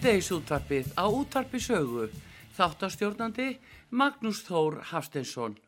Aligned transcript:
Síðdeis 0.00 0.30
útvarpið 0.32 0.86
á 0.96 1.04
útvarpi 1.12 1.58
sögu. 1.60 2.06
Þáttastjórnandi 2.56 3.50
Magnús 3.92 4.38
Þór 4.46 4.78
Hafstensson. 4.88 5.58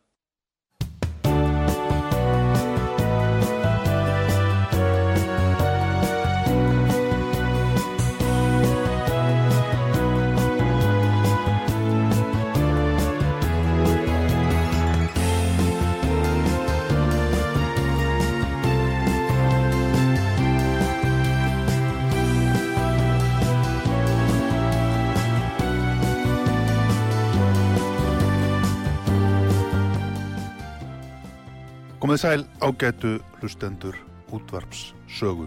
Komið 32.12 32.26
sæl 32.28 32.42
ágætu 32.60 33.10
hlustendur 33.40 33.94
útvarps 34.36 34.90
sögu. 35.08 35.46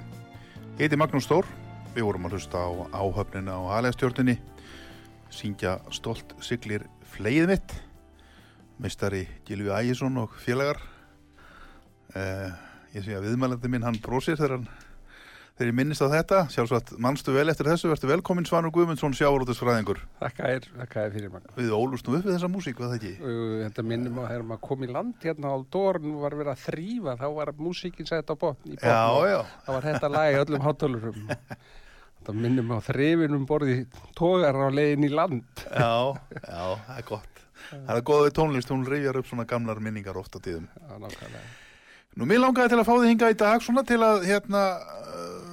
Ég 0.80 0.88
heiti 0.88 0.98
Magnús 0.98 1.28
Stór, 1.28 1.46
við 1.94 2.08
vorum 2.08 2.26
að 2.26 2.40
hlusta 2.40 2.58
á 2.58 2.74
áhöfnina 2.90 3.60
og 3.62 3.68
aðlegastjórnini, 3.76 4.34
syngja 5.30 5.76
stolt 5.94 6.34
siglir 6.42 6.88
fleið 7.14 7.52
mitt, 7.52 7.76
meistari 8.82 9.28
Gilvi 9.46 9.70
Ægjesson 9.78 10.18
og 10.24 10.34
félagar. 10.42 10.82
Eh, 12.18 12.50
ég 12.98 13.06
sé 13.06 13.14
að 13.14 13.28
viðmælandi 13.28 13.70
minn 13.70 13.86
hann 13.86 14.02
brósir 14.02 14.34
þegar 14.34 14.58
hann 14.58 14.68
þegar 15.56 15.70
ég 15.70 15.76
minnist 15.78 16.04
á 16.04 16.12
þetta, 16.12 16.40
sjálfsagt 16.52 16.90
mannstu 17.00 17.32
vel 17.32 17.46
eftir 17.52 17.70
þessu, 17.70 17.88
verður 17.88 18.12
velkominn 18.12 18.48
Svanur 18.48 18.74
Guðmundsson 18.76 19.16
sjávarútusfræðingur. 19.16 20.02
Þakka 20.20 20.50
er, 20.52 20.68
þakka 20.82 21.06
er 21.06 21.14
fyrir 21.14 21.32
mann. 21.32 21.46
Við 21.56 21.72
ólustum 21.78 22.18
upp 22.18 22.28
við 22.28 22.36
þessa 22.36 22.50
músík, 22.52 22.82
var 22.82 22.92
það 22.92 22.98
ekki? 23.00 23.14
Þetta 23.62 23.86
minnum 23.88 24.20
að 24.20 24.28
þegar 24.34 24.46
maður 24.50 24.64
kom 24.68 24.84
í 24.84 24.92
land 24.92 25.24
hérna 25.24 25.54
á 25.56 25.58
Dórn 25.76 26.20
var 26.26 26.36
verið 26.42 26.52
að 26.52 26.66
þrýfa, 26.66 27.16
þá 27.22 27.26
var 27.40 27.54
músíkin 27.62 28.12
sett 28.12 28.28
á 28.28 28.36
botn. 28.36 28.76
Já, 28.76 29.08
já. 29.32 29.40
Það 29.64 29.78
var 29.78 29.90
þetta 29.90 30.12
lag 30.12 30.40
öllum 30.44 30.68
hátalurum. 30.68 31.34
Þetta 32.20 32.40
minnum 32.42 32.76
á 32.76 32.80
þrýfinum 32.84 33.48
borði 33.48 33.82
tógar 34.18 34.60
á 34.60 34.68
leiðin 34.76 35.08
í 35.08 35.14
land. 35.14 35.66
Já, 35.72 36.20
já, 36.42 36.64
það 36.88 36.98
er 37.00 37.08
gott. 37.14 37.44
Það 37.72 37.96
er 37.96 38.08
góð 38.10 38.26
við 38.26 38.34
tónlist, 38.42 38.72
hún 38.74 38.88
reyjar 38.90 39.20
upp 39.22 39.30
svona 39.30 39.46
gamlar 39.48 39.80
minningar 39.80 40.18
ofta 40.20 40.42
tíðum. 40.44 40.68
Já. 40.76 41.40
Nú, 42.16 42.24
mér 42.30 42.40
langaði 42.40 42.72
til 42.72 42.80
að 42.80 42.88
fá 42.88 42.94
þið 42.96 43.10
hinga 43.10 43.30
í 43.34 43.38
dag 43.40 43.64
svona 43.64 43.82
til 43.88 43.98
að, 44.06 44.22
hérna, 44.30 44.60
uh, 44.80 45.45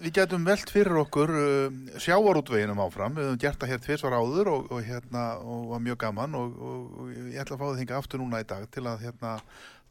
við 0.00 0.14
getum 0.16 0.46
velt 0.48 0.70
fyrir 0.72 0.96
okkur 1.02 1.32
uh, 1.36 1.80
sjávarútveginum 2.00 2.80
áfram. 2.84 3.16
Við 3.18 3.28
höfum 3.28 3.40
gert 3.42 3.60
það 3.60 3.72
hér 3.74 3.82
tvirsvar 3.84 4.16
áður 4.16 4.50
og, 4.54 4.70
og 4.72 4.86
hérna, 4.86 5.24
og 5.44 5.66
var 5.74 5.82
mjög 5.84 5.98
gaman 6.04 6.38
og, 6.38 6.54
og, 6.70 7.10
ég 7.30 7.40
ætla 7.42 7.58
að 7.58 7.62
fá 7.62 7.66
þið 7.70 7.82
hinga 7.82 7.98
aftur 8.00 8.22
núna 8.22 8.40
í 8.42 8.48
dag 8.48 8.64
til 8.72 8.86
að, 8.88 9.04
hérna, 9.06 9.34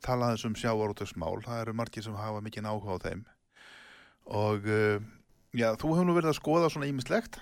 tala 0.05 0.31
þessum 0.33 0.57
sjávarútvegsmál. 0.59 1.37
Það 1.45 1.61
eru 1.65 1.77
margir 1.77 2.05
sem 2.05 2.17
hafa 2.17 2.41
mikinn 2.45 2.69
áhuga 2.69 2.97
á 2.97 3.03
þeim. 3.05 3.23
Og, 4.39 4.67
uh, 4.69 4.97
já, 5.57 5.69
þú 5.77 5.93
hefur 5.93 6.09
nú 6.09 6.17
verið 6.17 6.33
að 6.33 6.39
skoða 6.41 6.73
svona 6.73 6.89
ímislegt. 6.89 7.41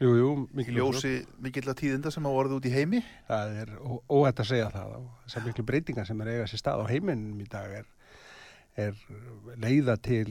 Jú, 0.00 0.14
jú, 0.16 0.28
Mikið 0.56 0.78
ljósi, 0.78 1.10
mikill 1.44 1.66
að 1.68 1.76
tíðinda 1.82 2.10
sem 2.14 2.24
hafa 2.24 2.38
orðið 2.40 2.56
út 2.56 2.68
í 2.70 2.72
heimi. 2.72 3.02
Það 3.28 3.58
er 3.60 3.72
ó- 3.84 4.00
óhætt 4.08 4.40
að 4.40 4.48
segja 4.48 4.70
það 4.72 4.94
þessar 5.26 5.44
miklu 5.44 5.64
breytingar 5.68 6.08
sem 6.08 6.22
er 6.24 6.30
eiga 6.32 6.46
sér 6.48 6.62
stað 6.62 6.80
á 6.80 6.84
heiminum 6.88 7.42
í 7.44 7.48
dag 7.52 7.74
er, 7.82 7.90
er 8.80 9.02
leiða 9.60 9.98
til 10.00 10.30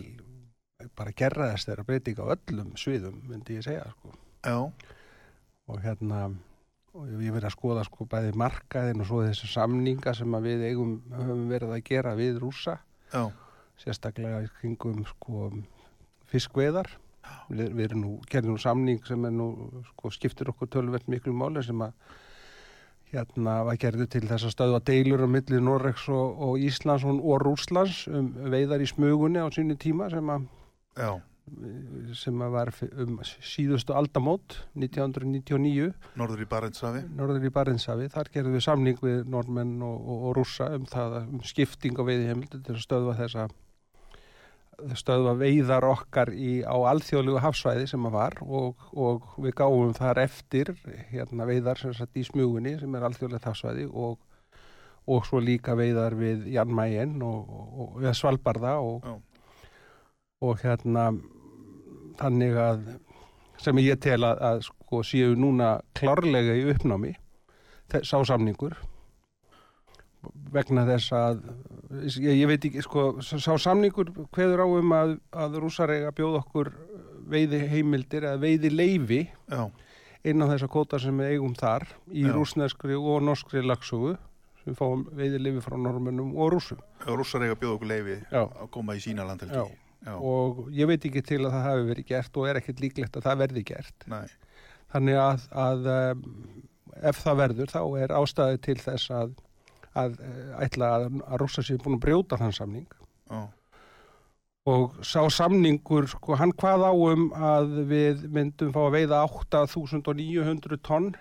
bara 0.95 1.11
gerraðast 1.15 1.67
þeirra 1.67 1.87
breytinga 1.87 2.23
á 2.23 2.31
öllum 2.35 2.75
sviðum, 2.79 3.17
myndi 3.27 3.57
ég 3.57 3.65
segja, 3.65 3.87
sko. 3.97 4.13
Já, 4.45 4.57
og 5.69 5.81
hérna 5.83 6.29
og 6.97 7.09
ég 7.11 7.33
verið 7.33 7.49
að 7.49 7.53
skoða 7.53 7.83
sko 7.85 8.07
bæði 8.09 8.31
markaðin 8.39 9.03
og 9.03 9.09
svo 9.09 9.19
þessi 9.25 9.49
samninga 9.51 10.13
sem 10.17 10.33
að 10.35 10.47
við 10.47 10.63
eigum 10.71 10.95
höfum 11.13 11.43
verið 11.51 11.75
að 11.75 11.83
gera 11.85 12.15
við 12.17 12.39
rúsa 12.41 12.79
já, 13.13 13.29
sérstaklega 13.83 14.41
í 14.45 14.49
kringum 14.57 15.03
sko 15.07 15.51
fiskveðar 16.31 16.89
við, 17.51 17.67
við 17.75 17.83
erum 17.85 18.03
nú, 18.05 18.15
gerðum 18.31 18.57
nú 18.57 18.63
samning 18.63 19.05
sem 19.05 19.29
er 19.29 19.35
nú 19.35 19.51
sko 19.91 20.11
skiptir 20.15 20.49
okkur 20.49 20.71
tölvert 20.73 21.07
miklu 21.11 21.35
máli 21.35 21.61
sem 21.65 21.85
að 21.85 21.93
hérna 23.13 23.59
var 23.65 23.77
gerðu 23.81 24.05
til 24.09 24.25
þess 24.29 24.49
að 24.49 24.55
stöðva 24.55 24.83
deilur 24.85 25.25
á 25.25 25.29
milli 25.29 25.61
Norregs 25.61 26.07
og, 26.13 26.41
og 26.45 26.61
Íslands 26.61 27.05
og 27.05 27.37
Rúslands 27.45 28.07
um 28.09 28.33
veiðar 28.49 28.81
í 28.81 28.89
smugunni 28.89 29.41
á 29.41 29.49
sínu 29.53 29.77
tíma 29.81 30.09
sem 30.13 30.25
að 30.29 30.49
já, 30.99 31.11
sem 32.19 32.43
að 32.45 32.51
var 32.53 32.71
um 33.03 33.15
síðustu 33.25 33.95
aldamót 33.97 34.59
1999 34.77 35.89
norður 36.19 36.43
í 36.43 36.49
Barentsafi. 36.49 37.05
norður 37.17 37.47
í 37.47 37.53
Barensafi, 37.55 38.09
þar 38.13 38.29
gerðum 38.33 38.57
við 38.57 38.65
samning 38.67 39.01
við 39.01 39.23
normenn 39.31 39.79
og, 39.85 39.97
og, 39.97 40.27
og 40.29 40.37
rússa 40.37 40.69
um 40.75 40.85
það 40.89 41.17
um 41.23 41.41
skipting 41.47 41.97
á 41.97 42.03
veiðihemildi 42.05 42.61
til 42.65 42.77
að 42.77 42.85
stöðva 42.85 43.17
þessa 43.19 43.49
stöðva 44.99 45.33
veiðar 45.39 45.85
okkar 45.89 46.31
í, 46.31 46.61
á 46.63 46.75
alþjóðlegu 46.91 47.41
hafsvæði 47.43 47.87
sem 47.91 48.05
að 48.07 48.15
var 48.15 48.37
og, 48.45 48.85
og 48.93 49.25
við 49.43 49.55
gáum 49.59 49.93
þar 49.97 50.21
eftir 50.23 50.73
hérna 51.11 51.47
veiðar 51.49 51.81
sem 51.81 51.95
sagt 51.97 52.19
í 52.19 52.23
smugunni 52.27 52.77
sem 52.79 52.95
er 52.95 53.07
alþjóðlegt 53.07 53.47
hafsvæði 53.49 53.89
og, 53.89 54.19
og 55.09 55.27
svo 55.27 55.41
líka 55.43 55.75
veiðar 55.79 56.15
við 56.19 56.47
Jan 56.53 56.71
Mayen 56.71 57.17
og, 57.25 57.49
og, 57.49 57.97
og 57.99 58.15
Svalbarða 58.15 58.77
og, 58.85 59.03
Já. 59.03 59.17
Og 60.39 60.59
hérna 60.63 61.09
þannig 62.19 62.59
að 62.59 62.86
sem 63.59 63.80
ég 63.83 64.00
tel 64.00 64.21
að, 64.24 64.39
að 64.39 64.62
sko 64.69 65.01
séu 65.03 65.33
núna 65.39 65.80
klárlega 65.97 66.56
í 66.56 66.68
uppnámi 66.71 67.15
þess 67.91 68.15
á 68.15 68.19
samningur 68.31 68.77
vegna 70.53 70.86
þess 70.88 71.12
að 71.15 71.41
ég, 72.19 72.39
ég 72.41 72.47
veit 72.50 72.65
ekki, 72.68 72.83
sko, 72.83 73.09
sá 73.24 73.53
samningur 73.59 74.12
hveður 74.36 74.63
á 74.63 74.68
um 74.68 74.95
að, 74.95 75.13
að 75.31 75.59
að 76.07 76.15
bjóða 76.19 76.42
okkur 76.44 76.71
veiði 77.30 77.62
heimildir 77.71 78.25
eða 78.27 78.42
veiði 78.42 78.71
leifi 78.74 79.21
inn 80.27 80.44
á 80.44 80.51
þessa 80.51 80.71
kóta 80.71 81.00
sem 81.00 81.19
við 81.19 81.35
eigum 81.35 81.56
þar 81.56 81.85
í 82.12 82.25
Já. 82.25 82.33
rúsneskri 82.35 82.97
og 83.00 83.21
norskri 83.27 83.63
lagsugu 83.63 84.15
sem 84.63 84.75
fáum 84.75 85.06
veiði 85.15 85.39
leifi 85.44 85.63
frá 85.63 85.77
normennum 85.80 86.33
og 86.35 86.56
eiga 87.45 87.56
að 87.56 87.62
bjóða 87.63 87.77
okkur 87.77 87.94
leifi 87.94 88.18
Já. 88.27 88.42
að 88.44 88.74
koma 88.75 88.97
í 89.00 89.03
sína 89.03 89.27
landhelgi. 89.30 89.63
Já. 90.05 90.13
Og 90.15 90.69
ég 90.71 90.87
veit 90.87 91.05
ekki 91.09 91.23
til 91.27 91.41
að 91.43 91.53
það 91.53 91.65
hafi 91.67 91.85
verið 91.89 92.09
gert 92.13 92.39
og 92.39 92.47
er 92.47 92.59
ekkert 92.61 92.83
líklegt 92.83 93.19
að 93.19 93.25
það 93.27 93.41
verði 93.43 93.63
gert. 93.67 94.07
Nei, 94.07 94.27
þannig 94.93 95.19
að, 95.19 95.45
að 95.65 95.89
ef 97.11 97.21
það 97.23 97.39
verður 97.43 97.73
þá 97.73 97.81
er 98.03 98.15
ástæði 98.15 98.61
til 98.67 98.77
þess 98.79 99.13
að, 99.15 99.33
að 99.99 100.19
eh, 100.23 100.51
ætla 100.65 100.91
að, 100.95 101.07
að 101.25 101.41
rússa 101.43 101.65
sér 101.65 101.81
búin 101.83 101.99
að 101.99 102.05
brjóta 102.07 102.39
þann 102.39 102.55
samning. 102.55 102.87
Já, 103.29 103.41
og 104.69 104.99
sá 105.05 105.21
samningur, 105.31 106.07
sko, 106.11 106.35
hann 106.39 106.51
hvað 106.59 106.85
á 106.85 106.93
um 106.93 107.29
að 107.33 107.73
við 107.89 108.25
myndum 108.33 108.73
fá 108.75 108.81
að 108.85 108.95
veiða 108.97 109.23
8.900 109.25 110.79
tonn 110.85 111.11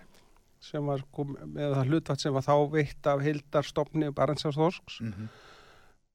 sem 0.63 0.85
var 0.91 1.03
sko, 1.05 1.25
með 1.47 1.77
það 1.77 1.93
hlutvægt 1.93 2.25
sem 2.25 2.35
var 2.35 2.47
þá 2.47 2.55
veitt 2.73 3.09
af 3.09 3.23
heildarstofni 3.23 4.11
Barentsjáðsþorsks 4.17 5.01
mhm, 5.05 5.29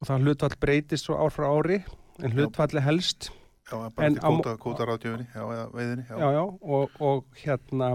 og 0.02 0.10
það 0.10 0.26
hlutvægt 0.28 0.60
breytist 0.60 1.08
svo 1.08 1.20
ár 1.22 1.32
frá 1.32 1.48
ári 1.48 1.80
en 2.22 2.32
hlutfalli 2.36 2.82
helst 2.86 3.30
já, 3.72 3.78
bara 3.96 4.06
En 4.08 4.16
til 4.16 4.22
mo- 4.30 4.42
kóta, 4.44 4.58
kótaráðjöfinni, 4.62 5.28
já, 5.34 5.42
eða 5.42 5.70
veiðinni, 5.74 6.06
já, 6.10 6.18
já, 6.20 6.32
já, 6.36 6.44
og, 6.62 6.90
og 7.00 7.24
hérna 7.44 7.94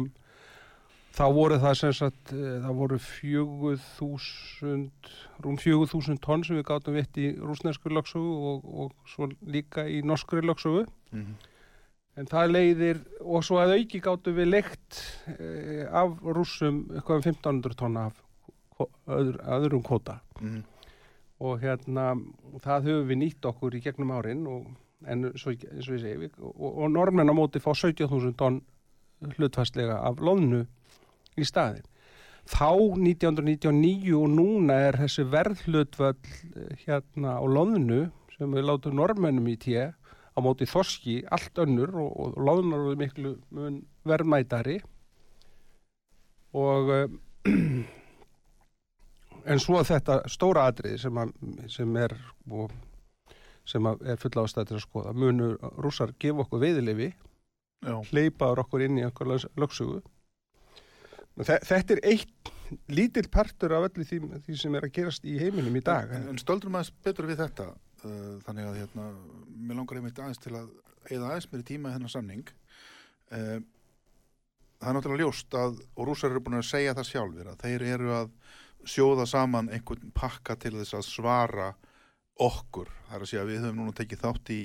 þá 1.18 1.24
voru 1.34 1.58
það 1.58 1.74
sem 1.80 1.92
sagt 1.98 2.32
eh, 2.32 2.58
það 2.62 2.74
voru 2.78 2.98
fjögur 3.02 3.78
þúsund 3.98 5.12
rúm 5.42 5.56
fjögur 5.58 5.90
þúsund 5.90 6.20
tonn 6.22 6.44
sem 6.46 6.58
við 6.58 6.66
gátum 6.70 6.94
veitt 6.98 7.18
í 7.18 7.32
rúsnesku 7.38 7.90
lögsugu 7.90 8.34
og, 8.52 8.66
og 8.84 8.92
svo 9.10 9.28
líka 9.46 9.86
í 9.90 10.00
norskri 10.06 10.42
lögsugu 10.46 10.84
mhm, 11.12 11.34
en 12.18 12.26
það 12.30 12.52
leiðir 12.54 13.02
og 13.22 13.44
svo 13.46 13.58
að 13.62 13.76
auki 13.78 14.00
gátum 14.02 14.34
við 14.38 14.50
leikt 14.52 15.02
eh, 15.38 15.84
af 15.90 16.18
rússum 16.22 16.84
eitthvað 16.94 17.20
um 17.20 17.28
1500 17.34 17.78
tonna 17.78 18.08
af 18.10 18.24
öðrum 19.08 19.82
kóta 19.82 20.20
mhm, 20.40 20.62
og 21.38 21.60
hérna 21.62 22.10
það 22.64 22.88
höfum 22.88 23.10
við 23.10 23.20
nýtt 23.22 23.48
okkur 23.50 23.76
í 23.78 23.82
gegnum 23.84 24.14
árin 24.16 24.46
og, 24.50 24.66
en 25.06 25.30
svo, 25.38 25.54
eins 25.54 25.86
og 25.86 25.98
ég 25.98 26.02
segi 26.02 26.30
og, 26.38 26.66
og 26.68 26.90
normenn 26.90 27.30
á 27.30 27.34
móti 27.36 27.62
fá 27.62 27.70
17.000 27.74 28.34
tonn 28.38 28.62
hlutfastlega 29.36 30.00
af 30.06 30.20
loðnu 30.22 30.64
í 31.38 31.46
staðin 31.46 31.86
þá 32.48 32.70
1999 32.96 34.14
og 34.16 34.28
núna 34.32 34.80
er 34.88 34.98
þessi 35.02 35.26
verðhlutvöll 35.28 36.16
eh, 36.16 36.84
hérna 36.86 37.36
á 37.38 37.44
loðnu 37.44 38.08
sem 38.38 38.54
við 38.54 38.68
látum 38.70 38.96
normennum 38.98 39.50
í 39.50 39.58
tíu 39.60 39.88
á 40.38 40.38
móti 40.38 40.68
þorski 40.70 41.20
allt 41.34 41.58
önnur 41.58 41.96
og, 41.98 42.10
og 42.14 42.38
loðnar 42.46 42.84
eru 42.86 42.98
miklu 43.00 43.34
verðmætari. 44.06 44.78
Og 46.54 46.92
uh, 46.94 47.16
en 49.48 49.62
svo 49.62 49.80
þetta 49.86 50.20
stóra 50.30 50.66
atrið 50.70 50.98
sem, 51.04 51.22
að, 51.22 51.32
sem 51.72 51.96
er 52.00 52.14
og, 52.50 52.74
sem 53.68 53.88
að 53.88 54.04
er 54.12 54.20
fulla 54.20 54.44
ástæð 54.44 54.70
til 54.70 54.78
að 54.78 54.84
skoða. 54.84 55.16
Munu 55.16 55.54
rússar 55.80 56.12
gefa 56.20 56.44
okkur 56.44 56.62
veiðilefi 56.66 57.10
hleypaður 58.10 58.64
okkur 58.64 58.84
inn 58.88 58.98
í 58.98 59.06
okkur 59.06 59.34
lögsugu 59.56 60.00
Þe- 61.38 61.62
þetta 61.62 61.94
er 61.94 62.00
eitt 62.10 62.50
lítill 62.90 63.28
partur 63.30 63.72
af 63.76 63.84
öllu 63.86 64.04
því, 64.04 64.18
því 64.42 64.56
sem 64.58 64.74
er 64.74 64.86
að 64.88 64.94
gerast 64.96 65.26
í 65.28 65.36
heiminum 65.38 65.76
í 65.78 65.82
dag. 65.86 66.10
En, 66.10 66.24
en 66.32 66.40
stöldrum 66.40 66.74
aðeins 66.74 66.90
betur 67.06 67.28
við 67.30 67.38
þetta 67.44 67.68
uh, 67.70 68.32
þannig 68.42 68.66
að 68.66 68.78
hérna, 68.82 69.06
mér 69.54 69.78
langar 69.78 70.00
einmitt 70.00 70.18
aðeins 70.18 70.42
til 70.42 70.56
að 70.58 70.72
eða 71.08 71.30
aðeins 71.30 71.46
mér 71.52 71.62
í 71.62 71.68
tíma 71.68 71.92
þennan 71.94 72.12
samning. 72.12 72.50
Uh, 73.30 73.60
það 74.80 74.90
er 74.90 74.98
náttúrulega 74.98 75.28
ljóst 75.28 75.58
að 75.62 75.78
og 75.94 76.10
rússar 76.10 76.34
eru 76.34 76.42
búin 76.42 76.58
að 76.58 76.68
segja 76.72 76.96
það 76.98 77.10
sjálfur 77.12 77.52
að 77.52 77.62
þeir 77.62 77.86
eru 77.94 78.12
að 78.18 78.34
sjóða 78.86 79.26
saman 79.26 79.70
einhvern 79.72 80.12
pakka 80.14 80.56
til 80.56 80.76
þess 80.78 80.94
að 80.94 81.06
svara 81.08 81.68
okkur, 82.38 82.90
það 83.08 83.16
er 83.16 83.24
að 83.24 83.30
segja 83.32 83.44
að 83.44 83.52
við 83.52 83.62
höfum 83.64 83.80
núna 83.82 83.94
tekið 83.98 84.24
þátt 84.24 84.50
í 84.54 84.58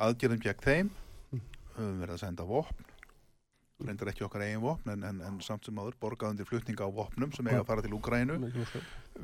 aðgerðum 0.00 0.44
gegn 0.44 0.64
þeim. 0.64 0.94
Höfum 1.76 2.00
verið 2.02 2.16
að 2.16 2.22
senda 2.24 2.46
vopn. 2.48 2.86
Reyndar 3.80 4.10
ekki 4.10 4.24
okkar 4.26 4.42
eigin 4.44 4.60
vopn 4.60 4.90
en, 4.92 5.04
en, 5.08 5.20
en 5.24 5.36
samt 5.40 5.64
sem 5.64 5.78
áður 5.80 5.94
borgaðundir 6.02 6.44
flutninga 6.44 6.84
á 6.84 6.92
vopnum 6.92 7.30
sem 7.32 7.46
eiga 7.48 7.62
að 7.62 7.68
fara 7.70 7.84
til 7.86 7.94
Úgrænu 7.96 8.34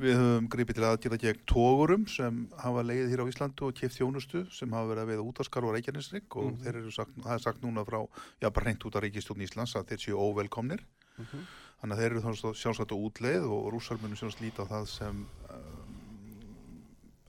Við 0.01 0.15
höfum 0.17 0.47
gripið 0.49 0.79
til 0.79 0.85
aðgerða 0.87 1.19
gegn 1.21 1.43
tógurum 1.51 2.07
sem 2.09 2.39
hafa 2.57 2.81
leiðið 2.87 3.13
hér 3.13 3.21
á 3.21 3.29
Íslandu 3.29 3.67
og 3.67 3.77
keft 3.77 3.99
þjónustu 3.99 4.41
sem 4.49 4.73
hafa 4.73 4.89
verið 4.89 5.03
að 5.03 5.11
veiða 5.11 5.27
útaskar 5.29 5.67
og 5.67 5.75
reykjarnisrygg 5.77 6.39
og 6.41 6.57
þeir 6.63 6.79
eru 6.81 6.95
sagt, 6.95 7.13
það 7.21 7.35
er 7.35 7.43
sagt 7.45 7.61
núna 7.61 7.85
frá, 7.85 7.99
já 8.41 8.49
bara 8.49 8.65
reynt 8.71 8.87
út 8.89 8.97
af 8.97 9.05
ríkistjórn 9.05 9.45
Íslands 9.45 9.77
að 9.77 9.91
þeir 9.93 10.03
séu 10.07 10.17
óvelkomnir. 10.25 10.81
Mhm. 11.21 11.45
Þannig 11.77 11.93
að 11.93 12.01
þeir 12.01 12.11
eru 12.11 12.23
þá 12.25 12.53
sjálfsagt 12.57 12.93
á 12.93 12.97
útleið 12.97 13.43
og, 13.45 13.67
rússar 13.73 13.99
munum 14.01 14.17
sjálfsagt 14.17 14.43
líta 14.43 14.65
á 14.65 14.71
það 14.71 14.87
sem 14.89 15.19
um, 15.53 15.99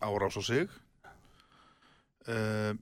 árás 0.09 0.39
á 0.41 0.43
sig. 0.47 0.71
Um, 2.29 2.81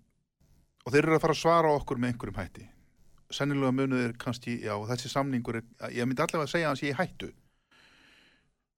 og 0.87 0.95
þeir 0.95 1.03
eru 1.03 1.17
að 1.19 1.25
fara 1.25 1.35
að 1.35 1.43
svara 1.43 1.75
okkur 1.81 1.99
með 2.03 2.15
einhverjum 2.15 2.39
hætti. 2.39 2.69
Sennilega 3.35 3.75
munið 3.75 4.05
er 4.05 4.15
kannski, 4.23 4.61
já 4.63 4.77
þessi 4.93 5.11
samningur 5.11 5.59
er, 5.59 5.67
ég 5.91 6.07
myndi 6.07 6.23
allavega 6.23 6.47
að 6.47 6.55
segja 6.55 6.75
sé 6.79 6.93
í 6.93 6.95
hættu. 6.95 7.33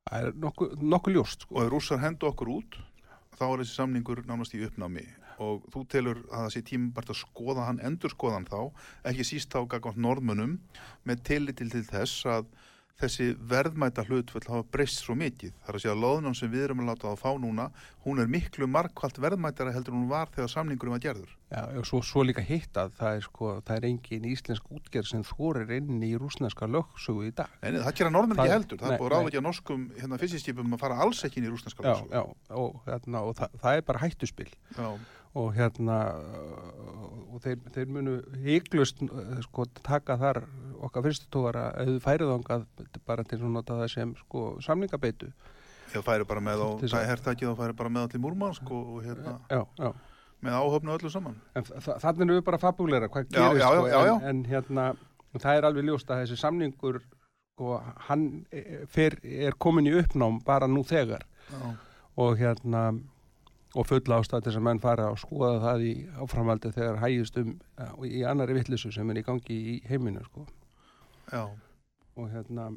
Það 0.09 0.25
er 0.25 0.39
nokkuð 0.41 0.85
nokku 0.89 1.13
ljóst 1.13 1.45
sko. 1.45 1.55
og 1.59 1.67
ef 1.67 1.73
rússar 1.75 2.01
hendu 2.01 2.31
okkur 2.31 2.55
út 2.55 2.79
þá 3.37 3.45
er 3.49 3.61
þessi 3.61 3.77
samningur 3.77 4.23
nánast 4.27 4.57
í 4.57 4.63
uppnámi 4.65 5.05
og 5.39 5.67
þú 5.73 5.83
telur 5.93 6.23
að 6.27 6.47
það 6.47 6.53
sé 6.55 6.63
tímabært 6.67 7.13
að 7.13 7.21
skoða 7.21 7.67
hann, 7.69 7.83
endur 7.85 8.11
skoða 8.11 8.39
hann 8.39 8.49
þá 8.49 8.61
ekki 9.11 9.27
síst 9.29 9.53
þá 9.53 9.61
gagvant 9.75 10.01
norðmunum 10.03 10.57
með 11.07 11.23
tillitil 11.29 11.69
til 11.75 11.85
þess 11.87 12.27
að 12.27 12.49
þessi 12.99 13.29
verðmæta 13.51 14.03
hlutfull 14.09 14.43
hafa 14.49 14.65
breyst 14.75 15.03
svo 15.05 15.15
mikið. 15.19 15.53
Það 15.63 15.71
er 15.71 15.79
að 15.79 15.83
segja 15.85 15.95
að 15.95 16.01
loðnum 16.03 16.35
sem 16.35 16.51
við 16.51 16.65
erum 16.67 16.83
að 16.83 16.89
láta 16.91 17.07
það 17.09 17.21
fá 17.23 17.31
núna, 17.39 17.67
hún 18.05 18.23
er 18.23 18.31
miklu 18.33 18.67
markvallt 18.71 19.21
verðmætara 19.23 19.75
heldur 19.75 19.95
hún 19.95 20.09
var 20.11 20.33
þegar 20.35 20.51
samningurum 20.53 20.97
var 20.97 21.03
gerður. 21.05 21.35
Já, 21.49 21.63
og 21.81 21.87
svo, 21.89 22.01
svo 22.05 22.25
líka 22.27 22.43
hitt 22.45 22.77
að 22.77 22.97
það 22.99 23.19
er, 23.19 23.23
sko, 23.25 23.53
það 23.69 23.79
er 23.79 23.87
engin 23.89 24.27
íslensk 24.29 24.73
útgerð 24.75 25.11
sem 25.13 25.23
þorir 25.25 25.71
inn 25.79 26.03
í 26.05 26.11
rúsneska 26.21 26.69
lögsugu 26.69 27.29
í 27.29 27.33
dag. 27.39 27.55
En 27.63 27.79
það 27.79 27.95
gera 28.03 28.13
norðmenn 28.13 28.43
ekki 28.43 28.57
heldur. 28.57 28.83
Það 28.83 28.97
er 28.97 29.01
búið 29.01 29.09
nei. 29.09 29.15
ráðleikja 29.17 29.45
norskum 29.47 29.87
hérna, 29.97 30.19
fyrstistýpum 30.21 30.75
að 30.77 30.83
fara 30.83 30.99
alls 31.07 31.23
ekki 31.25 31.41
inn 31.41 31.49
í 31.49 31.55
rúsneska 31.55 31.87
Já, 31.87 31.95
lögsögu. 31.95 32.13
já, 32.19 32.59
og, 32.65 32.83
hérna, 32.89 33.23
og 33.25 33.39
það, 33.39 33.57
það 33.63 33.79
er 33.79 33.89
bara 33.89 34.03
hættuspil 34.03 34.51
Já. 34.77 34.91
Og 35.37 35.53
hérna 35.57 35.99
og 37.29 37.43
þeir, 37.45 37.59
þeir 37.75 37.91
munu 37.93 38.15
hygglust 38.45 39.03
uh, 39.05 39.37
sko, 39.45 39.67
taka 39.85 40.17
þar 40.21 40.43
okkar 40.87 41.05
fyrstutókara 41.09 41.65
ef 41.83 41.91
þau 41.93 42.03
færið 42.07 42.33
þangað 42.33 42.67
bara 43.09 43.25
til 43.29 43.41
að 43.43 43.53
nota 43.57 43.79
það 43.83 43.93
sem 43.93 44.15
sko, 44.23 44.45
samningabeitu. 44.65 45.31
Ég 45.95 46.05
færi 46.05 46.27
bara 46.29 46.43
með 46.45 46.63
á, 46.65 46.69
það 46.85 46.99
er 47.01 47.11
herrtækið 47.13 47.51
og 47.53 47.59
færi 47.59 47.77
bara 47.77 47.93
með 47.93 48.07
allir 48.09 48.25
múrmansk 48.25 48.73
og, 48.77 48.95
og 48.97 49.05
hérna, 49.07 49.37
Já, 49.51 49.63
já. 49.81 49.93
með 50.45 50.59
áhöfnu 50.63 50.97
öllu 50.97 51.13
saman. 51.13 51.39
Þannig 51.57 52.25
erum 52.27 52.35
við 52.37 52.43
bara 52.49 52.61
fabúleira 52.63 53.09
hvað 53.13 53.31
Já, 53.33 53.39
gerist 53.39 53.63
já, 53.63 53.69
já, 53.69 53.79
sko, 53.79 53.87
já, 53.89 54.01
já. 54.11 54.17
En, 54.19 54.27
en 54.33 54.43
hérna 54.53 54.89
það 55.39 55.55
er 55.61 55.69
alveg 55.69 55.89
ljóst 55.89 56.11
að 56.13 56.23
þessi 56.25 56.41
samningur 56.41 57.01
sko, 57.59 57.79
hann 58.09 58.27
eh, 58.55 58.85
fer, 58.89 59.19
er 59.25 59.57
komin 59.59 59.89
í 59.91 59.95
uppnám 59.99 60.39
bara 60.47 60.69
nú 60.71 60.85
þegar 60.87 61.25
Já. 61.49 61.73
og 62.21 62.37
hérna 62.39 62.83
og 63.77 63.87
full 63.87 64.15
ástæð 64.17 64.43
til 64.43 64.51
þess 64.51 64.61
að 64.61 64.67
menn 64.69 64.81
fara 64.81 65.11
að 65.11 65.19
skoða 65.23 65.61
það 65.65 65.83
í 65.85 65.93
áframaldi 66.25 66.73
þegar 66.73 67.01
hægist 67.03 67.41
um 67.43 67.55
í 68.09 68.23
annari 68.25 68.57
vittlisu 68.57 68.93
sem 68.95 69.11
er 69.13 69.21
í 69.21 69.25
gangi 69.27 69.59
í 69.75 69.75
heiminu 69.89 70.25
sko. 70.25 70.47
Já. 71.29 71.45
og 72.17 72.31
hérna 72.33 72.71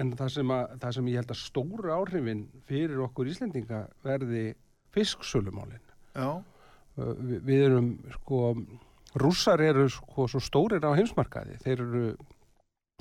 en 0.00 0.12
það 0.16 0.30
sem, 0.36 0.52
að, 0.54 0.76
það 0.80 0.94
sem 0.96 1.08
ég 1.10 1.18
held 1.20 1.32
að 1.34 1.40
stóru 1.40 1.90
áhrifin 1.92 2.44
fyrir 2.68 3.02
okkur 3.04 3.28
Íslendinga 3.32 3.82
verði 4.06 4.44
fisksölumálin 4.94 5.82
Já. 6.14 6.38
Uh, 6.92 7.12
við, 7.18 7.66
erum 7.66 7.90
sko 8.20 8.54
rússar 9.20 9.60
eru 9.64 9.88
sko 9.92 10.28
svo 10.30 10.40
stórir 10.40 10.84
á 10.86 10.92
heimsmarkaði 10.96 11.58
þeir 11.64 11.82
eru 11.84 12.04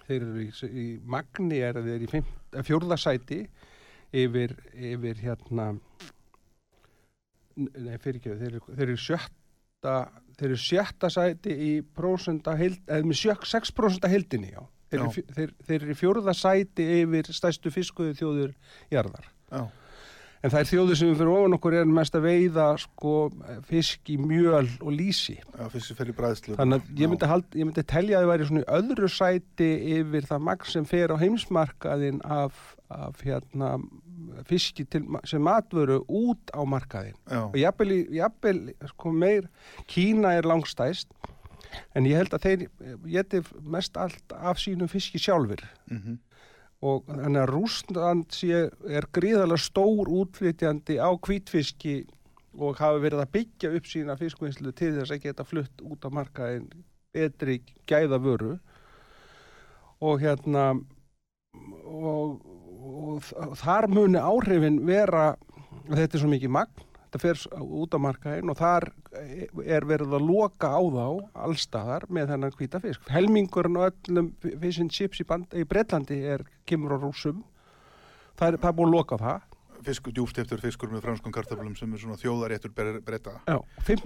þeir 0.08 0.18
eru 0.26 0.44
í, 0.44 0.50
í 0.72 0.88
magni 1.06 1.62
er 1.64 1.80
þeir 1.86 2.04
í 2.08 2.10
fimm- 2.12 2.34
eh, 2.56 2.64
fjórða 2.68 2.98
sæti 3.00 3.44
yfir, 4.12 4.58
yfir 4.74 5.22
hérna 5.22 5.76
nei 7.78 7.98
fyrir 8.02 8.20
ekki 8.22 8.36
þeir, 8.42 8.60
þeir 8.72 8.88
eru 8.90 8.98
sjötta 9.06 9.96
þeir 10.40 10.50
eru 10.52 10.60
sjötta 10.62 11.10
sæti 11.14 11.56
í 11.56 11.72
prósenta 11.96 12.56
heild, 12.60 12.82
eða 12.88 13.08
með 13.12 13.20
sjö- 13.22 13.50
6% 13.56 14.08
af 14.08 14.16
heildinni 14.16 14.54
já 14.56 14.64
Þeir, 14.92 15.00
Já. 15.08 15.24
þeir, 15.38 15.52
þeir 15.64 15.76
eru 15.86 15.94
í 15.94 15.96
fjórða 15.96 16.34
sæti 16.36 16.86
yfir 16.98 17.30
stærstu 17.32 17.72
fiskuðu 17.72 18.12
þjóður 18.20 18.50
jarðar 18.92 19.30
Já. 19.52 19.62
En 20.42 20.50
það 20.50 20.60
er 20.64 20.68
þjóður 20.72 20.98
sem 20.98 21.10
við 21.12 21.20
fyrir 21.22 21.30
ofan 21.38 21.54
okkur 21.56 21.76
er 21.78 21.86
mest 21.86 22.16
að 22.18 22.24
veiða 22.26 22.64
sko, 22.82 23.12
fisk 23.70 24.10
í 24.10 24.16
mjöl 24.18 24.64
og 24.82 24.96
bræðslu. 26.18 26.56
Þannig 26.58 26.80
að 26.82 27.02
ég 27.04 27.12
myndi, 27.12 27.28
hald, 27.30 27.46
ég 27.54 27.68
myndi 27.70 27.84
telja 27.92 28.18
að 28.18 28.24
það 28.26 28.32
væri 28.32 28.48
svona 28.50 28.64
öðru 28.80 29.10
sæti 29.14 29.68
yfir 30.00 30.26
það 30.32 30.42
magn 30.48 30.72
sem 30.74 30.88
fer 30.90 31.14
á 31.14 31.22
heimsmarkaðin 31.22 32.18
af, 32.26 32.58
af 32.90 33.22
hérna, 33.22 33.70
fiski 34.48 34.86
til, 34.86 35.06
sem 35.28 35.44
matvöru 35.44 36.02
út 36.08 36.54
á 36.56 36.62
markaðin. 36.68 37.18
Já. 37.30 37.44
Og 37.50 37.60
jafnvel, 37.60 38.74
sko, 38.94 39.12
meir, 39.12 39.48
Kína 39.88 40.36
er 40.38 40.48
langstæst 40.48 41.12
en 41.96 42.08
ég 42.10 42.20
held 42.20 42.34
að 42.36 42.48
þeir 42.48 42.66
geti 43.08 43.42
mest 43.64 43.96
allt 43.98 44.36
af 44.36 44.60
sínum 44.60 44.92
fiski 44.92 45.22
sjálfur 45.22 45.64
Mm 45.88 46.20
og 46.82 47.06
þannig 47.10 47.44
að 47.44 47.52
Rúsland 47.54 48.34
sé, 48.34 48.64
er 48.90 49.08
gríðarlega 49.14 49.62
stór 49.62 50.10
útflytjandi 50.10 50.98
á 50.98 51.14
hvítfiski 51.14 52.02
og 52.58 52.80
hafi 52.82 53.04
verið 53.06 53.24
að 53.24 53.34
byggja 53.36 53.74
upp 53.78 53.90
sína 53.90 54.18
fiskvinnslu 54.20 54.74
til 54.76 54.96
þess 54.98 55.14
að 55.14 55.28
geta 55.28 55.46
flutt 55.48 55.84
út 55.86 56.08
á 56.08 56.10
markaðin 56.12 56.66
betri 57.14 57.60
gæða 57.90 58.20
vöru 58.24 58.56
og 60.02 60.24
hérna 60.24 60.72
og, 61.86 62.42
og, 62.82 63.28
og 63.38 63.58
þar 63.62 63.90
muni 63.92 64.22
áhrifin 64.22 64.82
vera 64.88 65.36
þetta 65.90 66.18
er 66.18 66.24
svo 66.24 66.32
mikið 66.32 66.56
magn 66.58 66.88
þetta 67.12 67.20
fer 67.20 67.42
út 67.60 67.96
á 67.96 68.00
markaðin 68.00 68.52
og 68.54 68.58
þar 68.60 68.88
er 69.68 69.86
verið 69.88 70.16
að 70.16 70.28
loka 70.30 70.70
á 70.72 70.80
þá 70.80 71.08
allstaðar 71.46 72.06
með 72.08 72.30
þennan 72.32 72.54
hvíta 72.56 72.80
fisk. 72.80 73.10
Helmingurinn 73.12 73.80
á 73.84 73.92
öllum 73.92 74.30
fish 74.40 74.80
and 74.80 74.94
chips 74.96 75.20
í, 75.20 75.26
í 75.60 75.66
Bretlandi 75.68 76.22
er 76.24 76.46
kemur 76.64 76.96
á 76.96 76.98
rúsum. 77.04 77.42
Það 78.40 78.54
er, 78.54 78.60
það 78.64 78.70
er 78.72 78.78
búin 78.80 78.92
að 78.94 78.96
loka 78.96 79.20
á 79.20 79.24
það. 79.26 79.51
Fiskur, 79.86 80.14
djúfstiftur 80.14 80.62
fiskur 80.62 80.92
með 80.94 81.02
franskum 81.08 81.34
kartaflum 81.34 81.74
sem 81.76 81.94
er 81.96 82.02
svona 82.02 82.18
þjóðaréttur 82.22 82.74
breyta. 82.76 83.34
Já. 83.48 83.58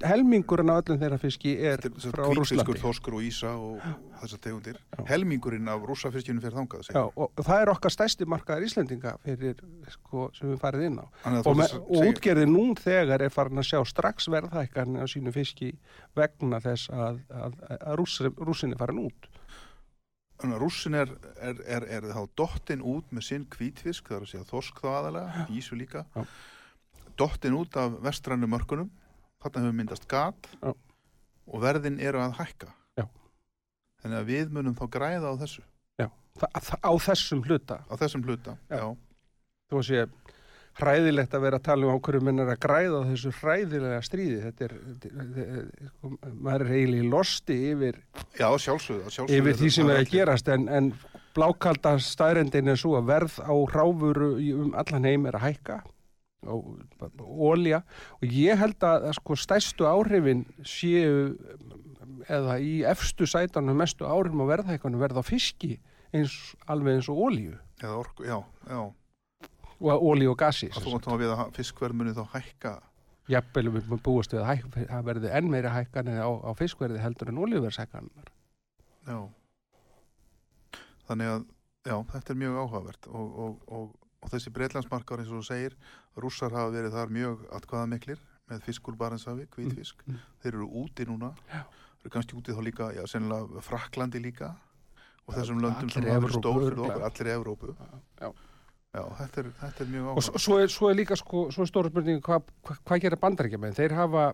Helmingurinn 0.06 0.72
á 0.72 0.80
öllum 0.80 1.00
þeirra 1.02 1.20
fiski 1.20 1.56
er 1.60 1.82
Þetta 1.84 2.14
frá 2.16 2.24
Rúslandi. 2.32 2.78
þoskur 2.82 3.18
og 3.20 3.26
ísa 3.26 3.52
og 3.60 3.84
þessar 4.22 4.42
tegundir. 4.46 4.80
Já. 4.96 5.04
Helmingurinn 5.12 5.68
af 5.72 5.84
rússafiskinu 5.90 6.44
fyrir 6.44 6.58
þangað. 6.60 6.86
segir 6.88 7.00
Já, 7.00 7.04
og 7.16 7.44
það 7.44 7.62
er 7.66 7.74
okkar 7.76 7.96
stærsti 7.98 8.30
markaðar 8.32 8.68
Íslendinga 8.70 9.16
fyrir, 9.26 9.62
sko, 9.98 10.30
sem 10.38 10.54
við 10.54 10.60
farið 10.64 10.88
inn 10.90 11.00
á. 11.04 11.06
Að 11.26 11.52
Og, 11.52 11.58
með, 11.60 11.78
og 11.84 12.10
útgerði 12.12 12.48
nú 12.50 12.66
þegar 12.80 13.22
er 13.28 13.34
farin 13.34 13.62
að 13.62 13.70
sjá 13.72 13.80
strax 13.86 14.30
verðhækkan 14.32 15.00
á 15.02 15.06
sínu 15.12 15.34
fiski 15.36 15.74
vegna 16.16 16.62
þess 16.64 16.90
að, 16.90 17.20
að, 17.30 17.60
að 17.82 17.96
rússin, 18.00 18.36
rússin 18.40 18.74
er 18.76 18.80
farin 18.82 19.04
út. 19.10 19.30
Rússin 20.44 20.94
er, 21.00 21.12
er, 21.40 21.62
er, 21.66 21.86
er 21.98 22.08
þá 22.12 22.26
dottin 22.38 22.82
út 22.84 23.12
með 23.16 23.24
sinn 23.30 23.46
hvítfisk, 23.56 24.10
það 24.10 24.18
er 24.18 24.26
að 24.26 24.32
segja 24.34 24.48
þorsk 24.50 24.82
þá 24.84 24.88
aðalega, 24.92 25.46
ísu 25.56 25.78
líka, 25.80 26.04
Já. 26.16 26.26
dottin 27.18 27.56
út 27.56 27.78
af 27.80 27.96
vestrannu 28.04 28.50
mörkunum, 28.52 28.90
þarna 29.44 29.64
hefur 29.64 29.78
myndast 29.80 30.08
gat 30.12 30.50
Já. 30.60 30.74
og 31.48 31.64
verðin 31.64 32.02
eru 32.04 32.20
að 32.20 32.36
hækka. 32.42 32.74
Já. 33.00 33.08
Þannig 34.04 34.20
að 34.20 34.30
við 34.34 34.54
munum 34.58 34.76
þá 34.76 34.86
græða 34.98 35.32
á 35.32 35.36
þessu, 35.46 35.64
þa, 36.04 36.78
á 36.84 36.92
þessum 37.00 37.44
hluta. 37.48 37.80
á 37.88 37.94
þessum 37.96 38.28
hluta. 38.28 38.58
Já. 38.70 38.86
Þú 39.72 39.82
sé 39.88 40.04
hræðilegt 40.80 41.34
að 41.38 41.44
vera 41.46 41.60
að 41.60 41.66
tala 41.70 41.88
um 41.88 41.96
á 41.96 42.04
hverju 42.04 42.22
minn 42.28 42.40
er 42.44 42.50
að 42.52 42.60
græða 42.66 43.00
á 43.00 43.08
þessu 43.10 43.32
hræðilega 43.40 44.00
stríði. 44.04 44.40
Þetta 44.46 44.66
er, 44.68 44.74
þetta 44.86 45.46
er- 45.46 45.90
sko, 45.92 46.12
maður 46.46 46.66
er 46.66 46.74
eiginlega 46.76 47.04
í 47.06 47.10
losti 47.14 47.58
yfir, 47.72 48.00
Já, 48.40 48.48
sjálfsögðu. 48.66 49.10
sjálfsögðu 49.16 49.40
yfir 49.40 49.60
því 49.62 49.70
sem 49.78 49.90
er 49.94 50.02
að 50.04 50.10
gerast 50.12 50.52
en, 50.52 50.68
en 50.70 50.90
blákalda 51.36 51.96
staðrendin 52.00 52.68
er 52.72 52.80
svo 52.80 52.96
að 53.00 53.08
verð 53.14 53.40
á 53.44 53.54
ráfuru 53.72 54.30
um 54.66 54.74
allan 54.76 55.08
heim 55.08 55.26
er 55.32 55.36
að 55.40 55.48
hækka 55.50 55.80
og 56.46 56.76
ólja 57.20 57.80
og 58.22 58.28
ég 58.30 58.60
held 58.60 58.84
að, 58.86 59.08
sko 59.18 59.34
stærstu 59.40 59.88
áhrifin 59.90 60.44
séu 60.62 61.34
eða 62.30 62.60
í 62.62 62.84
efstu 62.86 63.26
sætanum 63.30 63.78
mestu 63.82 64.06
áhrifin 64.06 64.44
á 64.46 64.52
verðhækkanum 64.52 65.02
verða 65.02 65.24
fiski 65.26 65.80
eins, 66.14 66.36
alveg 66.70 67.00
eins 67.00 67.10
og 67.10 67.18
ólíu 67.26 67.56
Eða 67.82 67.98
orku, 68.00 68.24
já, 68.24 68.38
já. 68.70 68.80
Og 69.86 70.06
ólíu 70.10 70.32
og 70.34 70.38
gasi 70.42 70.70
Að 70.74 70.86
þú 70.88 70.94
átt 70.98 71.08
þá 71.10 71.16
við 71.22 71.34
að 71.36 71.44
fiskverð 71.60 72.00
muni 72.02 72.14
þá 72.18 72.24
hækka. 72.34 72.74
jafnvel 73.30 73.70
við 73.74 73.96
búist 74.06 74.34
við 74.34 74.44
að 74.44 74.66
það 74.90 75.06
verði 75.10 75.32
enn 75.40 75.50
meiri 75.50 75.72
hækkanir 75.74 76.22
á, 76.22 76.30
á 76.30 76.52
fiskverði 76.58 77.02
heldur 77.02 77.32
en 77.32 77.42
olíuverðshækkanar 77.46 78.32
Já. 79.06 79.20
Þannig 81.06 81.30
að, 81.30 81.44
já, 81.86 81.96
þetta 82.14 82.34
er 82.34 82.40
mjög 82.42 82.56
áhugavert 82.64 83.08
og, 83.12 83.36
og, 83.46 83.58
og, 83.78 83.92
og 84.26 84.32
þessi 84.34 84.54
breitlandsmarkar 84.56 85.22
eins 85.22 85.30
og 85.30 85.42
þú 85.44 85.48
segir, 85.50 85.76
rússar 86.18 86.56
hafa 86.56 86.72
verið 86.74 86.96
þar 86.98 87.14
mjög 87.14 87.44
atkvaðamiklir 87.60 88.22
með 88.50 88.64
fiskur 88.66 88.98
barensafi, 88.98 89.46
hvítfisk. 89.54 90.02
Mm, 90.06 90.16
mm. 90.18 90.34
Þeir 90.42 90.52
eru 90.56 90.70
úti 90.82 91.06
núna. 91.10 91.32
Já. 91.50 91.62
Eru 92.02 92.14
kannski 92.14 92.38
úti 92.38 92.54
þá 92.58 92.62
líka, 92.66 92.90
já, 92.98 93.04
sennilega 93.10 93.62
Fraklandi 93.66 94.22
líka 94.22 94.52
og 95.26 95.38
þessum 95.38 95.62
löndum 95.62 95.90
sem 95.94 96.06
hafa 96.10 96.30
stór 96.34 96.60
fyrir 96.66 96.82
okkur, 96.86 97.06
allir 97.08 97.30
í 97.30 97.34
Evrópu. 97.36 97.74
Já. 97.78 98.02
Já, 98.26 98.32
þetta 99.20 99.42
er, 99.42 99.52
þetta 99.60 99.84
er 99.84 99.92
mjög 99.92 100.06
og 100.06 100.10
áhugavert. 100.16 100.44
svo, 100.46 100.58
er, 100.64 100.74
svo 100.74 100.90
er 100.90 101.00
líka 101.00 101.18
sko, 101.20 101.46
svo 101.54 101.66
er 101.66 101.72
stóra 101.72 101.92
spurning 101.92 102.22
hvað 102.26 102.50
hva, 102.66 102.76
hva 102.82 103.00
gera 103.04 103.20
bandaríkjamenn? 103.22 103.78
Þeir 103.78 103.96
hafa, 103.98 104.26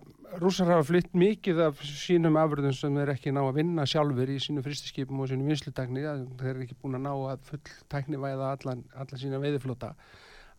rússar 0.42 0.72
hafa 0.72 0.88
flytt 0.88 1.14
mikið 1.18 1.62
af 1.68 1.84
sínum 1.86 2.38
afröðum 2.40 2.76
sem 2.76 2.98
þeir 3.00 3.14
ekki 3.14 3.34
ná 3.34 3.42
að 3.44 3.60
vinna 3.60 3.86
sjálfur 3.88 4.34
í 4.34 4.40
sínum 4.42 4.66
fristiskipum 4.66 5.22
og 5.22 5.32
sínum 5.32 5.50
vinslutakni, 5.52 6.04
þeir 6.40 6.52
eru 6.54 6.66
ekki 6.66 6.78
búin 6.82 7.00
að 7.00 7.06
ná 7.08 7.14
að 7.14 7.48
full 7.50 7.62
tæknivæða 7.92 8.52
allan, 8.56 8.84
allan 8.94 9.24
sína 9.24 9.42
veiðflota 9.42 9.96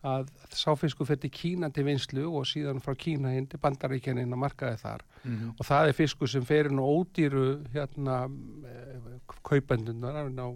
að 0.04 0.28
sáfisku 0.52 1.06
fyrir 1.08 1.32
Kína 1.32 1.70
til 1.72 1.86
vinslu 1.86 2.26
og 2.28 2.44
síðan 2.48 2.82
frá 2.84 2.92
Kína 2.98 3.32
inn 3.38 3.46
til 3.48 3.60
bandaríkjanin 3.62 4.36
að 4.36 4.42
markaði 4.42 4.80
þar. 4.82 5.04
Mm 5.24 5.54
og 5.58 5.66
það 5.66 5.88
er 5.88 5.96
fiskur 5.96 6.28
sem 6.28 6.44
fer 6.44 6.68
inn 6.68 6.80
á 6.80 6.84
ódýru 6.84 7.46
hérna 7.72 8.18
kaupendunar 9.42 10.26
inn 10.26 10.40
á, 10.40 10.48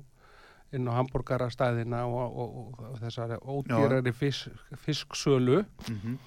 inn 0.72 0.88
á 0.88 0.92
hambúrgarastæðina 0.98 2.04
og, 2.06 2.36
og, 2.42 2.58
og, 2.60 2.82
og 2.92 3.00
þessari 3.02 3.38
ódýrari 3.40 4.12
fisk, 4.12 4.52
fisksölu. 4.76 5.64
-hmm. 5.64 6.18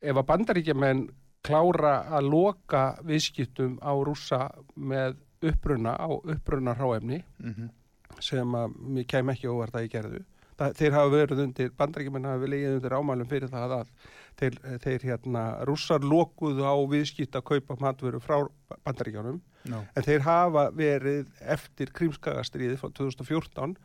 ef 0.00 0.16
að 0.16 0.26
bandaríkjamenn 0.26 1.08
klára 1.42 2.04
að 2.12 2.30
loka 2.30 2.98
viðskiptum 3.04 3.78
á 3.80 3.92
rússa 3.96 4.50
með 4.76 5.16
uppruna 5.42 5.96
á 5.96 6.08
uppruna 6.08 6.74
hráefni 6.74 7.24
Mm 7.38 7.70
sem 8.18 8.56
að 8.56 8.76
mér 8.76 9.06
kem 9.08 9.32
ekki 9.32 9.48
óvart 9.50 9.76
að 9.78 9.86
ég 9.86 9.92
gerðu 9.94 10.22
það, 10.58 10.74
þeir 10.80 10.96
hafa 10.96 11.12
verið 11.14 11.42
undir, 11.44 11.70
bandaríkjumenn 11.78 12.28
hafa 12.28 12.42
verið 12.42 12.54
legið 12.54 12.76
undir 12.78 12.96
ámælum 12.98 13.30
fyrir 13.30 13.52
það 13.52 13.76
að 13.78 13.92
þeir, 14.40 14.58
þeir 14.84 15.06
hérna, 15.10 15.44
rússar 15.68 16.04
lokuðu 16.04 16.66
á 16.66 16.74
viðskipt 16.90 17.38
að 17.38 17.46
kaupa 17.52 17.78
matvöru 17.80 18.20
frá 18.24 18.36
bandaríkjónum 18.84 19.40
Já, 19.68 19.80
en 19.82 20.06
þeir 20.06 20.24
hafa 20.24 20.68
verið 20.72 21.28
eftir 21.56 21.92
krímskagastriði 21.96 22.78
frá 22.80 22.88
2014 22.96 23.76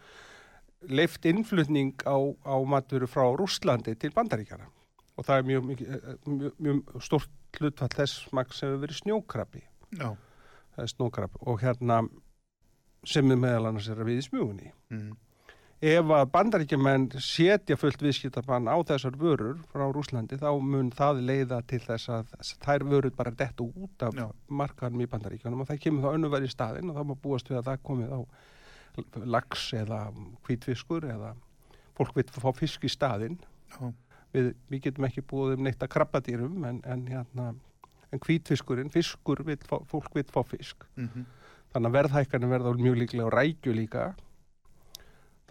leift 0.95 1.25
innflutning 1.27 1.95
á, 2.07 2.15
á 2.45 2.55
matvöru 2.63 3.09
frá 3.09 3.25
Rússlandi 3.35 3.95
til 3.99 4.13
bandaríkjana 4.15 4.69
og 5.15 5.25
það 5.27 5.37
er 5.37 5.49
mjög, 5.49 5.65
mjög, 5.69 6.05
mjög, 6.27 6.53
mjög 6.59 7.03
stort 7.03 7.59
hlutfall 7.59 7.91
þess 7.95 8.29
magt 8.35 8.55
sem 8.55 8.69
hefur 8.69 8.83
verið 8.83 9.01
það 10.75 10.83
er 10.83 10.91
snókrabbi 10.91 11.43
og 11.47 11.61
hérna 11.63 12.01
sem 13.05 13.27
meðal 13.29 13.69
annars 13.69 13.87
er 13.91 14.01
að 14.01 14.09
við 14.09 14.21
í 14.21 14.25
smugunni. 14.25 14.71
Mm. 14.91 15.13
Ef 15.85 16.11
að 16.15 16.29
bandaríkjumenn 16.33 17.03
setja 17.21 17.75
fullt 17.77 18.01
viðskiptabann 18.01 18.65
á 18.71 18.75
þessar 18.87 19.17
vörur 19.21 19.57
frá 19.73 19.83
Rúslandi 19.93 20.37
þá 20.41 20.47
mun 20.63 20.89
það 20.95 21.19
leiða 21.27 21.59
til 21.69 21.81
þess 21.83 22.09
að 22.15 22.31
þær 22.63 22.85
vörur 22.89 23.13
bara 23.17 23.33
dettu 23.37 23.67
út 23.75 24.05
af 24.07 24.15
Já. 24.17 24.25
markanum 24.49 25.03
í 25.03 25.07
bandaríkjunum 25.11 25.61
og 25.61 25.69
það 25.69 25.81
kemur 25.83 26.05
þá 26.07 26.15
önnum 26.17 26.33
verið 26.33 26.49
í 26.49 26.55
staðinn 26.55 26.89
og 26.93 26.97
þá 26.97 27.03
má 27.11 27.15
búast 27.25 27.51
við 27.51 27.59
að 27.59 27.67
það 27.69 27.83
komið 27.91 28.15
á 28.15 28.19
lax 29.35 29.67
eða 29.75 29.99
hvítfiskur 30.47 31.05
eða 31.11 31.33
fólk 31.97 32.15
vil 32.17 32.25
fá 32.31 32.49
fisk 32.55 32.87
í 32.87 32.91
staðinn 32.91 33.37
Já. 33.75 33.91
við, 34.35 34.53
við 34.71 34.83
getum 34.87 35.07
ekki 35.09 35.25
búið 35.27 35.57
um 35.57 35.65
neitt 35.67 35.83
að 35.83 35.91
krabbadýrum 35.97 36.63
en, 36.69 36.81
en, 36.87 37.05
hérna, 37.11 37.49
en 38.15 38.21
hvítfiskurinn, 38.23 38.89
fiskur, 38.93 39.43
vill 39.47 39.59
fá, 39.67 39.77
fólk 39.91 40.13
vil 40.15 40.25
fá 40.31 40.41
fisk 40.47 40.87
Mhm. 40.95 41.25
þannig 41.75 41.89
að 41.91 41.95
verðhækkanir 41.99 42.51
verða 42.55 42.71
mjög 42.79 43.01
líklega 43.01 43.25
og 43.27 43.33
rækju 43.35 43.73
líka 43.75 44.03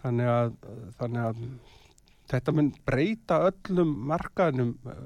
þannig 0.05 0.29
að, 0.29 0.53
þannig 0.99 1.25
að 1.25 1.41
þetta 2.29 2.53
mun 2.57 2.71
breyta 2.87 3.37
öllum 3.49 3.91
markaðnum 4.09 4.71
uh, 4.85 4.99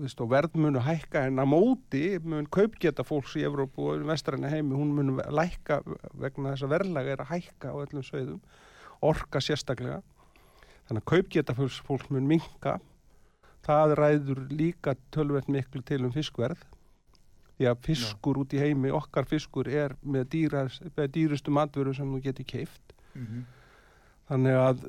veist, 0.00 0.20
og 0.24 0.30
verð 0.32 0.56
munu 0.60 0.80
hækka 0.84 1.26
en 1.28 1.40
að 1.42 1.50
móti 1.52 2.02
mun 2.24 2.48
kaupgeta 2.52 3.04
fólks 3.04 3.36
í 3.40 3.44
Evrópu 3.48 3.90
og 3.92 4.04
vestræna 4.08 4.50
heimi 4.52 4.76
hún 4.76 4.94
mun 4.96 5.16
lækka 5.20 5.82
vegna 6.16 6.54
þess 6.54 6.66
að 6.68 6.74
verðlaga 6.76 7.16
er 7.16 7.24
að 7.24 7.32
hækka 7.34 7.72
á 7.72 7.76
öllum 7.82 8.04
sveiðum 8.06 8.40
orka 9.04 9.42
sérstaklega. 9.44 10.00
Þannig 10.86 11.02
að 11.02 11.10
kaupgeta 11.10 11.56
fólks, 11.56 11.80
fólks 11.84 12.08
mun 12.14 12.28
minka 12.30 12.78
það 13.66 13.96
ræður 13.98 14.40
líka 14.54 14.94
tölvert 15.12 15.48
miklu 15.50 15.82
til 15.84 16.04
um 16.06 16.12
fiskverð. 16.14 16.60
Því 17.56 17.68
að 17.70 17.78
fiskur 17.86 18.38
út 18.42 18.52
í 18.52 18.60
heimi, 18.60 18.90
okkar 18.92 19.24
fiskur 19.28 19.68
er 19.68 19.94
með, 20.04 20.26
dýras, 20.34 20.76
með 20.96 21.06
dýrustu 21.14 21.52
matvöru 21.56 21.94
sem 21.96 22.10
þú 22.12 22.20
getur 22.28 22.48
keift 22.52 22.92
Mhm. 23.16 23.46
Þannig 24.30 24.60
að 24.60 24.86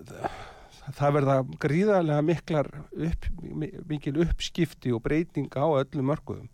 það 0.97 1.15
verða 1.17 1.37
gríðarlega 1.63 2.23
miklar 2.23 2.69
upp, 2.95 3.25
mi- 3.41 3.73
mikil 3.89 4.15
uppskipti 4.23 4.93
og 4.95 5.03
breytinga 5.03 5.59
á 5.65 5.69
öllum 5.83 6.07
mörguðum 6.13 6.47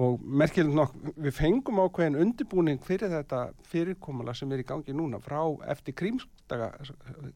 og 0.00 0.20
merkilegt 0.22 0.74
nokk 0.74 0.92
við 1.18 1.34
fengum 1.34 1.80
ákveðin 1.82 2.18
undirbúning 2.22 2.78
fyrir 2.86 3.10
þetta 3.10 3.40
fyrirkomala 3.68 4.32
sem 4.38 4.50
er 4.54 4.62
í 4.62 4.66
gangi 4.68 4.94
núna 4.94 5.18
frá 5.22 5.40
eftir 5.72 5.96
krímskaga, 5.98 6.68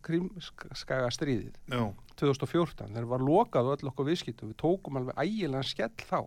krímskaga 0.07 1.11
stríðið 1.15 1.57
Já. 1.73 1.83
2014 2.21 2.93
þegar 2.95 3.09
var 3.11 3.25
lokað 3.27 3.71
og 3.73 3.77
öll 3.83 3.91
okkur 3.91 4.09
viðskiptum 4.11 4.53
við 4.53 4.59
tókum 4.63 5.01
alveg 5.01 5.19
ægilega 5.19 5.67
skell 5.67 6.07
þá. 6.07 6.21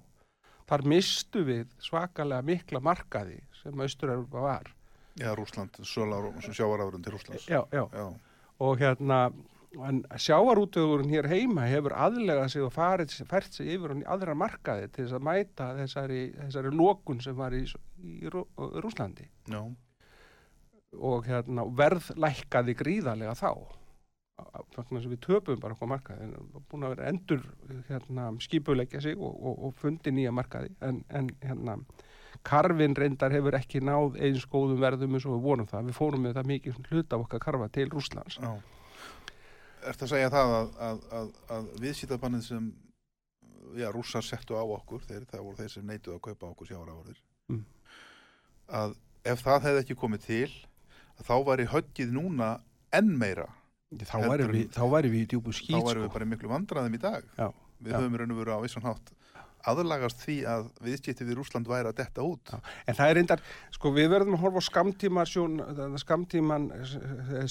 Þar 0.67 0.83
mistu 0.91 1.43
við 1.47 1.69
svakalega 1.79 2.43
mikla 2.43 2.81
markaði 2.83 3.39
sem 3.61 3.83
Austur-Europa 3.87 4.43
var 4.43 4.73
Já, 5.17 5.33
Rúsland, 5.35 5.77
sjávarafurinn 5.83 7.03
til 7.03 7.13
Rúslands. 7.13 7.47
já, 7.49 7.61
já. 7.73 7.85
Já. 7.93 8.07
og 8.59 8.79
hérna 8.79 9.31
en 9.85 10.03
sjávarútögurinn 10.17 11.11
hér 11.11 11.27
heima 11.29 11.67
hefur 11.69 11.93
aðlegað 11.93 12.51
sig 12.53 12.63
og 12.65 12.71
farið, 12.73 13.15
fært 13.29 13.53
sig 13.53 13.73
yfir 13.75 13.93
á 13.93 14.15
aðra 14.15 14.35
markaði 14.37 14.87
til 14.89 15.05
þess 15.05 15.17
að 15.17 15.25
mæta 15.27 15.67
þessari, 15.77 16.21
þessari 16.37 16.71
lokun 16.73 17.21
sem 17.21 17.35
var 17.37 17.53
í, 17.53 17.63
í 18.01 18.31
Rú, 18.33 18.45
Rúslandi 18.57 19.27
Já. 19.51 19.61
og 20.97 21.27
hérna, 21.27 21.67
verð 21.77 22.13
lækkaði 22.15 22.77
gríðarlega 22.79 23.35
þá 23.37 23.51
vegna 24.77 25.01
sem 25.01 25.13
við 25.13 25.21
töpum 25.25 25.61
bara 25.61 25.73
okkur 25.73 25.89
markaði 25.89 26.27
en 26.27 26.35
búin 26.69 26.85
að 26.85 26.95
vera 26.95 27.11
endur 27.11 27.45
hérna, 27.89 28.29
skipuleggja 28.41 29.01
sig 29.01 29.17
og, 29.17 29.33
og, 29.33 29.63
og 29.67 29.79
fundi 29.81 30.13
nýja 30.13 30.33
markaði 30.35 30.75
en, 30.85 31.01
en 31.09 31.31
hérna 31.43 31.79
karfin 32.43 32.95
reyndar 32.95 33.31
hefur 33.31 33.55
ekki 33.57 33.79
náð 33.81 34.17
eins 34.21 34.45
góðum 34.51 34.79
verðum 34.81 35.13
eins 35.17 35.25
og 35.25 35.37
við 35.37 35.45
vonum 35.47 35.67
það 35.69 35.85
við 35.89 35.95
fórum 35.97 36.21
með 36.27 36.33
það 36.39 36.49
mikið 36.51 36.81
hlut 36.91 37.13
af 37.13 37.23
okkar 37.25 37.39
karfa 37.39 37.69
til 37.69 37.89
Rúslands 37.89 38.37
Já. 38.41 38.51
Ertu 39.87 40.03
að 40.07 40.09
segja 40.11 40.29
það 40.33 40.53
að, 40.57 40.69
að, 40.89 41.01
að, 41.19 41.27
að 41.55 41.67
viðsýtabannið 41.83 42.43
sem 42.47 42.65
já, 43.77 43.87
rússar 43.93 44.25
settu 44.25 44.57
á 44.57 44.63
okkur, 44.63 45.03
þeir, 45.07 45.25
það 45.29 45.43
voru 45.45 45.57
þeir 45.61 45.69
sem 45.71 45.85
neituð 45.87 46.15
að 46.17 46.23
kaupa 46.29 46.49
okkur 46.53 46.71
sjávarafurðir, 46.71 47.21
Mm. 47.47 47.61
að 48.67 48.95
ef 49.23 49.43
það 49.45 49.61
hefði 49.67 49.81
ekki 49.85 49.95
komið 50.01 50.23
til, 50.25 50.49
þá 51.23 51.35
væri 51.47 51.67
höggið 51.71 52.09
núna 52.17 52.49
enn 52.91 53.13
meira. 53.19 53.45
þá 54.03 54.17
væri 54.27 54.47
við, 54.51 54.65
þá 54.75 54.83
væri 54.91 55.11
við 55.13 55.21
í 55.23 55.27
djúbu 55.31 55.53
þá 55.53 55.59
skýt 55.61 55.77
væri 55.77 55.93
sko. 55.95 56.03
við 56.03 56.11
bara 56.17 56.25
í 56.25 56.31
miklu 56.33 56.49
vandræðum 56.51 56.97
í 56.97 56.99
dag. 56.99 57.23
Já, 57.37 57.47
Við 57.79 57.91
já. 57.93 57.97
höfum 58.01 58.17
raun 58.19 58.31
og 58.33 58.37
veru 58.41 58.51
á 58.51 58.59
vissan 58.65 58.83
hátt 58.83 59.13
aðlagast 59.67 60.21
því 60.23 60.37
að 60.49 60.67
viðskipti 60.85 61.27
við 61.27 61.39
Rússland 61.39 61.69
væri 61.69 61.91
að 61.91 61.99
detta 62.01 62.25
út. 62.25 62.53
En 62.87 62.97
það 62.97 63.11
er 63.11 63.17
reyndar, 63.19 63.45
sko 63.75 63.91
við 63.95 64.11
verðum 64.13 64.37
að 64.37 64.43
horfa 64.45 64.63
á 64.63 64.69
skamtíma 64.69 65.25
sjón, 65.29 65.57
skamtíman, 66.01 66.67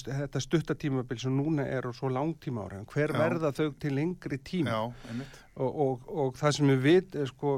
þetta 0.06 0.42
stuttatímabil 0.42 1.20
sem 1.22 1.34
núna 1.36 1.66
er 1.68 1.88
og 1.88 1.96
svo 1.96 2.10
langtíma 2.12 2.66
ára. 2.66 2.84
Hver 2.92 3.14
Já. 3.14 3.18
verða 3.20 3.52
þau 3.56 3.68
til 3.82 3.92
lengri 3.98 4.40
tíma? 4.42 4.72
Já, 4.72 5.10
einmitt. 5.10 5.42
Og, 5.56 5.76
og, 5.80 6.08
og 6.12 6.34
það 6.36 6.52
sem 6.52 6.68
við 6.68 6.82
vit, 6.84 7.14
sko, 7.30 7.54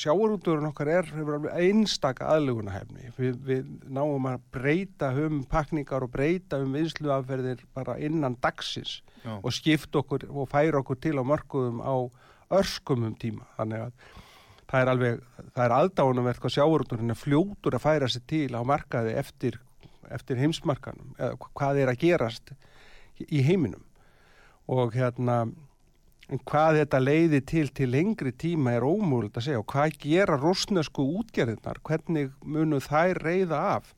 sjáurúturinn 0.00 0.70
okkar 0.70 0.88
er, 0.94 1.10
hefur 1.12 1.36
alveg 1.36 1.58
einstaka 1.60 2.30
aðlugunahefni. 2.32 3.10
Vi, 3.18 3.32
við 3.44 3.66
náum 3.92 4.30
að 4.30 4.46
breyta 4.54 5.10
um 5.26 5.42
pakningar 5.50 6.06
og 6.06 6.14
breyta 6.14 6.62
um 6.64 6.72
vinsluafferðir 6.72 7.66
bara 7.76 7.98
innan 8.00 8.38
dagsins 8.40 9.02
Já. 9.20 9.36
og 9.36 9.52
skipta 9.52 10.00
okkur 10.00 10.24
og 10.30 10.48
færa 10.48 10.80
okkur 10.80 11.02
til 11.04 11.18
á 11.20 11.24
mörkuðum 11.24 11.84
á 11.84 11.96
örskumum 12.60 13.16
tíma. 13.20 13.46
Þannig 13.58 13.86
að 13.86 14.22
það 14.70 14.80
er 14.80 14.90
alveg, 14.92 15.20
það 15.54 15.64
er 15.64 15.76
aðdánumvert 15.78 16.42
hvað 16.42 16.56
sjáurúturinn 16.56 17.14
er 17.14 17.20
fljótur 17.20 17.76
að 17.76 17.84
færa 17.84 18.08
sig 18.10 18.24
til 18.30 18.48
á 18.56 18.60
markaði 18.66 19.14
eftir, 19.20 19.58
eftir 20.12 20.40
heimsmarkanum, 20.40 21.14
eða 21.18 21.50
hvað 21.52 21.82
er 21.82 21.92
að 21.92 22.00
gerast 22.02 22.54
í 23.28 23.42
heiminum. 23.46 23.84
Og 24.72 24.94
hérna, 24.96 25.44
hvað 26.48 26.80
þetta 26.80 27.02
leiði 27.02 27.42
til 27.44 27.66
til 27.76 27.90
lengri 27.92 28.32
tíma 28.32 28.74
er 28.74 28.86
ómúlut 28.86 29.36
að 29.36 29.48
segja. 29.48 29.60
Og 29.60 29.68
hvað 29.70 29.98
gera 30.02 30.40
rúsnesku 30.40 31.04
útgerðinnar, 31.20 31.82
hvernig 31.84 32.32
munu 32.42 32.80
þær 32.82 33.20
reyða 33.22 33.60
af? 33.76 33.92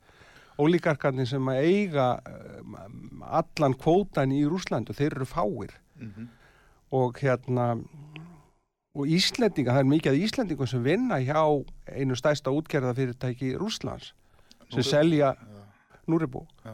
Ólíkarkarnir 0.57 1.27
sem 1.29 1.49
að 1.53 1.67
eiga 1.69 2.05
um, 2.25 3.21
allan 3.21 3.75
kvótan 3.77 4.33
í 4.33 4.41
Rúslandu, 4.49 4.95
þeir 4.97 5.19
eru 5.19 5.27
fáir. 5.29 5.75
Mm 6.01 6.31
og 6.95 7.19
hérna 7.19 7.75
og 8.97 9.05
Íslendinga, 9.13 9.73
það 9.75 9.83
er 9.83 9.89
mikið 9.91 10.11
að 10.13 10.21
Íslendingum 10.25 10.69
sem 10.71 10.83
vinna 10.85 11.19
hjá 11.21 11.41
einu 11.93 12.17
stæsta 12.17 12.49
útgerðafyrirtæki 12.55 13.53
Rúslands 13.61 14.11
sem 14.71 14.81
Núri- 14.81 14.89
selja 14.89 15.29
Já, 15.37 15.61
Núribú 16.09 16.41
já. 16.65 16.73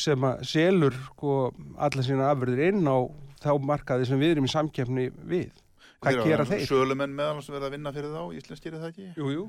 sem 0.00 0.20
að 0.24 0.42
selur 0.48 0.94
sko, 1.10 1.52
alla 1.76 2.02
sína 2.06 2.30
afurðir 2.32 2.68
inn 2.70 2.86
á 2.88 2.96
þá 3.44 3.52
markaði 3.60 4.06
sem 4.08 4.18
við 4.20 4.36
erum 4.36 4.48
í 4.48 4.52
samkeppni 4.54 5.10
við. 5.28 5.52
Hvað 6.00 6.12
Þeir 6.16 6.24
gera 6.30 6.44
þeir? 6.48 6.66
Sölumenn 6.70 7.14
meðal 7.16 7.42
sem 7.44 7.54
verða 7.54 7.68
að 7.68 7.74
vinna 7.76 7.92
fyrir 7.92 8.12
þá, 8.16 8.22
Íslensk 8.40 8.64
gerir 8.64 8.80
það 8.80 8.90
ekki? 8.92 9.06
Jú, 9.16 9.28
jú. 9.34 9.44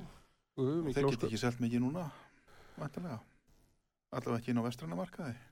jú 0.57 0.93
Þeir 0.93 1.09
geta 1.11 1.27
ekki 1.27 1.39
selt 1.39 1.59
mikið 1.63 1.83
núna, 1.85 2.05
vantilega. 2.77 3.19
Allavega 4.11 4.39
ekki 4.41 4.51
inn 4.53 4.59
á 4.59 4.67
vestræna 4.67 4.95
markaði. 4.99 5.33
Þegar, 5.35 5.46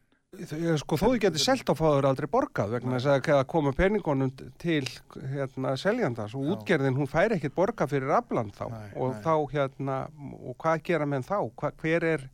sko, 0.81 0.97
þó 0.99 1.05
þið 1.07 1.19
getur 1.25 1.43
selt 1.43 1.69
á 1.71 1.73
fáður 1.77 2.09
aldrei 2.09 2.27
borgað 2.31 2.75
vegna 2.77 2.99
þess 2.99 3.11
að 3.13 3.29
að 3.35 3.47
koma 3.51 3.73
peningunum 3.75 4.31
til 4.61 4.83
hérna, 5.33 5.75
seljandans 5.79 6.35
og 6.37 6.53
útgerðin 6.55 6.97
hún 6.99 7.09
fær 7.09 7.35
ekkert 7.35 7.55
borgað 7.57 7.95
fyrir 7.95 8.15
afland 8.17 8.55
þá. 8.57 8.65
Nei, 8.73 8.87
og 8.95 9.13
nei. 9.13 9.21
þá 9.25 9.35
hérna 9.53 9.99
og 10.41 10.57
hvað 10.61 10.83
gera 10.89 11.09
menn 11.09 11.25
þá? 11.25 11.37
Hva, 11.55 11.71
hver 11.81 12.07
er 12.15 12.25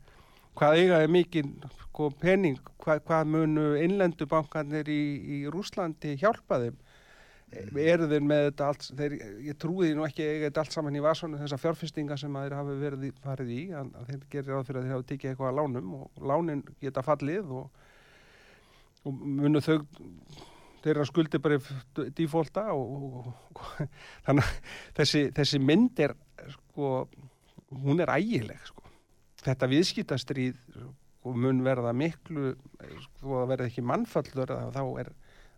hvað 0.58 0.78
eiga 0.82 1.02
er 1.04 1.12
mikið 1.12 1.52
sko, 1.88 2.10
pening, 2.22 2.60
hvað, 2.84 3.04
hvað 3.08 3.36
munu 3.36 3.68
innlendu 3.80 4.28
bankanir 4.30 4.90
í, 4.92 5.02
í 5.22 5.44
Rúslandi 5.52 6.18
hjálpa 6.22 6.62
þeim? 6.66 6.80
Eru 7.52 8.06
þeir 8.08 8.24
með 8.24 8.46
þetta 8.46 8.68
allt 8.72 8.86
þeir, 8.96 9.14
ég 9.44 9.58
trúi 9.60 9.90
því 9.90 9.96
nú 9.98 10.06
ekki 10.06 10.24
eiga 10.24 10.46
þetta 10.48 10.62
allt 10.64 10.76
saman 10.78 10.96
í 10.96 11.02
vasonu 11.04 11.40
þessar 11.42 11.60
fjárfestinga 11.60 12.16
sem 12.20 12.38
þeir 12.40 12.56
hafi 12.56 12.76
verið 12.80 13.18
farið 13.24 13.52
í, 13.52 13.62
þeir 14.08 14.22
gerir 14.32 14.54
ráð 14.54 14.70
fyrir 14.70 14.80
að 14.80 14.86
þeir 14.86 14.96
hafi 14.96 15.08
tekið 15.10 15.32
eitthvað 15.34 15.50
að 15.50 15.60
lánum 15.60 15.98
og 15.98 16.30
lánin 16.32 16.62
geta 16.80 17.04
fallið 17.04 17.52
og, 17.58 17.90
og 19.06 19.14
munu 19.22 19.62
þau 19.64 19.80
þeirra 20.82 21.06
skuldi 21.06 21.40
bara 21.42 21.60
dífólta 22.18 22.68
og, 22.74 22.96
og, 22.96 23.28
og 23.54 23.92
þannig 24.26 24.48
að 24.48 24.72
þessi, 24.98 25.24
þessi 25.38 25.60
mynd 25.62 26.00
er 26.08 26.16
sko, 26.56 26.94
hún 27.84 28.02
er 28.02 28.12
ægileg 28.18 28.62
sko. 28.66 28.82
þetta 29.46 29.70
viðskiptastríð 29.72 30.58
sko, 30.72 31.34
mun 31.38 31.62
verða 31.66 31.94
miklu 31.94 32.56
sko, 33.06 33.36
það 33.44 33.52
verða 33.54 33.70
ekki 33.70 33.86
mannfallur 33.86 34.56
þá 34.74 34.82
er 35.04 35.12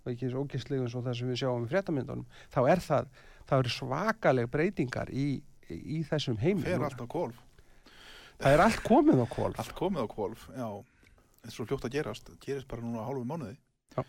og 0.03 0.11
ekki 0.11 0.27
svo 0.33 0.43
ógæstlegu 0.43 0.83
eins 0.83 0.95
og 0.99 1.05
það 1.05 1.15
sem 1.15 1.29
við 1.31 1.37
sjáum 1.39 1.63
í 1.63 1.69
fréttamyndunum, 1.71 2.25
þá 2.51 2.59
er 2.73 2.81
það 2.83 3.05
það 3.47 3.61
eru 3.61 3.71
svakaleg 3.71 4.49
breytingar 4.51 5.11
í, 5.15 5.27
í 5.71 6.01
þessum 6.09 6.35
heimi 6.41 6.65
Fer 6.65 6.75
núna. 6.81 6.89
allt 6.89 6.99
á 6.99 7.07
kvolf. 7.07 7.37
það 8.43 8.55
er 8.57 8.63
allt 8.65 8.81
komið 8.83 9.23
á 9.23 9.27
kvolf 9.31 9.61
Allt 9.63 9.75
komið 9.79 10.03
á 10.03 10.07
kvolf, 10.11 10.43
já. 10.51 10.67
Er 11.43 11.51
svo 11.51 11.67
fljótt 11.67 11.85
að 11.89 11.97
gerast. 11.97 12.31
Gerist 12.43 12.69
bara 12.71 12.83
núna 12.85 13.03
hálfu 13.03 13.25
mánuði. 13.27 13.57
Já. 13.95 14.03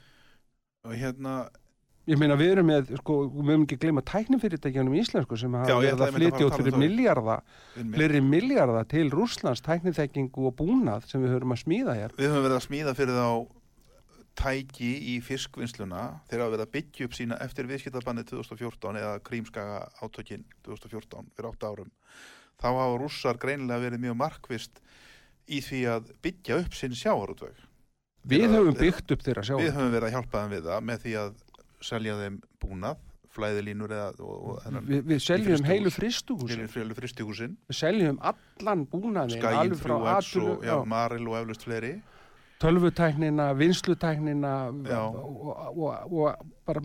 Og 0.85 0.94
hérna, 1.01 1.35
ég 2.11 2.20
meina 2.20 2.37
við 2.38 2.53
erum 2.55 2.68
með, 2.68 2.92
sko, 3.01 3.16
við 3.33 3.49
mögum 3.49 3.64
ekki 3.64 3.79
gleyma 3.81 4.05
tæknifyrirtækjanum 4.09 4.94
í 4.94 5.01
íslensku 5.01 5.38
sem 5.40 5.57
hafa 5.57 5.79
verið 5.81 5.94
að 5.94 6.07
að 6.07 6.18
flytja 6.18 6.47
út 6.47 6.55
að 6.55 6.61
fyrir 6.61 6.77
um 6.77 6.83
miljarda 6.85 7.37
við, 7.40 7.90
fleiri 7.97 8.23
miljarda 8.25 8.83
til 8.92 9.05
Rússlands 9.14 9.64
tækniþekkingu 9.64 10.49
og 10.51 10.57
búnað 10.59 11.09
sem 11.09 11.25
við 11.25 11.33
höfum 11.35 11.57
að 11.57 11.62
smíða 11.62 11.97
hér 12.01 12.16
við 12.18 12.29
höfum 12.29 12.44
verið 12.44 12.59
að 12.59 12.66
smíða 12.66 12.94
fyrir 12.99 13.16
þá 13.16 13.29
tæki 14.35 14.92
í 15.14 15.16
fiskvinnsluna 15.25 16.05
þegar 16.29 16.44
að 16.44 16.55
verða 16.57 16.70
byggja 16.77 17.09
upp 17.09 17.16
sína 17.16 17.40
eftir 17.44 17.68
viðskiptabannið 17.70 18.33
2014 18.35 19.01
eða 19.01 19.18
krímskaga 19.25 19.85
átökin 20.03 20.44
2014 20.66 21.33
fyrir 21.38 21.51
8 21.55 21.70
árum 21.70 21.92
þá 22.61 22.68
hafa 22.68 22.99
rússar 23.01 23.40
greinilega 23.40 23.87
verið 23.87 24.05
mjög 24.05 24.18
markvist 24.20 24.83
í 25.48 25.61
því 25.61 25.80
að 25.94 26.12
byggja 26.24 26.59
upp 26.64 26.74
sinn 26.78 26.94
sjávarútveg. 26.96 27.57
Við 28.24 28.40
Þeirra- 28.46 28.59
höfum 28.61 28.78
byggt 28.80 29.11
upp 29.12 29.22
þeirra 29.26 29.42
sjá. 29.44 29.57
við 29.61 29.72
höfum 29.76 29.90
verið 29.92 30.07
að 30.09 30.14
hjálpa 30.16 30.40
þeim 30.44 30.54
við 30.57 30.62
það 30.70 30.87
með 30.90 31.02
því 31.04 31.12
að 31.20 31.35
selja 31.85 32.14
þeim 32.22 32.38
búnað 32.64 32.96
flæðilínur 33.35 33.90
eða 33.92 34.09
og, 34.22 34.35
og 34.48 34.59
þennan 34.62 34.85
Við, 34.88 35.00
við 35.11 35.18
seljum 35.24 35.64
heilu 35.66 35.90
fristuhúsin. 35.90 36.48
fyrir 36.54 36.68
fjölu 36.70 36.94
fristihúsin 36.94 37.57
Við 37.68 37.76
seljum 37.80 38.18
allan 38.22 38.85
búnaðin, 38.87 39.35
Skæin 39.40 39.59
alveg 39.59 39.80
frá 39.83 39.94
3X 39.98 40.14
aðtölu, 40.14 40.52
og 40.54 40.64
já, 40.64 40.76
Maril 40.87 41.28
og 41.28 41.37
eflust 41.42 41.66
fleiri 41.66 41.90
tölvutæknina, 42.64 43.50
vinslutæknina 43.59 44.53
og, 44.70 45.24
og, 45.44 45.79
og, 45.79 46.12
og 46.12 46.53
bara 46.64 46.81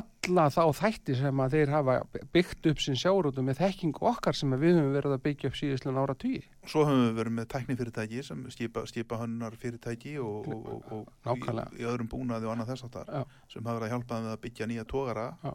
alla 0.00 0.46
þá 0.52 0.62
þætti 0.78 1.16
sem 1.18 1.42
að 1.44 1.56
þeir 1.56 1.72
hafa 1.74 1.96
byggt 2.32 2.68
upp 2.70 2.80
sinn 2.80 2.98
sjárótu 2.98 3.44
með 3.44 3.60
þekkingu 3.60 4.06
okkar 4.10 4.36
sem 4.38 4.54
við 4.56 4.78
höfum 4.78 4.94
verið 4.96 5.16
að 5.16 5.22
byggja 5.26 5.50
upp 5.50 5.58
síðustlega 5.60 6.04
ára 6.04 6.16
tugi. 6.22 6.40
Svo 6.64 6.86
höfum 6.88 7.04
við 7.04 7.20
verið 7.20 7.36
með 7.36 7.48
tæknifyrirtæki 7.54 8.24
sem 8.30 8.46
skipa, 8.54 8.86
skipa 8.88 9.20
hönnar 9.20 9.58
fyrirtæki 9.60 10.16
og, 10.24 10.48
og, 10.48 11.12
í, 11.28 11.38
í 11.82 11.88
öðrum 11.90 12.10
búnaði 12.10 12.48
og 12.48 12.56
annað 12.56 12.74
þess 12.74 12.88
Já. 12.96 13.22
sem 13.52 13.64
hafa 13.64 13.76
verið 13.76 13.88
að 13.90 13.94
hjálpa 13.94 14.22
við 14.24 14.34
að 14.34 14.42
byggja 14.46 14.70
nýja 14.70 14.88
tógara 14.88 15.28
Já. 15.44 15.52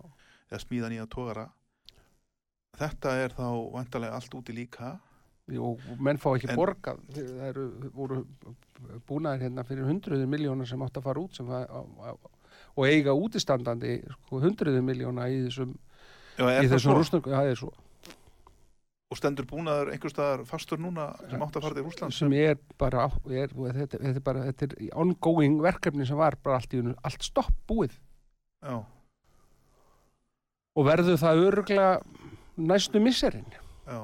eða 0.52 0.64
smíða 0.68 0.94
nýja 0.94 1.10
tógara. 1.10 1.50
Þetta 2.76 3.18
er 3.24 3.34
þá 3.34 3.48
vantarlega 3.74 4.18
allt 4.20 4.34
úti 4.38 4.54
líka. 4.54 4.98
Og 5.62 5.80
menn 6.02 6.18
fá 6.18 6.32
ekki 6.36 6.50
En- 6.50 6.58
borgað. 6.58 7.02
Það 7.14 7.48
eru, 7.52 7.66
voru 7.94 8.22
búnaðir 9.08 9.44
hérna 9.46 9.64
fyrir 9.68 9.86
hundruður 9.86 10.28
miljónar 10.32 10.68
sem 10.68 10.82
átt 10.82 10.98
að 10.98 11.04
fara 11.06 11.22
út 11.22 11.36
sem 11.38 11.46
að, 11.54 11.66
að, 12.10 12.18
og 12.76 12.86
eiga 12.90 13.14
útistandandi 13.14 14.00
sko, 14.10 14.40
hundruður 14.42 14.82
miljóna 14.88 15.28
í 15.30 15.44
þessum, 15.48 15.76
Já, 16.40 16.48
í 16.64 16.68
þessum 16.72 16.98
rúsnöku 16.98 17.30
það 17.36 17.52
er 17.54 17.60
svo, 17.62 17.74
Og 19.14 19.20
stendur 19.20 19.46
búnaður 19.46 19.92
einhver 19.94 20.10
staðar 20.10 20.42
fastur 20.50 20.80
núna 20.82 21.12
sem 21.30 21.40
átt 21.46 21.56
að 21.60 21.62
fara 21.68 21.76
til 21.78 21.84
Rúsland? 21.86 22.12
sem 22.18 22.34
er 22.34 22.58
bara 22.82 23.06
á- 23.06 23.30
er, 23.30 23.54
þetta, 23.54 24.00
þetta 24.02 24.16
er 24.18 24.24
bara, 24.26 24.46
þetta 24.50 24.66
er 24.66 24.90
ongoing 24.98 25.60
verkefni 25.62 26.08
sem 26.10 26.18
var 26.18 26.36
bara 26.44 26.58
allt 26.58 26.74
í 26.74 26.80
unnu, 26.82 26.96
allt 27.06 27.22
stopp 27.24 27.54
búið. 27.70 27.94
Já, 28.66 28.82
og 30.76 30.86
verður 30.90 31.20
það 31.22 31.44
örglega 31.46 31.92
næstu 32.58 33.00
misserinn 33.00 33.46
já. 33.86 34.00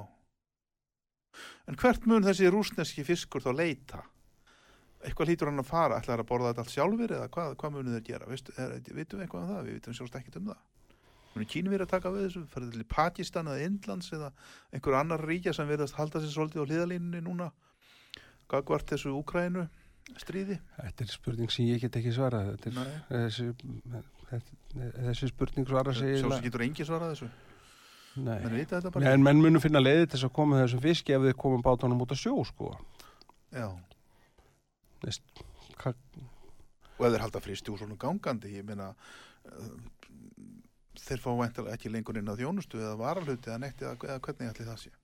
En 1.69 1.78
hvert 1.78 2.08
mun 2.10 2.26
þessi 2.26 2.50
rúsneski 2.52 3.06
fiskur 3.06 3.43
þá 3.43 3.52
leita? 3.54 4.02
Eitthvað 5.02 5.32
hlýtur 5.32 5.50
hann 5.50 5.62
að 5.62 5.69
fara, 5.69 5.97
ætlar 6.02 6.21
að 6.21 6.30
borða 6.30 6.52
þetta 6.52 6.63
allt 6.65 6.74
sjálfur 6.76 7.13
eða 7.15 7.30
hvað, 7.34 7.56
hvað 7.62 7.74
munu 7.76 7.95
þeir 7.95 8.06
gera? 8.06 8.30
Vistu, 8.30 8.54
er, 8.62 8.76
vitum 8.86 9.19
við 9.19 9.26
eitthvað 9.26 9.43
um 9.43 9.52
það? 9.52 9.63
Við 9.65 9.78
vitum 9.80 9.97
sjálfst 9.97 10.17
ekkert 10.19 10.38
um 10.41 10.52
það. 10.52 10.62
Munu 11.32 11.47
Kínverið 11.47 11.86
að 11.86 11.91
taka 11.93 12.12
við 12.12 12.26
þessu? 12.28 12.41
Ferðu 12.52 12.71
til 12.76 12.88
Pakistan 12.91 13.50
eða 13.50 13.67
Indlands 13.67 14.12
eða 14.13 14.32
einhver 14.76 14.97
annar 15.00 15.24
ríkja 15.26 15.54
sem 15.56 15.69
verðast 15.69 15.97
halda 15.97 16.21
sér 16.21 16.34
svolítið 16.36 16.62
á 16.62 16.69
hliðalínunni 16.69 17.21
núna? 17.26 17.47
Gagvart 18.52 18.91
þessu 18.91 19.13
Úkrænu 19.15 19.63
stríði? 20.19 20.60
Þetta 20.76 21.06
er 21.06 21.13
spurning 21.13 21.54
sem 21.54 21.69
ég 21.69 21.82
get 21.86 21.97
ekki 22.02 22.13
svarað 22.15 22.52
þetta 22.52 22.69
er, 22.69 22.76
Nei. 22.78 23.00
þessi, 23.13 23.47
þetta, 24.34 24.58
þessi 25.08 25.32
spurning 25.32 25.71
svara 25.71 25.95
sig 25.95 26.17
Sjálfsagt 26.19 26.47
getur 26.50 26.65
engi 26.67 26.88
svarað 26.88 27.15
þessu. 27.15 27.32
Nei. 28.19 28.39
Menn 28.43 28.58
vita 28.58 28.78
þetta 28.80 28.91
bara. 28.91 29.13
En 29.13 29.24
menn 29.24 29.39
munu 29.39 29.62
finna 29.63 29.80
leiði 29.80 30.10
til 30.10 30.17
þess 30.17 30.28
að 30.28 30.36
koma 30.36 30.60
þessum 30.60 30.84
fiski 30.84 31.15
ef 31.15 31.24
þið 31.24 31.38
komum 31.39 31.63
bátunum 31.63 32.02
út 32.04 32.12
að 32.12 32.19
sjó 32.19 32.34
sko. 32.47 32.74
Já. 33.56 33.69
Veist, 35.06 35.43
hvað- 35.80 35.95
og 37.02 37.08
ef 37.08 37.13
þeir 37.15 37.24
halda 37.26 37.41
úr 37.74 37.80
svona 37.82 37.97
gangandi 37.97 38.56
ég 38.58 38.65
meina 38.67 38.91
uh, 38.93 39.69
þeir 41.02 41.21
fá 41.24 41.32
væntalega 41.34 41.78
ekki 41.78 41.91
lengur 41.91 42.19
inn 42.19 42.30
á 42.30 42.38
þjónustu 42.38 42.82
eða 42.82 42.97
varalhuti 43.00 43.50
eða 43.50 43.62
neitt 43.63 43.82
eða, 43.82 43.95
eða 44.06 44.19
hvernig 44.28 44.52
ætli 44.52 44.67
það 44.67 44.84
sé 44.86 44.97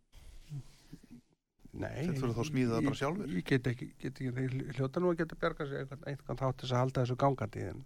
Nei, 1.78 2.08
Þeir 2.08 2.16
þurfa 2.18 2.34
þá 2.34 2.42
að 2.42 2.48
smíða 2.48 2.72
það 2.74 2.86
bara 2.88 2.98
sjálfur. 2.98 3.34
Ég 3.38 3.44
get 3.46 3.68
ekki, 3.70 3.88
get 4.02 4.18
ekki 4.18 4.32
þeir 4.34 4.54
hljóta 4.80 5.02
nú 5.04 5.12
að 5.12 5.20
geta 5.20 5.36
bjarga 5.38 5.68
sig 5.70 5.82
einhvern, 5.84 6.06
einhvern 6.10 6.40
þátt 6.40 6.64
þess 6.64 6.74
að 6.74 6.82
halda 6.82 7.04
þessu 7.04 7.18
gangandi 7.22 7.66
en 7.68 7.84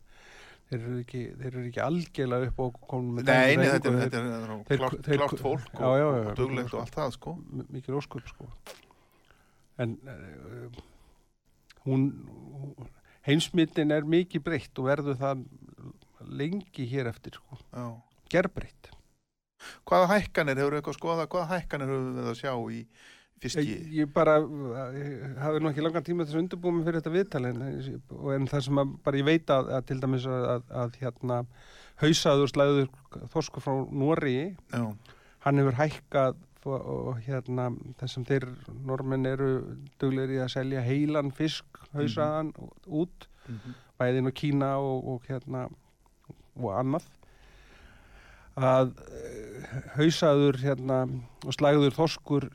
þeir 0.71 0.79
eru 0.87 0.99
ekki, 1.03 1.21
þeir 1.41 1.47
eru 1.51 1.63
ekki 1.67 1.81
algjörlega 1.83 2.47
upp 2.51 2.59
og 2.65 2.77
komin 2.87 3.17
með 3.19 3.27
Nei, 3.27 3.33
nei, 3.33 3.65
dæmi 3.65 3.65
þetta 3.71 3.89
er, 3.89 3.97
þeir- 3.97 4.03
þetta 4.05 4.21
er, 4.21 4.29
er 4.31 4.63
þeir- 4.69 4.81
klárt, 4.81 5.09
klárt 5.11 5.43
fólk 5.43 5.73
Já, 5.75 5.89
já, 5.99 6.05
já, 6.05 6.21
og 6.31 6.37
duglegt 6.39 6.73
og 6.77 6.79
allt 6.85 6.95
það 6.99 7.11
sko 7.17 7.33
m- 7.41 7.67
mikil 7.75 7.97
óskup 7.99 8.29
sko. 8.31 8.47
en 9.81 9.97
uh, 10.07 10.79
hún, 11.85 12.05
heimsmyndin 13.27 13.91
er 13.95 14.07
mikið 14.07 14.43
breytt 14.45 14.79
og 14.81 14.87
verður 14.91 15.19
það 15.19 15.43
lengi 16.31 16.85
hér 16.91 17.09
eftir 17.11 17.35
sko. 17.39 17.59
gerbreytt 18.31 18.91
Hvaða 19.85 20.07
hækkanir 20.15 20.57
hefur 20.57 20.73
eitthvað 20.79 20.95
skoða 20.97 21.27
hvaða 21.29 21.51
hækkanir 21.59 21.89
hefur 21.91 22.15
við 22.17 22.29
að 22.31 22.37
sjá 22.39 22.53
í 22.73 22.79
fiski 23.41 23.63
Ég, 23.65 23.87
ég. 24.01 24.09
bara 24.13 24.35
ég 24.95 25.23
hafði 25.41 25.61
nú 25.63 25.71
ekki 25.71 25.83
langan 25.85 26.05
tíma 26.07 26.25
þess 26.27 26.35
að 26.37 26.43
undirbúa 26.43 26.75
mig 26.75 26.85
fyrir 26.87 27.01
þetta 27.01 27.13
viðtal 27.15 27.43
en, 27.49 27.63
en 28.35 28.47
það 28.51 28.63
sem 28.67 28.81
að, 28.83 28.93
bara 29.07 29.21
ég 29.21 29.27
veit 29.31 29.53
að, 29.55 29.71
að 29.79 29.87
til 29.89 29.99
dæmis 30.03 30.27
að, 30.29 30.45
að, 30.55 30.63
að 30.83 30.99
hérna 31.01 31.39
hausaður 32.01 32.53
slæður 32.53 32.87
þorsku 33.33 33.63
frá 33.65 33.73
Nóri 34.03 34.35
Já, 34.71 34.85
hann 35.45 35.61
hefur 35.61 35.77
hækkað 35.81 36.39
og, 36.69 36.77
og 37.09 37.19
hérna 37.25 37.69
þessum 37.97 38.25
þeir 38.29 38.45
normenn 38.85 39.25
eru 39.25 39.47
duglegir 40.01 40.35
í 40.37 40.41
að 40.45 40.51
selja 40.53 40.83
heilan 40.85 41.33
fisk 41.33 41.81
hausaðan 41.97 42.53
út 42.85 43.27
Mhm. 43.49 43.71
bæðin 43.97 44.29
og 44.29 44.33
Kína 44.37 44.67
og, 44.77 45.07
og 45.15 45.23
hérna 45.25 45.63
og 46.61 46.67
annað. 46.77 47.07
Að 48.61 48.91
uh, 49.01 49.71
hausaður 49.95 50.59
hérna 50.61 50.99
og 51.47 51.55
slæður 51.57 51.95
þorskur 51.97 52.45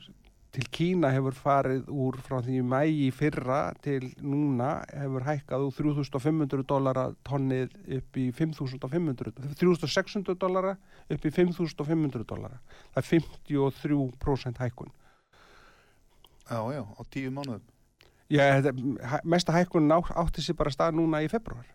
til 0.57 0.65
Kína 0.73 1.11
hefur 1.13 1.35
farið 1.37 1.89
úr 1.93 2.15
frá 2.25 2.39
því 2.41 2.63
mæ 2.65 2.79
í 2.89 3.09
fyrra 3.13 3.75
til 3.85 4.07
núna 4.25 4.79
hefur 4.89 5.25
hækkað 5.27 5.65
úr 5.67 5.75
3500 5.77 6.63
dollara 6.65 7.03
tonnið 7.27 7.75
upp 7.99 8.17
í 8.17 8.23
5500 8.33 9.35
3600 9.59 10.33
dollara 10.41 10.73
upp 11.13 11.27
í 11.29 11.33
5500 11.35 12.25
dollara. 12.25 12.57
Það 12.95 13.03
er 13.03 13.09
53% 13.27 14.63
hækkun. 14.63 14.89
Já, 16.49 16.59
já, 16.73 16.81
á 16.81 17.01
tíu 17.13 17.29
mánuðum. 17.35 17.61
Já, 18.33 18.43
þetta, 18.57 19.21
mesta 19.29 19.53
hækkun 19.53 19.93
átti 19.93 20.41
sér 20.41 20.57
bara 20.57 20.73
stað 20.73 20.97
núna 20.97 21.21
í 21.23 21.29
februar 21.31 21.69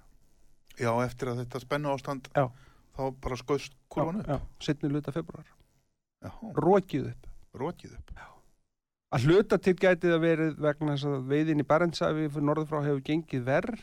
Já, 0.76 0.90
eftir 1.04 1.30
að 1.30 1.44
þetta 1.44 1.62
spennu 1.62 1.92
ástand 1.94 2.28
Já. 2.34 2.50
þá 2.98 3.02
bara 3.24 3.38
skoðst 3.40 3.78
kurvan 3.92 4.20
upp. 4.20 4.28
Já, 4.28 4.66
setni 4.66 4.90
luta 4.92 5.14
februar 5.14 5.46
Já, 5.46 6.32
Rókið 6.58 7.08
upp. 7.14 7.32
Rókið 7.56 7.96
upp 7.96 8.12
Að 9.12 9.27
hluta 9.29 9.59
til 9.61 9.75
gæti 9.77 10.09
það 10.09 10.22
verið 10.22 10.61
vegna 10.64 10.94
þess 10.94 11.09
að 11.11 11.27
veiðin 11.33 11.61
í 11.61 11.66
Barentsafi 11.68 12.29
fyrir 12.33 12.46
norður 12.48 12.68
frá 12.70 12.79
hefur 12.87 13.03
gengið 13.05 13.42
verð 13.44 13.83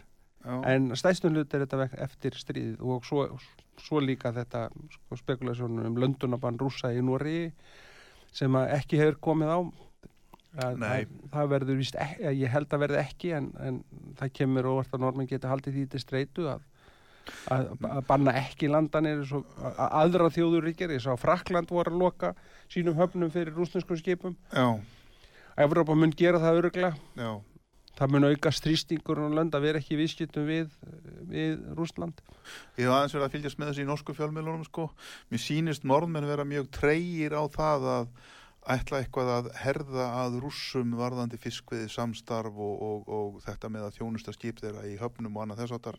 en 0.65 0.87
stæðstum 0.97 1.35
hlut 1.35 1.53
er 1.53 1.65
þetta 1.65 1.77
veg- 1.83 1.99
eftir 2.05 2.37
stríðið 2.39 2.79
og 2.81 3.05
svo, 3.05 3.25
svo 3.77 3.99
líka 4.01 4.31
þetta 4.33 4.69
sko, 4.95 5.19
spekulasjónum 5.19 5.85
um 5.91 5.99
löndunabann 5.99 6.57
rúsa 6.57 6.93
í 6.95 7.03
Nóri 7.05 7.51
sem 8.33 8.55
að 8.55 8.73
ekki 8.79 8.97
hefur 9.01 9.19
komið 9.29 9.53
á. 9.53 9.59
Að, 10.59 10.81
að, 10.81 11.09
það 11.29 11.49
verður 11.51 11.77
víst 11.77 11.97
ekki, 12.01 12.29
ég 12.39 12.49
held 12.49 12.71
að 12.73 12.81
verði 12.81 12.97
ekki 13.03 13.33
en, 13.37 13.51
en 13.61 13.75
það 14.17 14.31
kemur 14.39 14.65
óvart 14.71 14.95
að 14.97 15.03
normin 15.03 15.27
geta 15.29 15.51
haldið 15.51 15.75
því 15.75 15.83
til 15.91 15.99
streitu 16.01 16.47
að, 16.49 16.63
að, 17.53 17.67
að 17.85 17.99
banna 18.07 18.33
ekki 18.39 18.71
landanir 18.71 19.21
svo, 19.29 19.43
að, 19.61 19.77
aðra 19.99 20.31
þjóður 20.33 20.65
ríkir, 20.65 20.95
ég 20.95 21.03
sá 21.05 21.13
Frakland 21.21 21.69
voru 21.69 21.93
að 21.93 22.01
loka 22.01 22.31
sínum 22.65 22.97
höfnum 22.97 23.29
fyrir 23.29 23.53
rúsneskum 23.53 23.99
skipum. 24.01 24.33
Já, 24.49 24.79
Evrópa 25.59 25.95
mun 25.97 26.13
gera 26.15 26.39
það 26.39 26.57
öruglega 26.61 26.89
já, 27.19 27.31
það 27.99 28.13
mun 28.13 28.27
auka 28.29 28.51
strýstingur 28.55 29.19
og 29.25 29.33
lönd 29.35 29.55
að 29.57 29.65
vera 29.67 29.81
ekki 29.81 29.97
viðskiptum 29.99 30.45
við, 30.47 30.69
við 31.27 31.57
Rússland. 31.75 32.21
Ég 32.79 32.87
hef 32.87 32.95
aðeins 32.95 33.15
verið 33.17 33.25
að 33.27 33.33
fylgjast 33.35 33.59
með 33.59 33.71
þessu 33.71 33.83
í 33.83 33.89
norsku 33.89 34.15
fjölmiðlunum 34.15 34.63
sko. 34.69 34.87
Mér 35.27 35.43
sýnist 35.43 35.87
norðmenn 35.87 36.29
vera 36.29 36.47
mjög 36.47 36.69
treyir 36.79 37.35
á 37.35 37.43
það 37.51 37.89
að 37.95 38.13
ætla 38.69 38.99
eitthvað 39.01 39.29
að 39.33 39.47
herða 39.59 40.05
að 40.21 40.37
rússum 40.43 40.91
varðandi 40.99 41.39
fiskviði 41.41 41.87
samstarf 41.91 42.57
og, 42.59 42.83
og, 42.85 43.07
og 43.09 43.39
þetta 43.45 43.71
með 43.73 43.87
að 43.87 43.95
þjónusta 43.99 44.33
skip 44.35 44.61
þeirra 44.61 44.83
í 44.89 44.97
höfnum 44.99 45.37
og 45.37 45.45
annað 45.45 45.63
þess 45.63 45.77
áttar 45.77 45.97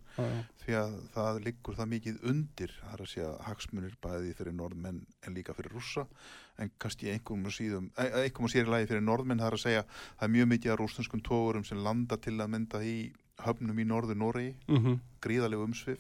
því 0.64 0.76
að 0.80 0.94
það 1.14 1.40
liggur 1.46 1.78
það 1.80 1.90
mikið 1.94 2.20
undir 2.32 2.76
það 2.82 2.94
er 2.94 3.02
að 3.04 3.10
segja 3.14 3.32
hagsmunir 3.48 3.96
bæði 4.04 4.36
fyrir 4.38 4.56
norðmenn 4.60 5.02
en 5.26 5.36
líka 5.36 5.56
fyrir 5.56 5.74
rússa. 5.74 6.06
En 6.60 6.70
kannski 6.82 7.08
einhverjum 7.08 7.54
síðum 7.56 7.90
eh, 7.96 8.10
einhverjum 8.26 8.50
og 8.50 8.52
sér 8.52 8.68
í 8.68 8.74
lagi 8.74 8.90
fyrir 8.90 9.04
norðmenn 9.06 9.40
það 9.40 9.50
er 9.50 9.56
að 9.56 9.64
segja 9.64 9.84
það 9.88 10.26
er 10.26 10.34
mjög 10.36 10.50
mikið 10.54 10.72
af 10.74 10.80
rússneskum 10.82 11.24
tógurum 11.24 11.66
sem 11.66 11.80
landa 11.80 12.20
til 12.20 12.36
að 12.36 12.52
mynda 12.52 12.82
í 12.84 12.96
höfnum 13.44 13.78
í 13.80 13.86
norður 13.88 14.18
Noregi 14.20 14.54
mm 14.68 14.76
-hmm. 14.76 14.98
gríðalegu 15.24 15.64
umsvið 15.64 15.98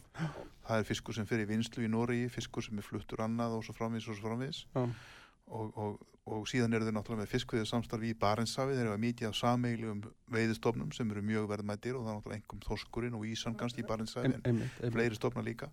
það 0.66 0.78
er 0.78 0.88
fiskur 0.88 1.16
sem 1.16 1.26
fer 1.26 1.40
í 1.40 1.48
vinslu 1.48 1.84
í 1.84 1.90
Noregi 1.90 2.28
fiskur 2.28 2.64
sem 2.64 2.78
er 2.78 2.86
fluttur 2.86 3.24
annað 3.24 3.56
og 3.58 3.64
svo 3.64 3.74
framvis 3.74 4.08
og 4.08 4.16
svo 4.16 4.28
framvis 4.28 4.66
Já. 4.74 4.82
og, 5.46 5.76
og, 5.76 6.00
og 6.30 6.46
síðan 6.50 6.76
eru 6.76 6.86
þeir 6.86 6.96
náttúrulega 6.96 7.24
með 7.24 7.32
fiskviðið 7.34 7.68
samstarfi 7.70 8.12
í 8.12 8.18
Barentshafi, 8.20 8.76
þeir 8.76 8.86
eru 8.86 9.00
mikið 9.02 9.30
af 9.30 9.38
sameigljum 9.38 10.04
veiðistofnum 10.30 10.92
sem 10.96 11.10
eru 11.10 11.24
mjög 11.26 11.48
verðmættir 11.50 11.98
og 11.98 12.06
það 12.06 12.12
er 12.12 12.20
náttúrulega 12.20 12.40
einhverjum 12.40 12.66
þorskurinn 12.68 13.18
og 13.18 13.26
ísan 13.30 13.58
kannski 13.58 13.84
í 13.84 13.88
Barentshafi 13.88 14.32
en 14.46 14.64
fleiri 14.94 15.18
stofna 15.18 15.44
líka. 15.46 15.70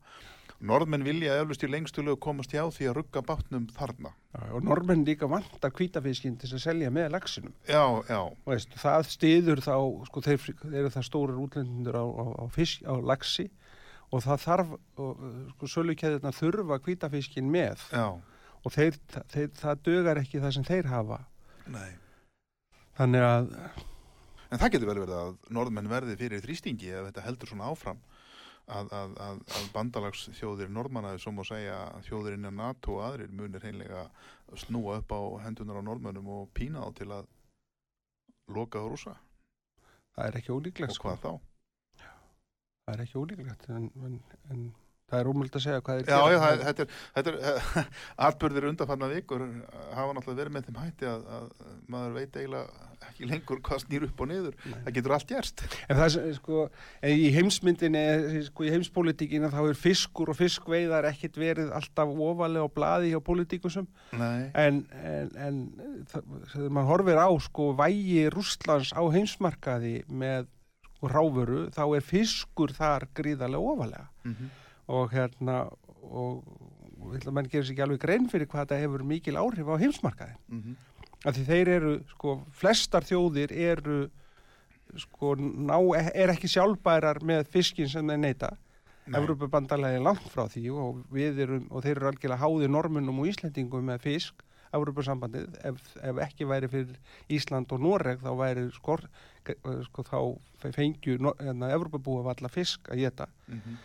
Norðmenn 0.58 1.06
vilja 1.06 1.36
eflust 1.38 1.62
í 1.62 1.70
lengstulegu 1.70 2.18
komast 2.22 2.54
hjá 2.54 2.64
því 2.74 2.88
að 2.90 2.96
rugga 2.98 3.22
bátnum 3.26 3.68
þarna. 3.76 4.10
Og 4.58 4.64
normenn 4.66 5.04
líka 5.06 5.30
vantar 5.30 5.74
kvítafiskinn 5.74 6.38
til 6.42 6.50
að 6.50 6.64
selja 6.64 6.90
með 6.94 7.12
laxinum. 7.14 7.54
Já, 7.70 7.84
já, 8.10 8.22
veist, 8.50 8.74
það 8.82 9.06
stiður 9.12 9.62
þá 9.62 9.76
sko, 10.10 10.24
þeir, 10.26 10.48
eru 10.72 10.92
það 10.96 11.06
stórir 11.06 11.44
útlendindur 11.44 12.00
á, 12.02 12.06
á, 12.10 12.26
á, 12.42 12.46
fisk, 12.54 12.82
á 12.90 12.98
laxi 12.98 13.46
og 14.10 14.24
það 14.26 14.44
þarf 14.48 14.74
sko, 14.98 15.70
sölukæðina 15.76 16.34
þurfa 16.34 16.82
kvítafiskinn 16.88 17.54
með. 17.54 17.86
Já, 17.94 18.18
og 18.68 18.74
þeir, 18.76 18.98
þeir, 19.32 19.52
það 19.56 19.84
dögar 19.88 20.22
ekki 20.22 20.44
það 20.44 20.58
sem 20.58 20.68
þeir 20.68 20.92
hafa 20.92 21.22
nei. 21.72 21.92
þannig 23.00 23.28
að 23.28 23.54
En 24.48 24.62
það 24.62 24.78
getur 24.78 24.88
vel 24.88 25.02
verið 25.02 25.18
að 25.20 25.34
norðmenn 25.52 25.90
verði 25.92 26.14
fyrir 26.20 26.44
þrýstingi 26.44 26.92
ef 26.96 27.10
þetta 27.10 27.24
heldur 27.26 27.50
svona 27.52 27.68
áfram 27.68 27.98
að, 28.68 28.92
að, 28.96 29.16
að, 29.24 29.42
að 29.58 29.68
bandalagsþjóðir 29.76 30.72
norðmannaði 30.76 31.20
sem 31.24 31.42
að 31.42 31.50
segja 31.50 31.78
að 31.84 32.08
þjóðir 32.08 32.38
innan 32.38 32.60
NATO 32.60 32.96
og 32.96 33.04
aðrir 33.10 33.34
munir 33.36 33.64
heimlega 33.68 34.06
snúa 34.60 35.02
upp 35.02 35.12
á 35.12 35.22
hendunar 35.44 35.80
á 35.80 35.88
norðmönnum 35.88 36.32
og 36.38 36.50
pína 36.56 36.84
þá 36.86 37.00
til 37.00 37.10
að 37.18 37.30
loka 38.56 38.80
á 38.80 38.88
rúsa 38.88 39.16
það 40.16 40.30
er 40.30 40.40
ekki 40.40 40.56
ólíklegt 40.56 40.96
og 40.96 41.00
sko. 41.00 41.12
hvað 41.12 41.24
þá? 41.24 41.32
það 42.88 42.94
er 42.94 43.04
ekki 43.04 43.22
ólíklegt 43.24 43.70
en, 43.76 43.90
en, 44.08 44.20
en 44.52 44.68
það 45.08 45.22
er 45.22 45.30
ómöld 45.32 45.56
að 45.56 45.64
segja 45.64 45.84
hvað 45.86 46.02
þeir 46.02 46.12
Já, 46.12 46.20
já, 46.34 46.40
það, 46.44 46.66
þetta 46.66 46.84
er, 46.84 46.98
þetta 47.16 47.32
er 47.32 47.88
atbyrðir 48.28 48.70
undanfarnar 48.72 49.16
vikur 49.16 49.46
hafa 49.96 50.18
náttúrulega 50.18 50.42
verið 50.42 50.56
með 50.58 50.68
þeim 50.68 50.82
hætti 50.84 51.10
að, 51.12 51.26
að 51.38 51.48
maður 51.94 52.18
veit 52.18 52.40
eiginlega 52.42 52.88
ekki 53.08 53.28
lengur 53.30 53.62
hvað 53.66 53.84
snýr 53.84 54.06
upp 54.08 54.22
og 54.24 54.30
niður. 54.32 54.56
Nei. 54.66 54.78
Það 54.86 54.96
getur 54.98 55.14
allt 55.16 55.30
gerst. 55.30 55.64
En 55.86 56.00
það 56.00 56.18
er 56.20 56.34
sko, 56.38 56.64
en 57.06 57.14
í 57.14 57.30
heimsmyndinni, 57.36 58.04
sko 58.48 58.66
í 58.66 58.74
heimspolítikina 58.74 59.52
þá 59.54 59.60
er 59.64 59.80
fiskur 59.80 60.34
og 60.34 60.40
fiskveiðar 60.40 61.08
ekkit 61.12 61.40
verið 61.40 61.72
alltaf 61.78 62.12
ofalega 62.28 62.68
á 62.68 62.70
blaði 62.74 63.14
hjá 63.14 63.22
politíkusum 63.24 63.88
Nei, 64.18 64.50
en, 64.58 64.84
en, 64.98 65.32
en 65.48 65.64
það, 66.12 66.30
maður 66.68 66.92
horfir 66.92 67.22
á 67.22 67.30
sko 67.48 67.72
vægi 67.78 68.28
Rússlands 68.34 68.94
á 68.98 69.02
heimsmarkaði 69.14 70.00
með 70.10 70.50
sko, 70.98 71.12
ráfuru 71.14 71.68
þá 71.76 71.84
er 71.88 72.06
fiskur 72.06 72.74
þar 72.76 73.10
gríðarlega 73.18 73.76
ofalega 73.76 74.10
mm 74.26 74.34
og 74.88 75.12
hérna 75.12 75.58
og, 76.04 76.44
mann 77.32 77.48
gerir 77.48 77.66
sér 77.66 77.76
ekki 77.76 77.84
alveg 77.86 78.04
grein 78.04 78.30
fyrir 78.32 78.48
hvað 78.48 78.66
þetta 78.66 78.82
hefur 78.84 79.04
mikil 79.08 79.40
áhrif 79.40 79.68
á 79.68 79.76
heimsmarkaði 79.80 80.36
-hmm. 80.50 80.76
af 81.26 81.36
því 81.36 81.44
þeir 81.52 81.68
eru, 81.68 81.94
sko, 82.14 82.38
flestar 82.52 83.04
þjóðir 83.04 83.52
eru 83.52 84.00
sko, 84.96 85.36
ná, 85.36 85.78
er 86.14 86.32
ekki 86.34 86.48
sjálfbærar 86.48 87.22
með 87.26 87.48
fiskin 87.52 87.90
sem 87.90 88.08
þeir 88.08 88.18
neyta. 88.18 88.56
Evrópubandalagi 89.08 89.96
er 89.96 90.04
langt 90.04 90.26
frá 90.34 90.50
því 90.52 90.70
og 90.76 91.04
við 91.14 91.40
erum, 91.46 91.68
og 91.72 91.84
þeir 91.84 91.96
eru 91.96 92.10
algjörlega 92.10 92.42
háði 92.42 92.68
normunum 92.68 93.20
og 93.22 93.30
Íslendingum 93.32 93.86
með 93.88 94.02
fisk 94.04 94.44
Evrópusambandið, 94.76 95.54
ef, 95.64 95.94
ef 96.04 96.18
ekki 96.26 96.48
væri 96.50 96.68
fyrir 96.68 96.98
Ísland 97.32 97.72
og 97.72 97.84
Noreg 97.84 98.20
þá 98.20 98.32
væri 98.36 98.66
skor, 98.76 99.06
sko, 99.88 100.04
þá 100.04 100.20
fengju 100.76 101.16
hérna, 101.40 101.72
Evrópubúa 101.76 102.26
valla 102.26 102.52
fisk 102.52 102.92
að 102.92 103.06
geta 103.06 103.30
Mm 103.48 103.62
-hmm. 103.62 103.78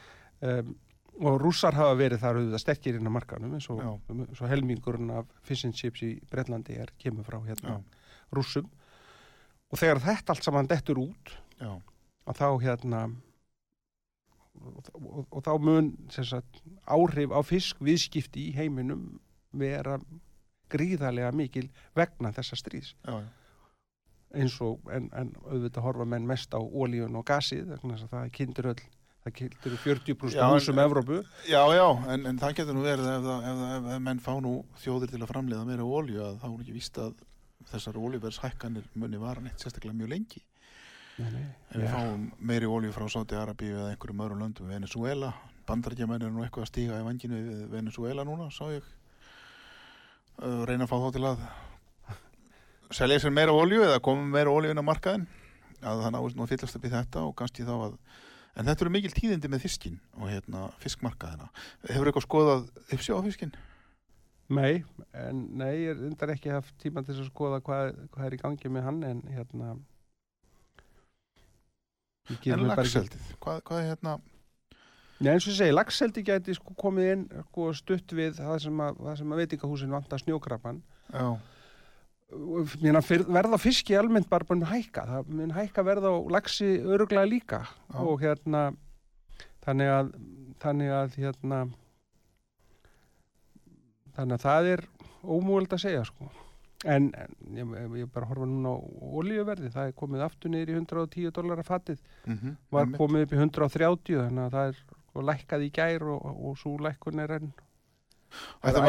um, 0.49 0.75
og 1.21 1.41
rússar 1.43 1.77
hafa 1.77 1.97
verið 1.99 2.23
þar 2.23 2.39
auðvitað 2.39 2.63
sterkir 2.63 2.99
inn 2.99 3.09
á 3.09 3.13
markanum 3.13 3.57
eins 3.57 3.69
og, 3.73 3.83
eins 4.13 4.41
og 4.41 4.49
helmingurinn 4.49 5.13
af 5.13 5.29
fish 5.45 5.67
and 5.69 5.77
chips 5.77 6.05
í 6.07 6.15
Breitlandi 6.31 6.79
er 6.81 6.93
kemur 7.03 7.27
frá 7.27 7.39
hérna 7.45 7.77
Já. 7.77 8.07
rússum 8.33 8.71
og 9.73 9.81
þegar 9.81 10.01
þetta 10.07 10.35
allt 10.35 10.49
saman 10.49 10.71
dettur 10.71 11.03
út 11.03 11.35
Já, 11.61 11.77
að 12.29 12.41
þá 12.41 12.49
hérna 12.65 13.03
og, 14.57 14.89
og, 14.95 15.27
og 15.29 15.45
þá 15.45 15.53
mun 15.61 15.93
sagt, 16.13 16.63
áhrif 16.89 17.33
á 17.33 17.41
fiskviðskipti 17.45 18.49
í 18.49 18.57
heiminum 18.57 19.21
vera 19.53 19.99
gríðarlega 20.73 21.33
mikil 21.37 21.69
vegna 21.97 22.33
þessa 22.33 22.57
stríðs 22.57 22.95
já, 23.05 23.21
já. 23.21 23.29
eins 24.41 24.57
og 24.65 24.81
en, 24.93 25.11
en 25.13 25.35
auðvitað 25.45 25.85
horfa 25.85 26.09
menn 26.09 26.29
mest 26.29 26.57
á 26.57 26.61
ólíun 26.61 27.21
og 27.21 27.29
gasið 27.29 27.77
þess 27.77 28.09
að 28.09 28.15
það 28.17 28.35
kindur 28.39 28.73
öll 28.73 28.81
það 29.23 29.35
kildur 29.39 29.75
40% 29.85 30.35
Já, 30.35 30.43
en- 30.47 30.55
húsum 30.57 30.79
Evrópu 30.83 31.19
Já, 31.49 31.63
já, 31.77 31.85
en, 32.15 32.27
en 32.27 32.39
það 32.43 32.55
getur 32.61 32.75
nú 32.79 32.83
verið 32.87 33.07
ef, 33.13 33.29
ef, 33.33 33.61
ef, 33.77 33.91
ef 33.97 34.01
menn 34.09 34.23
fá 34.25 34.33
nú 34.43 34.55
þjóðir 34.83 35.13
til 35.13 35.21
að 35.23 35.31
framleiða 35.31 35.67
meira 35.69 35.87
ólju 35.87 36.25
að 36.27 36.41
þá 36.43 36.49
er 36.51 36.57
ekki 36.65 36.75
víst 36.79 36.99
að 36.99 37.13
þessar 37.73 38.01
óljuverðshækkanir 38.03 38.89
muni 38.99 39.21
vara 39.23 39.41
neitt 39.45 39.63
sérstaklega 39.63 39.95
mjög 39.95 40.11
lengi. 40.11 40.43
Nei, 41.21 41.29
nei, 41.31 41.45
Ef 41.71 41.77
við 41.77 41.85
já. 41.87 41.93
fáum 41.93 42.23
meiri 42.41 42.67
ólju 42.67 42.91
frá 42.97 43.07
Sáti 43.13 43.37
Arabíu 43.39 43.77
eða 43.77 43.93
einhverjum 43.93 44.23
öðrum 44.25 44.41
löndum, 44.43 44.71
Venezuela, 44.73 45.29
bandarækjamenn 45.69 46.25
er 46.27 46.33
nú 46.35 46.43
eitthvað 46.43 46.65
að 46.67 46.71
stíga 46.73 46.99
í 46.99 47.05
vanginu 47.07 47.39
við 47.47 47.61
Venezuela 47.77 48.25
núna, 48.27 48.49
sá 48.51 48.65
ég, 48.73 48.83
uh, 50.43 50.65
reyna 50.67 50.89
að 50.89 50.91
fá 50.91 50.97
þá 51.05 51.09
til 51.19 51.25
að 51.31 51.45
selja 52.93 53.21
sér 53.23 53.33
meira 53.37 53.55
ólju 53.57 53.85
eða 53.87 54.01
koma 54.05 54.25
meira 54.35 54.51
ólju 54.53 54.73
inn 54.75 54.83
á 54.83 54.85
markaðin, 54.85 55.29
að 55.83 56.03
það 56.05 56.15
náist 56.17 56.37
nú 56.39 56.45
að 56.47 56.53
fyllast 56.57 56.79
upp 56.81 56.85
í 56.89 56.93
þetta 56.93 57.23
og 57.29 57.37
kannski 57.39 57.65
þá 57.69 57.73
að 57.87 57.95
En 58.53 58.69
þetta 58.69 58.85
eru 58.85 58.93
mikil 58.93 59.13
tíðindi 59.17 59.49
með 59.49 59.65
fiskin 59.65 60.01
og 60.19 60.29
hérna 60.29 60.67
fiskmarkaðina. 60.83 61.49
Hefur 61.89 62.11
eitthvað 62.11 62.27
skoðað 62.27 62.67
uppsjá 62.93 63.17
á 63.17 63.25
fiskin? 63.25 63.55
Nei, 64.53 64.83
en 65.17 65.47
nei, 65.57 65.71
ég 65.87 65.95
er 65.95 66.03
undar 66.11 66.35
ekki 66.35 66.53
haft 66.53 66.75
tíma 66.83 67.01
til 67.07 67.17
að 67.17 67.31
skoða 67.31 67.63
hvað, 67.65 67.95
hvað 68.13 68.27
er 68.27 68.37
í 68.37 68.41
gangi 68.43 68.73
með 68.75 68.87
hann 68.89 69.01
en 69.09 69.23
hérna 69.33 69.73
En 72.33 72.69
lagseldið, 72.69 73.33
hvað, 73.43 73.65
hvað 73.67 73.81
er 73.81 73.89
hérna, 73.91 74.13
Nei, 75.23 75.37
eins 75.37 75.45
og 75.47 75.53
ég 75.53 75.59
segi, 75.61 75.75
lagseldi 75.75 76.23
gæti 76.27 76.55
sko 76.57 76.75
komið 76.79 77.09
inn 77.13 77.25
sko, 77.49 77.69
stutt 77.79 78.15
við 78.17 78.41
það 78.41 78.57
sem 78.65 78.81
að, 78.83 79.03
að 79.13 79.35
veitingahúsin 79.39 79.95
vantar 79.95 80.23
snjókrapan 80.23 80.81
já, 81.13 81.27
Verða 82.33 83.59
fiski 83.61 83.97
almennt 83.99 84.31
bara 84.31 84.47
búin 84.49 84.65
að 84.65 84.73
hækka. 84.77 85.05
Það 85.11 85.33
mun 85.39 85.55
hækka 85.57 85.85
verða 85.85 86.13
á 86.13 86.17
lagsi 86.33 86.69
öruglega 86.81 87.29
líka. 87.29 87.61
Já. 87.93 87.99
og 88.01 88.23
hérna 88.23 88.63
þannig 89.67 89.93
að 89.93 90.13
þannig 90.63 90.95
að 90.95 91.19
hérna 91.19 91.59
þannig 94.17 94.39
að 94.39 94.47
það 94.47 94.71
er 94.73 94.85
ómúvöld 95.23 95.75
að 95.75 95.85
segja 95.85 96.07
sko. 96.07 96.31
En, 96.83 97.13
en 97.15 97.59
ég, 97.59 97.75
ég 98.01 98.09
bara 98.11 98.27
horfa 98.27 98.47
núna 98.49 98.73
á 98.75 98.79
olíuverði, 99.21 99.71
það 99.71 99.91
er 99.91 99.99
komið 100.01 100.25
aftur 100.27 100.51
niður 100.51 100.73
í 100.73 100.79
110 100.81 101.35
dólar 101.37 101.63
að 101.63 101.69
fattið, 101.69 102.01
mm 102.27 102.57
var 102.75 102.89
komið 102.97 103.27
upp 103.27 103.35
í 103.35 103.39
130 103.39 104.19
þannig 104.19 104.45
að 104.49 104.57
það 104.57 104.71
er 104.73 104.81
sko, 104.81 105.23
lækkað 105.29 105.67
í 105.67 105.71
gær 105.77 106.07
og, 106.11 106.27
og 106.33 106.57
svo 106.59 106.73
lækkun 106.83 107.23
er 107.23 107.37
enn 107.39 107.53
það 108.63 108.79
er 108.79 108.87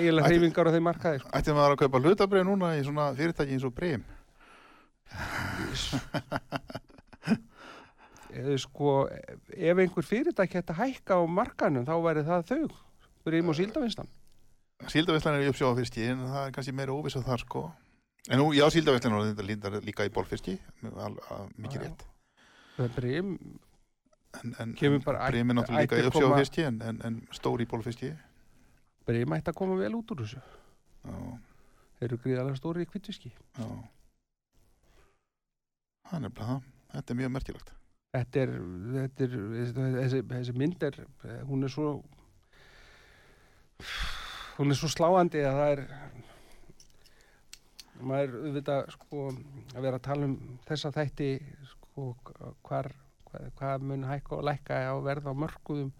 ægilegur 0.00 0.26
hreyfingar 0.26 0.68
á 0.68 0.72
þeim 0.74 0.86
markaði 0.88 1.20
sko. 1.22 1.30
Ætti 1.38 1.54
maður 1.56 1.74
að 1.76 1.80
kaupa 1.84 2.00
hlutabrið 2.04 2.46
núna 2.48 2.70
í 2.78 2.84
svona 2.86 3.08
fyrirtæki 3.18 3.56
eins 3.56 3.66
og 3.68 3.74
breym? 3.76 4.04
Eða, 8.36 8.56
sko, 8.60 8.94
ef 9.54 9.78
einhver 9.80 10.04
fyrirtæki 10.04 10.58
hætti 10.60 10.74
að 10.74 10.80
hækka 10.82 11.16
á 11.16 11.22
markanum 11.30 11.86
þá 11.88 11.94
væri 12.04 12.24
það 12.26 12.42
þau 12.50 12.62
Brím 13.26 13.48
og 13.50 13.56
síldavinslan 13.58 14.10
Síldavinslan 14.92 15.38
er 15.38 15.46
í 15.46 15.50
uppsjá 15.50 15.70
á 15.72 15.78
fiski 15.78 16.04
en 16.12 16.24
það 16.28 16.42
er 16.42 16.52
kannski 16.56 16.74
meira 16.76 16.92
óvissað 16.94 17.24
þar 17.30 17.42
sko. 17.46 17.62
En 18.28 18.42
nú, 18.42 18.50
já, 18.52 18.66
síldavinslan 18.74 19.14
og 19.16 19.24
þetta 19.30 19.46
lindar 19.46 19.78
líka 19.86 20.04
í 20.04 20.12
al, 21.32 21.46
mikið 21.56 21.86
rétt. 21.86 22.04
Brím, 22.98 23.30
En, 24.44 24.50
en, 24.60 24.74
en 24.76 24.76
breym 24.76 25.50
er 25.50 25.56
náttúrulega 25.56 25.86
líka 25.86 25.96
í 25.96 26.02
að 26.04 26.10
koma- 26.28 26.40
fiski 26.42 26.66
en, 26.68 26.82
en, 26.84 26.98
en 27.08 27.14
stóri 27.32 27.64
í 27.64 27.68
bólfiski. 29.06 29.24
Brím 29.24 29.36
ætti 29.36 29.50
að 29.50 29.58
koma 29.58 29.76
vel 29.78 29.94
út 29.94 30.10
úr 30.10 30.22
þessu 30.24 30.40
Þeir 31.96 32.08
eru 32.10 32.18
gríðarlega 32.20 32.56
stóri 32.58 32.82
í 32.84 32.88
kvitviski 32.90 33.30
já. 33.30 33.66
Það 36.06 36.16
er 36.16 36.20
nefnilega 36.20 36.46
það. 36.46 36.62
Þetta 36.92 37.12
er 37.12 37.16
mjög 37.16 37.30
merkilegt. 37.34 37.72
Þetta 38.16 38.40
er, 38.40 38.52
þetta 38.94 39.24
er 39.24 39.32
þessi, 39.96 40.20
þessi 40.30 40.52
mynd 40.56 40.82
er 40.86 40.98
hún 41.48 41.64
er 41.66 41.72
svo 41.72 41.88
hún 44.56 44.70
er 44.70 44.78
svo 44.78 44.88
sláandi 44.88 45.42
að 45.44 45.58
það 45.58 45.72
er 45.72 45.82
maður 48.06 48.36
auðvitað 48.42 48.90
sko 48.92 49.26
að 49.30 49.82
vera 49.82 49.98
að 49.98 50.06
tala 50.06 50.28
um 50.28 50.36
þessa 50.68 50.92
þætti 50.94 51.30
sko 51.72 52.08
hvar 52.66 52.90
hvað, 53.26 53.50
hvað 53.58 53.86
mun 53.90 54.08
hækka 54.08 54.36
og 54.36 54.46
lækka 54.48 54.80
á 54.92 54.94
verð 55.04 55.30
á 55.32 55.34
mörkuðum 55.36 55.92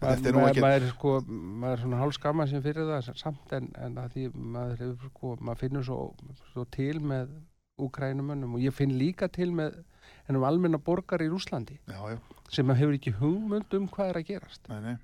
Þetta 0.00 0.30
er 0.30 0.36
nú 0.36 0.44
ekki- 0.46 0.64
maður, 0.64 0.86
er, 0.86 0.94
sko, 0.94 1.12
maður 1.26 1.72
er 1.72 1.82
svona 1.84 2.00
hálskama 2.02 2.46
sem 2.50 2.62
fyrir 2.62 2.88
það 2.90 3.10
samt 3.22 3.52
en, 3.56 3.68
en 3.80 3.98
að 4.02 4.16
því 4.16 4.24
maður, 4.34 4.80
hefur, 4.84 5.10
sko, 5.12 5.34
maður 5.40 5.62
finnur 5.64 5.86
svo, 5.88 6.00
svo 6.52 6.64
til 6.76 7.00
með 7.00 7.34
úkrænumönnum 7.86 8.56
og 8.56 8.64
ég 8.64 8.72
finn 8.72 8.96
líka 8.96 9.28
til 9.32 9.50
með 9.52 9.82
ennum 10.28 10.46
almenna 10.46 10.78
borgar 10.78 11.22
í 11.22 11.28
já, 11.28 12.18
sem 12.50 12.68
hefur 12.68 12.94
ekki 12.96 13.12
hugmynd 13.20 13.74
um 13.74 13.88
hvað 13.88 14.10
er 14.10 14.20
að 14.20 14.28
gerast 14.30 14.68
nei, 14.68 14.80
nei. 14.80 14.96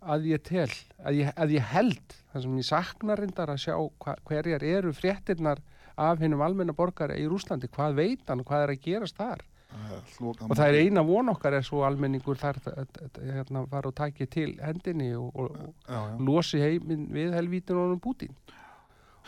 að 0.00 0.28
ég 0.30 0.42
tel, 0.42 0.70
að 1.04 1.20
ég, 1.20 1.32
að 1.36 1.50
ég 1.56 1.62
held, 1.72 2.16
það 2.32 2.42
sem 2.42 2.56
ég 2.56 2.68
saknar 2.70 3.18
reyndar 3.20 3.52
að 3.52 3.62
sjá 3.66 3.76
hva, 3.76 4.16
hverjar 4.24 4.62
eru 4.62 4.92
fréttinnar 4.92 5.62
af 5.96 6.20
hennum 6.20 6.44
almenna 6.44 6.74
borgara 6.76 7.16
í 7.16 7.26
Rúslandi, 7.28 7.68
hvað 7.72 7.96
veit 7.96 8.26
hann, 8.28 8.44
hvað 8.44 8.66
er 8.66 8.72
að 8.74 8.82
gerast 8.84 9.16
þar. 9.16 9.44
Og 10.20 10.54
það 10.56 10.66
er 10.68 10.78
eina 10.84 11.02
von 11.04 11.28
okkar 11.32 11.58
er 11.58 11.64
svo 11.66 11.82
almenningur 11.86 12.38
þar 12.40 12.58
hérna 13.20 13.64
fara 13.70 13.90
og 13.90 13.96
taki 13.98 14.26
til 14.26 14.54
hendinni 14.62 15.10
og, 15.16 15.32
og, 15.36 15.56
Já, 15.86 15.94
já. 15.94 16.14
og 16.14 16.22
losi 16.28 16.60
heiminn 16.62 17.08
við 17.12 17.34
helvítin 17.36 17.76
honum 17.80 18.00
Pútín. 18.00 18.32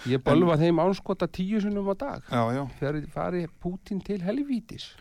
Ég 0.06 0.22
bölva 0.22 0.54
þeim 0.60 0.78
ánskota 0.78 1.26
tíu 1.26 1.60
sinnum 1.60 1.88
á 1.90 1.94
dag. 1.98 2.22
Já, 2.30 2.42
já. 2.54 2.62
Fari, 3.12 3.46
Pútín 3.60 4.00
til 4.04 4.22
helvítis. 4.22 4.92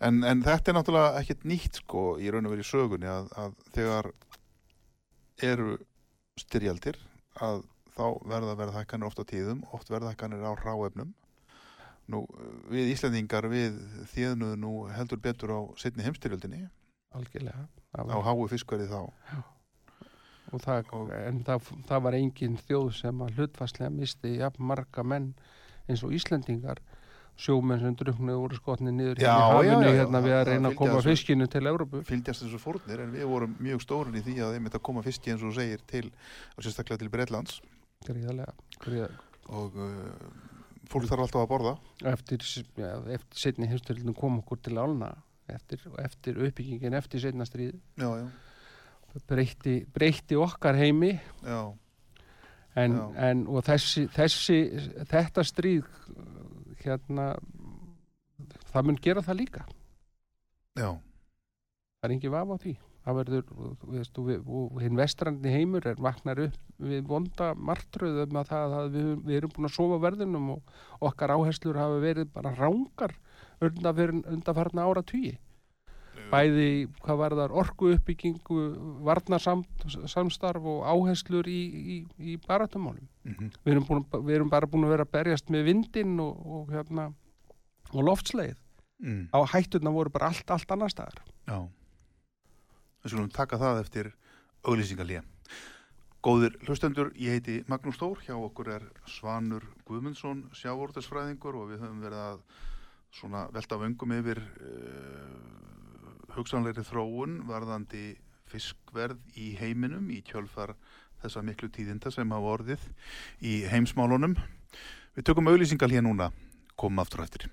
En, 0.00 0.22
en 0.24 0.42
þetta 0.44 0.70
er 0.70 0.76
náttúrulega 0.76 1.20
ekkert 1.22 1.44
nýtt 1.48 1.80
sko 1.82 2.04
í 2.20 2.30
raun 2.30 2.46
og 2.46 2.52
verið 2.54 2.68
sögunni 2.68 3.08
að, 3.10 3.30
að 3.36 3.54
þegar 3.74 4.10
eru 5.42 5.76
styrjaldir 6.38 6.98
að 7.42 7.64
þá 7.96 8.04
verða 8.28 8.56
verðhækkanir 8.60 9.08
oft 9.08 9.20
á 9.20 9.24
tíðum, 9.24 9.62
oft 9.72 9.88
verðhækkanir 9.92 10.44
á 10.44 10.52
ráefnum. 10.60 11.14
Nú, 12.12 12.20
við 12.70 12.92
Íslandingar, 12.94 13.48
við 13.50 13.78
þýðnuðu 14.12 14.56
nú 14.62 14.72
heldur 14.94 15.18
betur 15.18 15.50
á 15.50 15.60
setni 15.80 16.04
heimstyrjaldinni, 16.06 16.68
Algjörlega. 17.16 17.64
Það 17.96 18.10
á 18.12 18.16
var, 18.18 18.24
háu 18.28 18.48
fiskverði 18.52 18.86
þá. 18.90 19.00
og 20.52 20.60
það, 20.62 20.92
og- 20.92 21.10
en 21.16 21.40
það, 21.44 21.70
það 21.88 22.02
var 22.06 22.12
engin 22.14 22.58
þjóð 22.68 22.92
sem 23.00 23.18
að 23.24 23.32
hlutfastlega 23.40 23.90
misti 23.90 24.36
jafn 24.38 24.62
marga 24.62 25.02
menn 25.02 25.32
eins 25.88 26.04
og 26.06 26.12
Íslendingar 26.14 26.78
sjómenn 27.36 27.80
sem 27.82 27.96
druknuðu 27.98 28.38
voru 28.40 28.56
skotni 28.56 28.92
niður 28.94 29.18
Já, 29.20 29.32
hérna 29.34 29.60
í 29.60 29.66
já, 29.66 29.72
hafinu 29.74 29.90
já, 29.90 29.96
hérna 30.00 30.20
við 30.24 30.34
að 30.38 30.44
reyna 30.48 30.68
að 30.70 30.76
koma 30.78 31.00
fiskinu 31.04 31.46
til 31.52 31.66
Európu. 31.68 32.00
Fylgjast 32.08 32.42
þessu 32.46 32.60
fórnir 32.62 33.02
en 33.04 33.12
við 33.12 33.26
vorum 33.28 33.56
mjög 33.60 33.82
stórin 33.84 34.16
í 34.16 34.22
því 34.24 34.36
að 34.46 34.54
þeim 34.56 34.68
þetta 34.70 34.80
koma 34.88 35.02
fiski 35.04 35.32
eins 35.34 35.42
og 35.44 35.52
segir 35.58 35.82
til, 35.86 36.10
og 36.56 36.64
sérstaklega 36.64 36.98
til 37.02 37.10
Breitlands 37.12 37.58
Gríðarlega. 38.06 38.54
Gríðarlega. 38.80 39.20
og 39.48 39.76
uh, 39.76 40.55
fólk 40.90 41.08
þarf 41.10 41.26
alltaf 41.26 41.42
að 41.42 41.50
borða. 41.50 41.72
eftir, 42.12 42.44
ja, 42.80 42.92
eftir 43.16 43.42
setni 43.42 43.68
heimstyrlunum 43.70 44.16
kom 44.16 44.40
okkur 44.42 44.60
til 44.62 44.78
álna 44.78 45.12
eftir, 45.52 45.82
eftir 46.02 46.38
uppbyggingin 46.42 46.96
eftir 46.98 47.22
setna 47.22 47.46
stríð. 47.46 47.76
Já, 47.98 48.08
já, 48.20 48.26
breytti, 49.30 49.76
breytti 49.94 50.38
okkar 50.38 50.78
heimi. 50.78 51.14
Já, 51.42 51.60
en, 52.76 52.96
Já. 52.98 53.04
en 53.30 53.46
og 53.48 53.64
þessi, 53.66 54.06
þessi 54.12 54.58
þetta 55.08 55.44
stríð 55.46 55.86
hérna 56.84 57.30
það 58.72 58.90
mun 58.90 59.00
gera 59.02 59.24
það 59.24 59.40
líka. 59.42 59.64
Já, 60.76 60.90
það 60.92 62.10
er 62.10 62.16
engin 62.18 62.34
vafa 62.36 62.58
á 62.58 62.62
því 62.62 62.76
það 63.06 63.18
verður, 63.20 63.50
veist, 63.92 64.18
og, 64.18 64.50
og 64.58 64.82
hinn 64.82 64.98
vestrandi 64.98 65.52
heimur 65.54 65.86
er 65.86 66.00
vaknar 66.02 66.40
upp 66.48 66.86
við 66.90 67.06
vonda 67.06 67.52
martröðum 67.54 68.40
að 68.40 68.50
það 68.50 68.76
að 68.80 68.92
við, 68.96 69.10
við 69.28 69.38
erum 69.40 69.54
búin 69.54 69.70
að 69.70 69.76
sofa 69.76 69.98
verðinum 70.02 70.52
og 70.56 70.76
okkar 71.10 71.36
áherslur 71.36 71.78
hafa 71.78 72.00
verið 72.02 72.30
bara 72.34 72.54
rángar 72.58 73.14
undanfarna 73.62 74.84
ára 74.84 75.04
tugi 75.06 75.36
bæði 76.32 76.68
hvað 77.04 77.18
var 77.20 77.36
þar 77.38 77.54
orku 77.62 77.92
uppbyggingu 77.94 78.58
varnarsamstarf 79.06 80.66
og 80.72 80.82
áherslur 80.90 81.46
í, 81.50 81.60
í, 81.94 81.96
í 82.18 82.36
baratumálum 82.42 83.06
mhm, 83.26 83.52
við 83.62 83.74
erum, 83.74 83.86
búin, 83.86 84.04
við 84.18 84.38
erum 84.40 84.52
bara 84.52 84.70
búin 84.70 84.88
að 84.88 84.96
vera 84.96 85.06
að 85.06 85.14
berjast 85.14 85.52
með 85.54 85.68
vindinn 85.70 86.18
og, 86.22 86.40
og, 86.42 86.72
hérna, 86.74 87.08
og 87.92 88.06
loftsleið 88.08 88.56
mm, 89.04 89.22
á 89.30 89.38
hættuna 89.54 89.94
voru 89.94 90.12
bara 90.14 90.32
allt, 90.32 90.50
allt 90.50 90.74
annar 90.74 90.92
staðar 90.92 91.22
já. 91.22 91.58
Við 93.06 93.12
skulum 93.12 93.28
taka 93.30 93.54
það 93.54 93.76
eftir 93.84 94.06
auglýsingalíja. 94.66 95.20
Góðir 96.26 96.56
hlustendur, 96.66 97.12
ég 97.14 97.36
heiti 97.36 97.60
Magnús 97.70 98.00
Þór, 98.00 98.18
hjá 98.26 98.34
okkur 98.34 98.70
er 98.74 98.86
Svanur 99.06 99.62
Guðmundsson, 99.86 100.40
sjávortisfræðingur 100.58 101.54
og 101.54 101.68
við 101.70 101.84
höfum 101.84 102.00
verið 102.02 102.22
að 102.24 102.40
svona 103.14 103.44
velta 103.54 103.78
vöngum 103.78 104.14
yfir 104.16 104.40
uh, 104.42 106.34
hugsanleiri 106.34 106.82
þróun 106.88 107.38
varðandi 107.46 108.16
fiskverð 108.50 109.22
í 109.38 109.52
heiminum 109.60 110.10
í 110.10 110.18
kjölfar 110.26 110.74
þessa 111.22 111.44
miklu 111.46 111.70
tíðinda 111.70 112.10
sem 112.10 112.34
hafa 112.34 112.56
orðið 112.56 112.90
í 113.46 113.60
heimsmálunum. 113.70 114.34
Við 115.14 115.30
tökum 115.30 115.54
auglýsingal 115.54 115.94
hér 115.94 116.02
núna, 116.10 116.32
komum 116.74 117.06
aftur 117.06 117.22
eftir. 117.22 117.46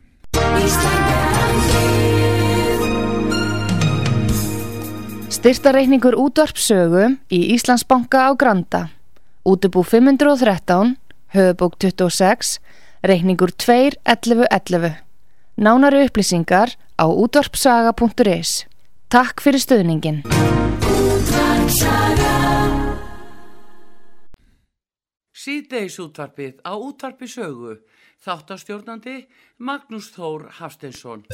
Styrtareikningur 5.44 6.16
útvarpsögu 6.16 7.18
í 7.28 7.40
Íslandsbanka 7.52 8.16
á 8.16 8.32
Granda. 8.32 8.96
Útubú 9.44 9.84
513, 9.84 10.96
höfubók 11.36 11.76
26, 11.84 12.62
reikningur 13.04 13.52
2.11.11. 13.52 15.04
Nánari 15.60 16.08
upplýsingar 16.08 16.80
á 16.96 17.06
útvarpsaga.is. 17.12 18.72
Takk 19.12 19.44
fyrir 19.44 19.60
stöðningin. 19.60 20.24
Síðdeis 25.36 26.00
útvarpið 26.00 26.64
á 26.64 26.72
útvarpi 26.72 27.28
sögu. 27.28 27.84
Þáttastjórnandi 28.24 29.28
Magnús 29.60 30.08
Þór 30.16 30.48
Hafsteinsson. 30.56 31.28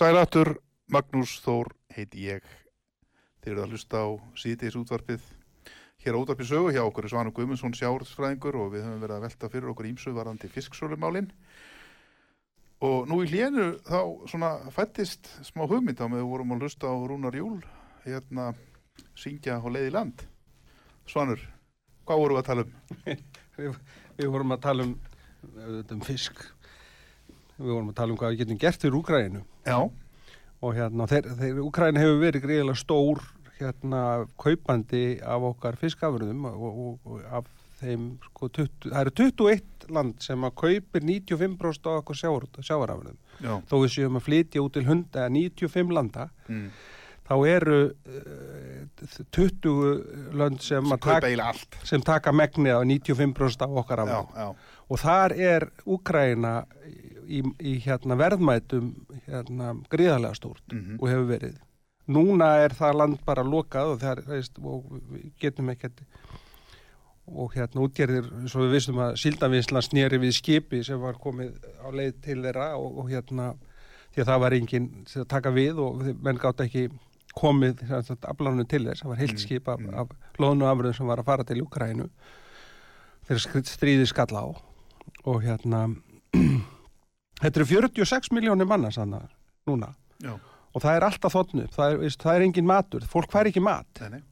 Sælatur, 0.00 0.54
Magnús 0.88 1.34
Þór 1.44 1.74
heiti 1.92 2.22
ég. 2.30 2.44
Þeir 3.44 3.50
eru 3.52 3.62
að 3.66 3.72
hlusta 3.74 4.00
á 4.00 4.08
síðdeis 4.40 4.78
útvarpið 4.80 5.26
hér 6.00 6.16
á 6.16 6.20
útvarpið 6.22 6.46
sögu 6.48 6.70
hjá 6.72 6.80
okkur 6.86 7.08
Svanur 7.12 7.34
Guðmundsson 7.36 7.74
sjáurðsfræðingur 7.76 8.56
og 8.62 8.70
við 8.72 8.86
höfum 8.86 9.02
verið 9.02 9.18
að 9.18 9.26
velta 9.26 9.50
fyrir 9.52 9.68
okkur 9.74 9.88
ímsu 9.90 10.14
varandi 10.16 10.48
fisksölumálin. 10.54 11.28
Og 12.88 13.10
nú 13.12 13.18
í 13.20 13.28
hlénu 13.28 13.66
þá 13.84 14.00
svona 14.32 14.54
fættist 14.72 15.28
smá 15.50 15.66
hugmynd 15.66 16.00
á 16.00 16.08
með 16.08 16.22
við 16.22 16.30
vorum 16.30 16.54
að 16.56 16.64
hlusta 16.64 16.88
á 16.88 16.96
Rúnar 16.96 17.36
Júl 17.36 17.58
hérna 18.06 18.54
syngja 19.12 19.58
á 19.60 19.68
leið 19.68 19.90
í 19.90 19.94
land. 19.98 20.24
Svanur, 21.04 21.44
hvað 22.08 22.22
vorum 22.24 22.40
við 22.40 22.46
að 22.46 22.48
tala 22.48 22.64
um? 22.64 22.72
Við, 23.60 23.76
við 24.16 24.32
vorum 24.32 24.56
að 24.56 24.64
tala 24.64 24.88
um, 24.88 24.96
um 25.92 26.02
fisk. 26.08 26.40
Við 27.60 27.74
vorum 27.74 27.90
að 27.92 27.98
tala 28.00 28.14
um 28.14 28.18
hvað 28.20 28.32
við 28.34 28.42
getum 28.44 28.60
gert 28.62 28.80
fyrir 28.86 28.98
Úgrænu. 29.00 29.42
Já, 29.68 29.78
Og 30.60 30.74
hérna, 30.76 31.06
Úgræna 31.64 32.00
hefur 32.02 32.18
verið 32.20 32.42
greiðilega 32.44 32.76
stór 32.76 33.22
hérna, 33.60 34.26
kaupandi 34.40 35.04
af 35.24 35.46
okkar 35.50 35.76
fiskafurðum 35.80 36.44
og, 36.50 36.66
og, 36.68 36.98
og 37.08 37.22
af 37.38 37.48
þeim, 37.80 38.06
sko, 38.28 38.48
20, 38.58 38.90
það 38.90 39.00
eru 39.00 39.12
21 39.16 39.88
land 39.96 40.20
sem 40.20 40.44
að 40.44 40.54
kaupir 40.60 41.04
95% 41.08 41.88
af 41.88 42.00
okkur 42.02 42.18
já. 43.40 43.54
Þó 43.70 43.76
við 43.80 43.92
séum 43.94 44.20
að 44.20 44.26
flytja 44.28 44.64
út 44.64 44.74
til 44.76 44.84
hunda 44.88 45.28
95 45.32 45.94
landa, 45.96 46.28
Mm. 46.50 46.68
þá 47.30 47.34
eru 47.46 47.78
uh, 47.88 49.04
20 49.32 50.34
lönd 50.34 50.60
sem, 50.60 50.84
allt. 51.46 51.76
sem 51.86 52.02
taka 52.02 52.32
megnið 52.32 52.74
af 52.74 52.84
95% 52.84 53.64
af 53.64 53.76
okkar 53.84 54.04
já. 54.36 54.48
Og 54.90 54.98
þar 54.98 55.32
er 55.38 55.68
Úkraina 55.86 56.64
í, 57.30 57.40
í 57.62 57.74
hérna 57.84 58.16
verðmætum 58.20 58.90
hérna 59.28 59.72
gríðarlega 59.92 60.36
stórt 60.38 60.64
Mhm. 60.74 60.98
og 61.00 61.08
hefur 61.08 61.28
verið. 61.30 61.58
Núna 62.10 62.48
er 62.64 62.72
það 62.74 62.96
land 62.98 63.18
bara 63.26 63.42
lokað 63.46 63.92
og 63.94 64.02
er, 64.02 64.22
veist, 64.26 64.58
og 64.58 65.00
getum 65.40 65.68
ekkert 65.70 66.00
og 67.30 67.52
hérna 67.54 67.84
útgerðir, 67.86 68.26
svo 68.50 68.64
við 68.66 68.72
vissum 68.74 68.96
að 68.98 69.12
síldavinsla 69.22 69.82
sneri 69.86 70.18
við 70.18 70.32
skipi 70.34 70.80
sem 70.84 70.98
var 70.98 71.14
komið 71.22 71.52
á 71.78 71.86
leið 71.94 72.16
til 72.24 72.40
þeirra 72.42 72.72
og, 72.76 72.98
og 72.98 73.10
hérna 73.12 73.52
því 74.10 74.24
að 74.24 74.26
það 74.32 74.40
var 74.42 74.56
enginn 74.56 74.88
að 75.06 75.28
taka 75.30 75.52
við 75.54 75.78
og 75.78 76.02
menn 76.24 76.40
gátt 76.42 76.64
ekki 76.64 76.88
komið 77.38 77.84
aflánum 78.26 78.66
til 78.66 78.82
þess, 78.88 79.04
það 79.04 79.12
var 79.12 79.20
heilt 79.22 79.36
Mm, 79.36 79.42
skip 79.44 79.68
af, 79.70 79.78
mm. 79.78 79.94
af 79.94 80.08
loðnu 80.42 80.66
afröðum 80.66 80.96
sem 80.98 81.06
var 81.06 81.18
að 81.22 81.28
fara 81.30 81.44
til 81.46 81.62
Ukrænu 81.62 82.08
þegar 83.28 83.62
stríðið 83.70 84.08
skall 84.10 84.34
á 84.34 84.44
og 85.30 85.42
hérna 85.44 85.84
þetta 87.42 87.60
eru 87.60 87.68
46 87.72 88.32
miljónir 88.36 88.68
manna 88.68 88.92
sannar 88.94 89.28
núna. 89.68 89.92
Já, 90.20 90.34
og 90.70 90.82
það 90.82 90.96
er 90.96 91.06
alltaf 91.06 91.34
þotnu 91.34 91.66
upp, 91.66 91.76
það 91.76 91.94
er, 91.94 92.18
það 92.24 92.34
er 92.34 92.46
engin 92.46 92.68
matur, 92.68 93.06
fólk 93.10 93.32
fær 93.32 93.50
ekki 93.50 93.62
mat. 93.64 94.02
Nei, 94.12 94.22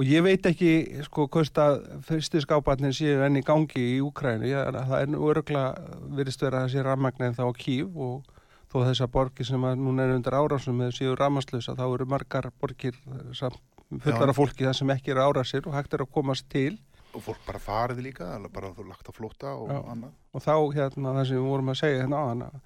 og 0.00 0.08
ég 0.08 0.24
veit 0.24 0.46
ekki 0.48 0.72
sko 1.04 1.26
hvort 1.28 1.58
að 1.60 1.80
fyrsti 2.08 2.40
skáparnir 2.46 2.94
séu 2.96 3.20
enn 3.26 3.36
í 3.36 3.44
gangi 3.44 3.82
í 3.96 4.02
Úkrænu, 4.04 4.48
það 4.48 4.94
er 5.00 5.10
nú 5.12 5.26
öruglega 5.28 5.96
virðist 6.16 6.44
vera 6.46 6.64
að 6.64 6.74
sé 6.74 6.84
rammagnin 6.86 7.36
þá 7.36 7.44
á 7.44 7.52
Kív 7.58 7.98
og 8.00 8.38
þó 8.70 8.84
þessar 8.86 9.10
borgir 9.10 9.48
sem 9.48 9.66
að 9.66 9.82
núna 9.82 10.06
er 10.06 10.14
undir 10.14 10.36
árásum 10.36 10.78
með 10.78 10.94
séu 11.00 11.16
rammaslösa 11.18 11.74
þá 11.78 11.84
eru 11.88 12.06
margar 12.08 12.48
borgir 12.62 12.96
fullar 13.34 14.30
af 14.30 14.38
fólki 14.38 14.66
það 14.66 14.76
sem 14.78 14.92
ekki 14.94 15.14
eru 15.14 15.26
árásir 15.26 15.66
og 15.66 15.74
hægt 15.74 15.96
er 15.96 16.04
að 16.04 16.12
komast 16.14 16.46
til 16.52 16.78
Og 17.10 17.24
fólk 17.24 17.40
bara 17.46 17.58
farið 17.58 18.04
líka, 18.06 18.26
bara 18.54 18.70
þú 18.76 18.86
lagt 18.86 19.08
á 19.08 19.12
flótta 19.12 19.54
og 19.58 19.70
Já. 19.72 19.80
annað. 19.92 20.12
og 20.32 20.44
þá 20.44 20.54
hérna 20.76 21.14
það 21.16 21.24
sem 21.26 21.40
við 21.40 21.48
vorum 21.50 21.72
að 21.72 21.80
segja 21.80 22.02
hérna 22.04 22.20
áðan 22.24 22.44
að 22.46 22.60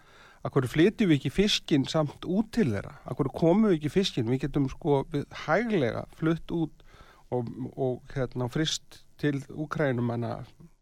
að 0.45 0.53
hverju 0.53 0.71
flytjum 0.75 1.09
við 1.09 1.19
ekki 1.19 1.33
fiskinn 1.33 1.87
samt 1.89 2.27
út 2.29 2.51
til 2.53 2.67
þeirra, 2.69 2.99
að 3.09 3.17
hverju 3.17 3.33
komum 3.39 3.71
við 3.71 3.79
ekki 3.79 3.93
fiskinn, 3.95 4.29
við 4.29 4.43
getum 4.45 4.69
sko 4.69 4.99
við 5.13 5.25
hæglega 5.47 6.05
flutt 6.19 6.53
út 6.53 6.85
og, 7.33 7.49
og 7.73 8.03
hérna 8.13 8.51
frist 8.53 9.01
til 9.21 9.39
Úkrænum 9.49 10.13
hana 10.13 10.35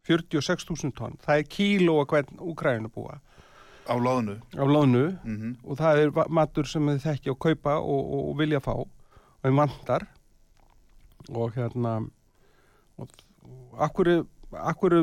46.000 0.09 0.91
tonn, 0.99 1.15
það 1.23 1.45
er 1.45 1.47
kíló 1.47 2.01
að 2.03 2.09
hvern 2.11 2.43
Úkrænum 2.43 2.91
búa. 2.95 3.21
Á 3.87 3.95
loðnu. 3.99 4.37
á 4.55 4.63
lónu 4.67 5.19
Mm 5.25 5.57
og 5.67 5.79
það 5.79 5.99
er 5.99 6.11
matur 6.31 6.67
sem 6.67 6.87
þið 6.87 7.03
þekki 7.03 7.31
að 7.31 7.39
kaupa 7.39 7.79
og, 7.79 8.03
og, 8.15 8.29
og 8.31 8.37
vilja 8.39 8.61
fá 8.63 8.75
og 8.75 8.89
þeim 9.43 9.59
vantar. 9.59 10.07
Og 11.31 11.55
hérna 11.55 12.09
og 12.99 13.09
akkur, 13.87 14.11
akkur 14.53 14.99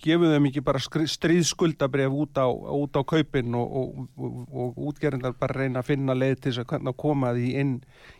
gefum 0.00 0.32
þeim 0.32 0.48
ekki 0.48 0.62
bara 0.64 0.80
stríðskuldabref 0.80 2.14
út 2.22 2.40
á, 2.40 2.46
út 2.48 2.96
á 2.96 3.02
kaupin 3.04 3.56
og, 3.58 3.76
og, 3.80 4.08
og, 4.16 4.38
og 4.48 4.80
útgerindar 4.90 5.36
bara 5.38 5.60
reyna 5.60 5.82
að 5.82 5.90
finna 5.90 6.16
leið 6.16 6.36
til 6.38 6.52
þess 6.52 6.62
að 6.64 6.68
hvernig 6.72 6.94
að 6.94 7.00
koma 7.04 7.32
því 7.36 7.48
inn 7.62 7.74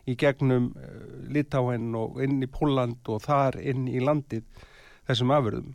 í 0.04 0.16
gegnum 0.20 0.70
uh, 0.76 0.96
Litáin 1.32 1.90
og 1.98 2.20
inn 2.24 2.42
í 2.44 2.50
Póland 2.52 3.08
og 3.08 3.22
þar 3.24 3.60
inn 3.62 3.88
í 3.88 4.02
landið 4.04 4.44
þessum 5.08 5.32
afurðum. 5.34 5.72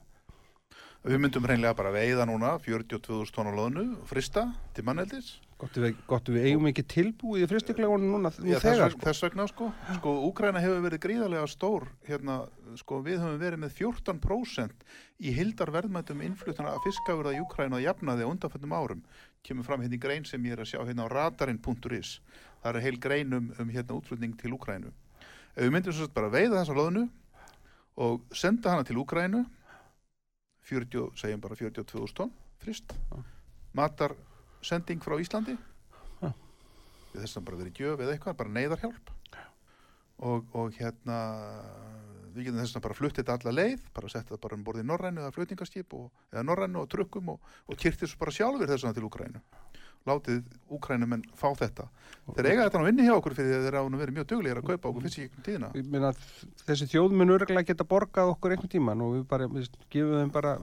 Við 1.03 1.19
myndum 1.19 1.43
reynlega 1.43 1.75
bara 1.75 1.89
veiða 1.91 2.23
núna 2.29 2.53
42.000 2.63 3.33
tónar 3.35 3.57
loðnu, 3.57 3.81
frista 4.07 4.45
til 4.71 4.85
manneldis. 4.87 5.33
Gott 5.59 5.75
við, 5.75 5.97
gott 6.07 6.29
við 6.31 6.45
eigum 6.47 6.69
ekki 6.69 6.83
tilbúið 6.93 7.43
í 7.43 7.47
fristiklegunum 7.51 8.13
núna 8.13 8.29
nú 8.31 8.47
Já, 8.47 8.55
þess, 8.55 8.63
þegar 8.63 8.93
vegna, 8.93 9.03
þess 9.03 9.23
vegna 9.25 9.45
sko. 9.51 9.65
Sko, 9.97 10.13
Úkraina 10.29 10.61
hefur 10.63 10.85
verið 10.85 11.01
gríðarlega 11.03 11.49
stór. 11.51 11.85
Hérna, 12.07 12.37
sko, 12.79 13.01
við 13.03 13.19
höfum 13.19 13.41
verið 13.41 13.59
með 13.65 13.75
14% 13.81 14.85
í 15.19 15.33
hildar 15.35 15.71
verðmættum 15.75 16.23
innflutana 16.23 16.71
af 16.71 16.87
fiskafurða 16.87 17.33
í 17.35 17.41
Úkraina 17.43 17.79
að 17.79 17.83
jafnaði 17.89 18.23
á 18.23 18.31
undanföndum 18.31 18.75
árum. 18.75 19.01
Kemur 19.43 19.67
fram 19.67 19.83
hérna 19.83 19.97
í 19.97 20.03
grein 20.05 20.27
sem 20.27 20.45
ég 20.47 20.55
er 20.55 20.63
að 20.63 20.69
sjá 20.71 20.79
hérna 20.83 21.03
á 21.03 21.11
radarinn.is. 21.11 22.13
Það 22.63 22.79
er 22.79 22.85
heil 22.85 23.01
grein 23.03 23.35
um, 23.35 23.51
um 23.59 23.73
hérna 23.75 23.99
útflutning 23.99 24.39
til. 24.39 24.55
Ef 24.55 25.67
við 25.67 25.75
myndum 25.75 25.95
svo 25.95 26.07
bara 26.15 26.31
veiða 26.31 26.61
þessa 26.61 26.77
loðnu 26.79 27.03
og 28.03 28.23
senda 28.31 28.71
hana 28.71 28.87
til 28.87 29.01
Úkrainu 29.03 29.43
40, 30.69 31.11
segjum 31.19 31.43
bara 31.43 31.57
42.000 31.59 32.17
tonn 32.17 32.33
frist 32.63 32.93
matar 33.75 34.15
sending 34.63 35.01
frá 35.03 35.17
Íslandi. 35.19 35.57
Þess 37.13 37.37
að 37.37 37.45
bara 37.45 37.59
verið 37.59 37.81
gjöf 37.81 38.01
eða 38.01 38.13
eitthvað, 38.15 38.37
bara 38.39 38.53
neyðarhjálp. 38.55 39.11
Og, 40.23 40.45
og 40.57 40.77
hérna 40.77 41.17
við 42.33 42.47
getum 42.47 42.61
þess 42.61 42.77
að 42.77 42.85
bara 42.85 42.97
flutt 42.97 43.17
þetta 43.19 43.35
alla 43.37 43.53
leið 43.53 43.81
bara 43.93 44.09
setja 44.09 44.31
þetta 44.31 44.41
bara 44.45 44.57
um 44.57 44.63
borðið 44.65 44.87
norrænu 44.89 45.21
eða 45.21 45.33
flutningaskip 45.35 45.93
og, 45.97 46.07
eða 46.31 46.45
norrænu 46.47 46.81
og 46.81 46.87
trukkum 46.89 47.33
og, 47.33 47.51
og 47.69 47.79
kyrti 47.79 48.09
svo 48.09 48.21
bara 48.21 48.33
sjálfur 48.33 48.69
þess 48.71 48.87
að 48.89 48.97
til 48.97 49.05
Úkrænu 49.09 49.41
látið 50.07 50.43
Úkrænumenn 50.73 51.21
fá 51.37 51.51
þetta. 51.55 51.85
Þeir 52.23 52.47
eiga 52.49 52.63
þetta 52.65 52.79
nú 52.79 52.87
inni 52.87 53.03
hjá 53.05 53.13
okkur 53.17 53.33
fyrir 53.35 53.61
þeir 53.65 53.75
nú 53.91 53.99
verið 53.99 54.15
mjög 54.15 54.27
duglegir 54.31 54.59
að 54.61 54.67
kaupa 54.69 54.89
okkur 54.89 55.03
fyrst 55.05 55.19
í 55.19 55.25
tíðina. 55.43 55.69
Ég 55.75 55.89
þessi 56.63 56.87
þjóð 56.93 57.15
mun 57.19 57.33
örgulega 57.35 57.67
geta 57.67 57.85
borgað 57.87 58.31
okkur 58.31 58.55
einhvern 58.55 58.71
tíman 58.71 59.03
og 59.03 59.11
við 59.17 59.25
bara, 59.27 59.47
við 59.51 59.67
gefum 59.91 60.15
þeim 60.21 60.31
bara 60.33 60.53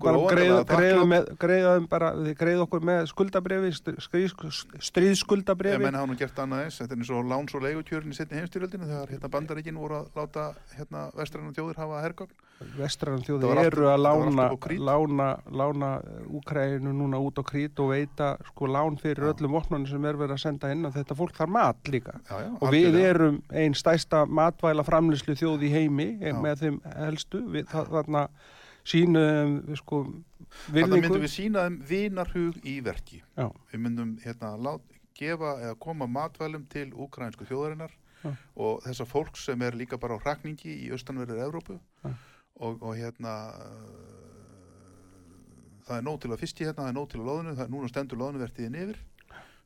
bara 0.00 0.22
greiða 0.32 0.58
þakklát. 0.64 1.10
með- 1.12 1.28
greiða 1.44 1.74
þeim 1.76 1.88
bara, 1.92 2.10
þið 2.16 2.34
greiða 2.40 2.64
okkur 2.66 2.86
með 2.90 3.06
skuldabrefi 3.12 3.72
Ef 3.76 4.88
stríðskuldabrefi 4.90 5.82
menn 5.84 5.94
hafa 6.00 6.10
nú 6.10 6.18
gert 6.18 6.40
annað 6.42 6.64
eins, 6.66 6.80
þetta 6.80 6.96
er 6.96 7.04
eins 7.04 7.12
og 7.12 7.30
láns 7.30 7.54
og 7.54 7.62
leigutjörn 7.66 8.10
í 8.10 8.16
setni 8.16 8.40
heimstyrjöldinu 8.40 8.88
þegar 8.88 9.12
hérna 9.12 9.32
bandaríkin 9.36 9.76
voru 9.80 10.00
að 10.00 10.08
láta 10.16 10.48
hérna 10.76 11.06
vestræna 11.16 11.52
þjóðir 11.52 11.76
hafa 11.84 12.02
hergögn. 12.08 12.32
Vestrann 12.76 13.20
Það 13.20 13.26
þjóði 13.42 13.64
eru 13.66 13.88
að 13.90 14.02
lána 14.02 14.46
lána, 14.88 15.28
lána 15.52 15.90
Úkrænu 16.38 16.92
núna 16.96 17.20
út 17.20 17.40
á 17.40 17.44
krít 17.44 17.80
og 17.82 17.90
veita 17.92 18.30
sko 18.50 18.68
lán 18.70 18.96
fyrir 19.00 19.26
Já. 19.26 19.32
öllum 19.34 19.56
vopnunum 19.58 19.88
sem 19.90 20.04
er 20.08 20.16
verið 20.16 20.36
að 20.38 20.44
senda 20.46 20.70
inn 20.72 20.88
að 20.88 21.00
þetta 21.00 21.18
fólk 21.18 21.36
þarf 21.36 21.52
mat 21.52 21.90
líka 21.92 22.16
Já, 22.30 22.36
já, 22.46 22.50
og 22.60 22.72
við 22.72 23.00
erum 23.02 23.40
einn 23.52 23.76
stærsta 23.76 24.24
matvæla 24.26 24.86
framlýslu 24.86 25.36
þjóð 25.36 25.66
í 25.68 25.72
heimi 25.74 26.08
Já. 26.20 26.36
með 26.40 26.64
þeim 26.64 26.80
helstu 26.94 27.42
við, 27.52 27.68
þarna 27.74 28.28
sínum 28.86 29.60
við 29.66 29.82
sko 29.82 30.02
Þarna 30.66 31.00
myndum 31.02 31.22
við 31.24 31.32
sína 31.32 31.66
þeim 31.66 31.76
vinarhug 31.88 32.60
í 32.64 32.78
verki. 32.84 33.20
Já. 33.36 33.50
Við 33.72 33.82
myndum 33.82 34.14
hérna 34.22 34.54
lát, 34.56 34.94
gefa 35.18 35.56
eða 35.60 35.76
koma 35.82 36.08
matvælum 36.08 36.64
til 36.72 36.88
úkrænsku 36.94 37.44
þjóðarinnar 37.48 37.92
og 38.56 38.80
þessa 38.86 39.06
fólk 39.06 39.36
sem 39.38 39.60
er 39.62 39.76
líka 39.78 39.98
bara 40.00 40.16
á 40.16 40.22
hrakningi 40.22 40.72
í 40.86 40.88
austanverðið 40.94 41.44
Evrópu. 41.46 41.78
Og, 42.60 42.82
og 42.82 42.94
hérna 42.96 43.32
uh, 43.54 44.16
það 45.86 45.96
er 46.00 46.06
nóg 46.06 46.20
til 46.22 46.32
að 46.34 46.40
fiski 46.42 46.64
hérna, 46.66 46.82
það 46.86 46.92
er 46.92 46.96
nóg 46.98 47.08
til 47.12 47.20
að 47.20 47.28
loðinu, 47.30 47.56
það 47.58 47.64
er 47.66 47.74
núna 47.74 47.90
stendur 47.92 48.20
loðnuvertiðin 48.22 48.78
yfir. 48.82 49.02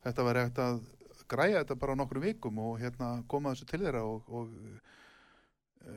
Þetta 0.05 0.24
var 0.26 0.41
hægt 0.41 0.59
að 0.64 0.80
græja 1.30 1.61
þetta 1.62 1.76
bara 1.80 1.95
á 1.95 2.01
nokkru 2.01 2.20
vikum 2.24 2.59
og 2.64 2.78
hérna 2.82 3.11
koma 3.30 3.53
þessu 3.55 3.68
til 3.70 3.80
þeirra 3.84 4.01
og, 4.03 4.24
og 4.28 4.49
uh, 5.86 5.93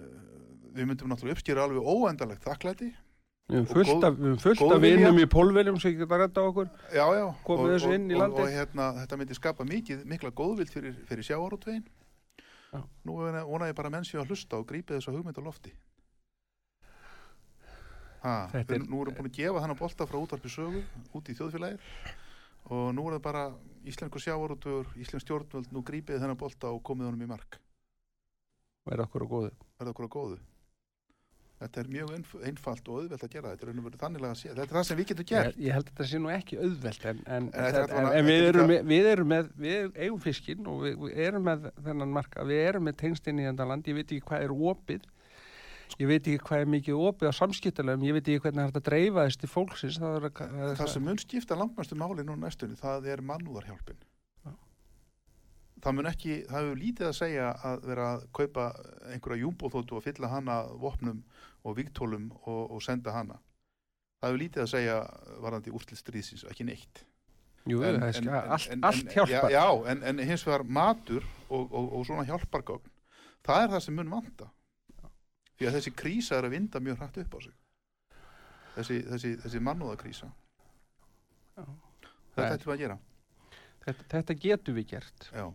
við 0.75 0.87
myndum 0.89 1.09
náttúrulega 1.11 1.37
uppskýra 1.39 1.65
alveg 1.67 1.87
óendalegt 1.87 2.45
þakklæti 2.47 2.91
við 3.51 3.57
höfum 3.59 3.65
og 3.65 3.73
fullt 3.73 3.89
góð- 3.91 4.05
af, 4.07 4.19
fullt 4.43 4.61
af 4.71 4.81
vinnum 4.83 5.17
í 5.19 5.25
pólveljum 5.29 5.79
sem 5.81 5.97
geta 5.99 6.17
redda 6.21 6.45
okkur 6.47 6.69
Já, 6.95 7.03
já. 7.17 7.25
Komið 7.43 7.65
og- 7.65 7.73
þessu 7.73 7.89
og- 7.89 7.95
inn 7.97 8.05
í 8.11 8.15
og- 8.15 8.21
landið. 8.23 8.43
Og, 8.45 8.53
hérna, 8.55 8.85
þetta 9.01 9.17
myndi 9.19 9.35
skapa 9.39 9.65
mikið, 9.67 10.05
mikla 10.13 10.31
góðvild 10.31 10.71
fyrir, 10.71 10.93
fyrir 11.09 11.27
sjávarútvegin. 11.27 11.83
Já. 12.73 12.79
Nú 13.05 13.17
vona 13.19 13.67
ég 13.67 13.75
bara 13.75 13.89
menn 13.89 14.03
séu 14.07 14.21
að 14.21 14.29
hlusta 14.31 14.57
og 14.57 14.65
grípa 14.69 14.95
þessa 14.95 15.11
hugmynd 15.11 15.37
á 15.37 15.43
lofti. 15.43 15.73
Ha, 18.23 18.35
við, 18.53 18.69
er- 18.77 18.85
nú 18.87 19.01
erum 19.03 19.17
búin 19.17 19.27
að 19.29 19.35
gefa 19.39 19.63
hann 19.63 19.73
að 19.73 19.81
bolta 19.83 20.07
frá 20.07 20.19
útvarpi 20.21 20.51
sögu 20.51 20.83
út 21.13 21.29
í 21.31 21.35
þjóðfélagið 21.35 21.89
og 22.71 22.85
nú 22.95 23.03
er 23.09 23.17
það 23.17 23.25
bara 23.25 23.43
íslensku 23.83 24.21
sjávarútur, 24.23 24.87
íslensk 24.95 25.25
stjórnvöld 25.25 25.73
nú 25.75 25.83
grípið 25.83 26.21
þennan 26.23 26.39
bolta 26.39 26.71
og 26.71 26.79
komið 26.87 27.09
honum 27.11 27.25
í 27.25 27.29
mark. 27.33 27.59
Verða 28.87 29.07
okkur 29.09 29.27
á 29.27 29.27
góðu. 29.27 29.51
verða 29.79 29.91
okkur 29.91 30.07
á 30.07 30.15
góðu. 30.15 30.39
Þetta 31.63 31.79
er 31.79 31.89
mjög 31.93 32.09
einf 32.17 32.31
einfalt 32.43 32.89
og 32.91 32.97
auðvelt 32.99 33.23
að 33.23 33.31
gera 33.31 33.51
þetta 33.53 33.67
er 33.67 33.69
og 33.71 33.93
þannig 34.01 34.23
að 34.27 34.39
þetta 34.43 34.63
er 34.63 34.71
það 34.73 34.85
sem 34.87 34.97
við 34.99 35.05
getum 35.11 35.23
Ég, 35.23 35.29
gert. 35.29 35.59
Ég 35.63 35.75
held 35.77 35.85
að 35.85 35.91
þetta 35.91 36.07
sé 36.09 36.19
nú 36.19 36.31
ekki 36.33 36.57
auðvelt 36.59 37.05
en, 37.11 37.21
en, 37.23 37.45
En 37.53 37.77
er 37.77 37.93
en, 37.93 38.25
við, 38.27 38.33
er 38.33 38.49
erum 38.49 38.67
með, 38.71 38.81
við 38.89 39.07
erum 39.13 39.29
með 39.31 39.51
við 39.63 39.99
eigum 40.03 40.23
fiskinn 40.25 40.67
og 40.67 40.81
við, 40.83 40.97
við 41.05 41.21
erum 41.27 41.47
með 41.47 41.69
þennan 41.85 42.15
marka, 42.17 42.47
við 42.49 42.63
erum 42.65 42.87
með 42.89 42.97
tengstinni 43.03 43.45
í 43.45 43.47
þetta 43.47 43.69
land, 43.69 43.87
ég 43.87 43.99
veit 43.99 44.11
ekki 44.11 44.27
hvað 44.27 44.43
er 44.47 44.55
opið 44.73 45.07
ég 45.99 46.07
veit 46.09 46.27
ekki 46.27 46.39
hvað 46.47 46.63
er 46.63 46.69
mikið 46.73 47.01
opið 47.07 47.29
á 47.29 47.33
samskiptalegum, 47.37 48.03
ég 48.07 48.13
veit 48.17 48.27
ekki 48.27 48.41
hvernig 48.43 48.59
það 48.59 48.63
er 48.63 48.71
hægt 48.71 48.79
að 48.81 48.87
dreifa 48.89 49.25
þess 49.27 49.37
til 49.43 49.49
fólksins. 49.53 49.99
Það 50.01 50.15
er, 50.17 50.27
að- 50.29 50.75
það 50.79 50.89
sem 50.93 51.03
mun 51.05 51.17
skipta 51.21 51.55
langmestu 51.59 51.95
máli 51.99 52.25
nú 52.25 52.35
næstunni 52.39 52.75
það 52.79 53.07
er 53.13 53.21
mannúðarhjálpin. 53.21 53.99
Já. 54.45 54.51
það 55.83 55.95
mun 55.97 56.09
ekki 56.11 56.35
það 56.49 56.59
hefur 56.63 56.81
lítið 56.83 57.07
að 57.09 57.15
segja 57.19 57.47
að 57.69 57.87
vera 57.91 58.05
að 58.17 58.27
kaupa 58.39 58.67
einhverja 59.13 59.43
júmbóþóttu 59.43 59.97
og 59.99 60.03
fylla 60.05 60.27
hana 60.31 60.57
vopnum 60.79 61.23
og 61.63 61.75
vígtólum 61.77 62.29
og, 62.47 62.71
og 62.71 62.81
senda 62.83 63.11
hana. 63.11 63.39
Það 64.21 64.29
hefur 64.31 64.41
lítið 64.45 64.61
að 64.63 64.71
segja 64.71 64.97
varðandi 65.43 65.73
úrslit 65.75 65.99
stríðsins, 65.99 66.45
ekki 66.49 66.63
neitt. 66.67 67.03
Jú, 67.67 67.81
En- 67.83 67.99
það 67.99 68.07
er 68.09 68.17
en- 68.17 68.27
en- 68.27 68.51
allt, 68.51 68.73
allt 68.83 69.13
hjálpar. 69.15 69.51
Já, 69.51 69.59
já, 69.59 69.67
en, 69.91 70.03
en 70.03 70.19
hins 70.19 70.43
vegar 70.47 70.63
matur 70.63 71.23
og, 71.49 71.69
og, 71.71 71.93
og 71.93 72.05
svona 72.07 72.25
hjálpargögn 72.27 72.89
það 73.43 73.61
er 73.63 73.69
það 73.75 73.79
sem 73.85 73.95
mun 73.95 74.09
vanta 74.11 74.49
því 75.57 75.69
að 75.69 75.77
þessi 75.77 75.95
krísa 75.97 76.37
er 76.37 76.47
að 76.47 76.55
vinda 76.57 76.81
mjög 76.83 77.01
hrætt 77.01 77.19
upp 77.23 77.37
á 77.37 77.39
sig. 77.45 77.57
Þessi, 78.73 78.99
þessi, 79.09 79.33
þessi 79.43 79.61
mannúðakrísa 79.61 80.31
þetta 82.33 82.55
ættum 82.55 82.71
við 82.71 82.75
að 82.75 82.83
gera. 82.83 82.97
Þetta, 83.83 84.05
þetta 84.13 84.35
getum 84.45 84.77
við 84.77 84.87
gert. 84.93 85.27
Já, 85.29 85.45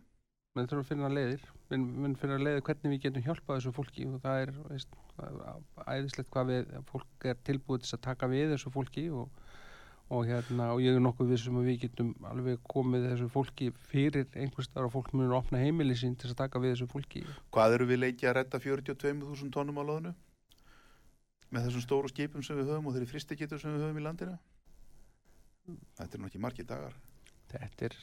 við 0.54 0.68
þurfum 0.70 0.84
að 0.84 0.90
finna 0.92 1.12
leiðir. 1.12 1.46
Við 1.68 1.86
við 1.98 2.16
finna 2.22 2.38
leiðir 2.40 2.64
hvernig 2.68 2.94
við 2.94 3.02
getum 3.04 3.26
hjálpað 3.26 3.58
þessu 3.58 3.74
fólki 3.76 4.06
og 4.08 4.22
það 4.24 4.42
er, 4.44 4.52
veist, 4.70 4.98
er 5.24 5.92
æðislegt 5.94 6.30
hvað 6.32 6.52
við, 6.52 6.72
fólk 6.88 7.28
er 7.28 7.42
tilbúið 7.48 7.84
til 7.84 7.96
að 7.98 8.04
taka 8.06 8.30
við 8.32 8.54
þessu 8.54 8.72
fólki 8.74 9.06
og, 9.12 9.42
og 10.08 10.24
hérna, 10.24 10.70
og 10.72 10.80
ég 10.80 10.94
er 10.96 11.02
nokkuð 11.04 11.28
vissum 11.34 11.58
að 11.60 11.66
við 11.68 11.80
getum 11.82 12.12
alveg 12.30 12.60
komið 12.72 13.02
þessu 13.10 13.26
fólki 13.32 13.66
fyrir 13.90 14.24
einhvers 14.40 14.70
þar 14.72 14.86
og 14.88 14.94
fólk 14.94 15.10
munur 15.12 15.34
að 15.34 15.40
opna 15.42 15.60
heimili 15.60 15.96
sín 16.00 16.14
til 16.16 16.30
að 16.32 16.38
taka 16.40 16.62
við 16.62 16.72
þessu 16.74 16.88
fólki. 16.88 17.24
Hvað 17.52 17.76
eru 17.76 17.88
við 17.90 18.00
leikið 18.06 18.30
að 18.30 18.36
redda 18.38 18.60
42.000 18.64 19.52
tónum 19.52 19.80
á 19.80 19.84
loðinu 19.84 20.14
með 21.52 21.66
þessum 21.68 21.84
stóru 21.84 22.08
skipum 22.12 22.44
sem 22.44 22.56
við 22.60 22.70
höfum 22.72 22.88
og 22.88 22.96
þeirri 22.96 23.10
fristigetur 23.12 23.60
sem 23.60 23.74
við 23.76 23.84
höfum 23.84 24.00
í 24.00 24.06
landinu? 24.06 24.38
Þetta 25.98 26.16
er 26.16 26.22
nú 26.22 26.30
ekki 26.30 26.40
margir 26.40 26.68
dagar. 26.68 26.96
Þetta 27.52 27.84
er 27.90 27.96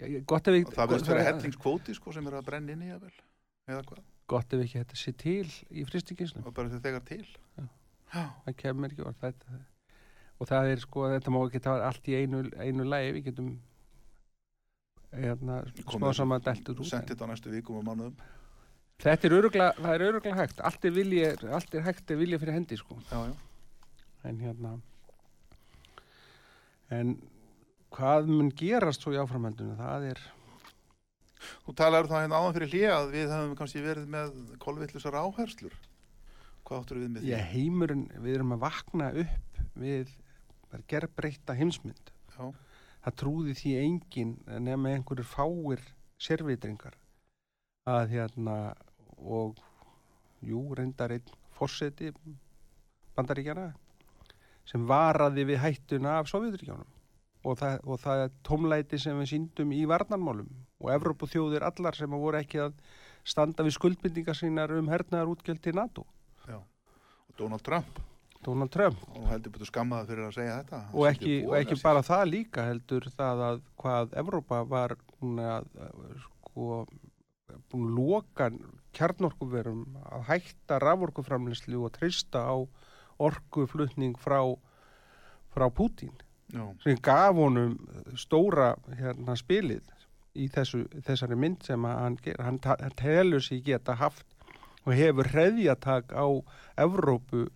já, 0.00 0.06
ég- 0.08 0.24
gott 0.28 0.48
ef 0.48 0.56
við 0.56 0.72
það 0.72 0.94
verður 0.94 1.12
gott, 1.12 1.26
hellingskvóti 1.28 1.94
sko, 1.96 2.12
sem 2.16 2.26
er 2.28 2.38
að 2.38 2.46
brenna 2.48 2.72
inn 2.72 2.86
í 2.86 2.88
eða 2.92 3.82
hvað, 3.84 4.00
gott 4.26 4.52
ef 4.56 4.64
ekki 4.64 4.80
þetta 4.80 4.96
sé 4.96 5.12
til 5.20 5.48
í 5.70 5.84
fristikinsnum 5.88 6.46
og 6.48 6.54
bara 6.56 6.72
þegar 6.80 7.04
til. 7.04 7.26
Já. 7.58 7.68
já, 8.14 8.24
það 8.46 8.56
kemur 8.64 8.88
ekki 8.88 9.04
orð 9.04 9.20
þetta, 9.20 9.60
og 10.42 10.50
það 10.50 10.72
er 10.72 10.82
sko, 10.82 11.06
þetta 11.12 11.32
má 11.34 11.40
ekki 11.44 11.62
það 11.62 11.84
allt 11.86 12.10
í 12.10 12.18
einu, 12.18 12.42
einu 12.58 12.86
lægi, 12.88 13.14
við 13.16 13.26
getum 13.30 13.50
hérna, 15.12 15.62
smá 15.86 16.08
saman 16.16 16.44
deltur 16.44 16.82
út 16.82 16.88
sendið 16.88 17.14
þetta 17.14 17.28
á 17.28 17.30
næstu 17.30 17.52
vikum 17.52 17.78
og 17.78 17.86
mánuðum 17.86 18.16
þetta 19.02 19.28
er 19.28 19.36
öruglega, 19.38 19.72
það 19.78 19.94
er 19.94 20.06
öruglega 20.08 20.38
hægt 20.40 20.62
allt 20.66 20.88
er, 20.88 20.94
vilji, 20.96 21.24
allt 21.58 21.76
er 21.76 21.86
hægt 21.86 22.10
er 22.10 22.20
vilja 22.20 22.40
fyrir 22.42 22.58
hendi 22.58 22.78
sko, 22.80 22.98
já, 23.10 23.18
já. 23.30 23.34
en 24.28 24.42
hérna 24.42 24.76
en 26.92 27.16
hvað 27.92 28.30
mun 28.32 28.52
gerast 28.56 29.04
svo 29.04 29.14
í 29.14 29.20
áframhaldinu, 29.20 29.76
það 29.78 30.12
er 30.14 30.24
Þú 31.66 31.72
talar 31.78 32.06
það 32.06 32.20
hérna 32.22 32.38
áðan 32.38 32.54
fyrir 32.56 32.70
hlið 32.70 32.92
að 32.94 33.08
við 33.16 33.32
hefum 33.34 33.54
kannski 33.58 33.80
verið 33.82 34.10
með 34.14 34.34
kolvillusar 34.62 35.16
áherslur. 35.18 35.72
Hvað 36.62 36.82
áttur 36.84 37.00
við 37.00 37.08
með 37.08 37.24
því? 37.24 37.32
ég 37.32 37.48
heimurinn, 37.50 38.04
við 38.22 38.36
erum 38.36 38.54
að 38.54 38.62
vakna 38.62 39.08
upp 39.24 39.62
við 39.82 40.12
gerbreyta 40.88 41.56
heimsmynd. 41.58 42.12
Já, 42.32 42.48
það 43.04 43.18
trúði 43.22 43.56
því 43.58 43.74
engin 43.82 44.32
nema 44.62 44.94
einhverjur 44.96 45.28
fáir 45.28 45.84
sérvitringar 46.22 46.96
að 47.88 48.14
hérna 48.14 48.56
og 49.18 49.58
jú, 50.42 50.62
reyndar 50.78 51.14
einn 51.14 51.36
fórseti 51.54 52.12
bandaríkjana 53.16 53.72
sem 54.66 54.84
varaði 54.86 55.44
við 55.50 55.62
hættuna 55.62 56.18
af 56.20 56.30
Sovjetríkjónum 56.30 56.90
og 57.42 57.58
það, 57.58 57.80
og 57.82 57.98
það 58.02 58.24
er 58.24 58.34
tómlæti 58.46 59.00
sem 59.02 59.18
við 59.18 59.32
síndum 59.32 59.72
í 59.74 59.82
varnarmálum 59.90 60.50
og 60.82 60.92
Evrópu 60.94 61.28
þjóðir 61.30 61.66
allar 61.66 61.98
sem 61.98 62.14
voru 62.14 62.38
ekki 62.38 62.62
að 62.62 62.76
standa 63.26 63.66
við 63.66 63.76
skuldbindingar 63.78 64.38
sínar 64.38 64.74
um 64.78 64.90
hernaðar 64.90 65.30
útgjöld 65.34 65.62
til 65.62 65.74
NATO. 65.78 66.06
Já. 66.46 66.58
Og 66.58 67.36
Donald 67.38 67.62
Trump, 67.66 67.98
Donald 68.42 68.72
Trump 68.74 69.02
og 69.14 69.28
heldur 69.30 69.54
betur 69.54 69.70
skammaði 69.70 70.10
fyrir 70.10 70.26
að 70.26 70.36
segja 70.36 70.58
þetta. 70.62 70.82
Og 70.92 71.08
ekki, 71.10 71.34
og 71.46 71.56
ekki 71.60 71.78
bara 71.82 72.02
það 72.06 72.24
líka 72.32 72.66
heldur 72.66 73.08
það 73.14 73.42
að 73.48 73.62
hvað 73.82 74.16
Evrópa 74.22 74.62
var 74.68 74.96
að 74.96 75.68
eh, 75.86 76.20
sko 76.24 76.68
búin 77.70 77.86
að 77.86 77.96
loka 77.96 78.50
kjarnorkuverum 78.96 79.84
að 80.02 80.26
hætta 80.28 80.78
raforkuframlislu 80.82 81.84
og 81.86 81.94
treysta 81.96 82.44
á 82.44 82.56
orkuflutning 83.22 84.18
frá 84.20 84.40
frá 85.52 85.68
Pútín 85.70 86.14
Já, 86.52 86.64
sem 86.84 86.98
gaf 87.00 87.36
honum 87.36 87.76
stóra 88.16 88.74
hérna 88.98 89.36
spilið 89.40 89.86
í 90.36 90.48
þessu, 90.52 90.84
þessari 91.04 91.36
mynd 91.36 91.64
sem 91.64 91.84
hann 91.84 92.18
hann 92.40 92.60
telur 92.96 93.44
sig 93.44 93.62
geta 93.64 93.96
haft 94.00 94.26
og 94.84 94.94
hefur 94.96 95.28
hreðjatak 95.32 96.12
á 96.12 96.26
Evrópu 96.80 97.46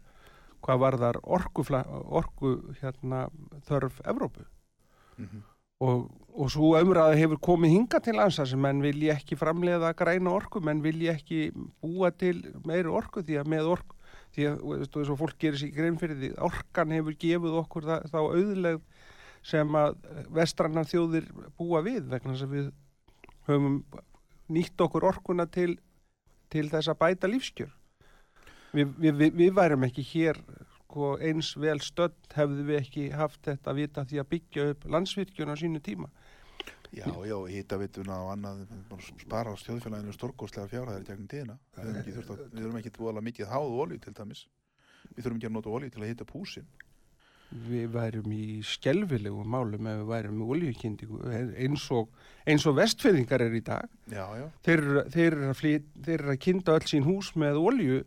hvað 0.64 0.80
varðar 0.82 1.18
orkufla, 1.22 1.82
orku 2.06 2.56
hérna, 2.80 3.26
þörf 3.68 4.00
Evrópu. 4.04 4.46
Mhm. 5.16 5.44
og, 5.80 6.08
og 6.32 6.50
svo 6.52 6.70
umræða 6.76 7.16
hefur 7.16 7.38
komið 7.40 7.72
hinga 7.72 7.98
til 8.04 8.16
ansa 8.20 8.44
sem 8.48 8.60
menn 8.60 8.82
vilji 8.84 9.10
ekki 9.12 9.36
framleiða 9.36 9.92
græna 9.96 10.32
orku, 10.32 10.60
menn 10.60 10.82
vilji 10.84 11.10
ekki 11.12 11.40
búa 11.80 12.10
til 12.12 12.42
meiri 12.64 12.88
orku 12.88 13.20
því 13.24 13.40
að 13.40 13.50
með 13.52 13.70
orku 13.74 13.96
því 14.36 14.46
að, 14.50 14.56
þú 14.60 14.72
veist, 14.72 14.90
og 14.96 15.00
þess 15.00 15.12
að 15.12 15.20
fólk 15.22 15.38
gerir 15.40 15.60
sér 15.60 15.74
grein 15.76 15.98
fyrir 16.00 16.20
því 16.20 16.30
orkan 16.48 16.94
hefur 16.96 17.18
gefið 17.20 17.58
okkur 17.62 17.88
það, 17.88 18.08
þá 18.12 18.18
auðlegð 18.24 18.80
sem 19.46 19.78
að 19.78 19.96
vestrannar 20.36 20.88
þjóðir 20.90 21.28
búa 21.58 21.82
við 21.86 22.08
vegna 22.10 22.34
þess 22.34 22.46
að 22.46 22.56
við 22.56 22.70
höfum 23.48 23.78
nýtt 24.56 24.86
okkur 24.86 25.08
orkuna 25.12 25.46
til, 25.50 25.76
til 26.52 26.66
þess 26.72 26.90
að 26.92 27.00
bæta 27.02 27.30
lífskjör 27.30 27.72
við, 28.76 28.94
við, 29.00 29.18
við, 29.22 29.34
við 29.42 29.52
værum 29.56 29.86
ekki 29.88 30.04
hér 30.12 30.40
sko, 30.76 31.14
eins 31.20 31.52
vel 31.60 31.78
stödd 31.84 32.16
hefðu 32.36 32.64
við 32.70 32.80
ekki 32.82 33.08
haft 33.16 33.42
þetta 33.48 33.72
að 33.72 33.80
vita 33.82 34.04
því 34.08 34.22
að 34.22 34.30
byggja 34.34 34.68
upp 34.72 34.86
landsvirkjun 34.96 35.52
á 35.52 35.56
sínu 35.60 35.82
tíma 35.84 36.08
já, 36.96 37.06
já 37.28 37.36
hýtavituna 37.50 38.16
og 38.24 38.30
annað, 38.36 38.62
spara 39.20 39.52
á 39.52 39.56
stjóðfélaginu 39.60 40.14
stórkostlega 40.14 40.70
fjárhæðir 40.70 41.06
gegnum 41.08 41.28
tíðina. 41.28 41.56
Við 41.76 41.88
erum 41.90 41.98
ekki, 42.00 42.14
að, 42.22 42.44
búið 42.96 43.10
mikið 43.26 43.50
háð 43.50 43.74
olíu 43.82 43.98
til 44.00 44.14
dæmis. 44.16 44.44
Við 45.16 45.26
þurfum 45.26 45.40
ekki 45.40 45.48
að 45.50 45.56
nota 45.58 45.74
olíu 45.76 45.92
til 45.92 46.02
að 46.04 46.12
hýta 46.12 46.28
púsin. 46.30 46.68
við 47.66 47.90
værum 47.94 48.32
í 48.34 48.60
skelfilegu 48.66 49.44
málum 49.46 49.86
ef 49.86 50.00
við 50.00 50.08
værum 50.08 50.38
með 50.40 50.48
oljukindingu 50.56 51.20
eins 51.62 51.84
og, 51.94 52.08
eins 52.46 52.64
og 52.66 52.74
vestfyrðingar 52.80 53.44
er 53.44 53.54
í 53.54 53.60
dag 53.62 53.86
Já, 54.10 54.24
já. 54.40 54.46
þeir, 54.66 54.82
eru- 54.82 55.04
að 55.52 55.60
að 56.32 56.40
kynda 56.42 56.74
öll 56.74 56.88
sín 56.90 57.06
hús 57.06 57.30
með 57.38 57.60
olju 57.62 58.00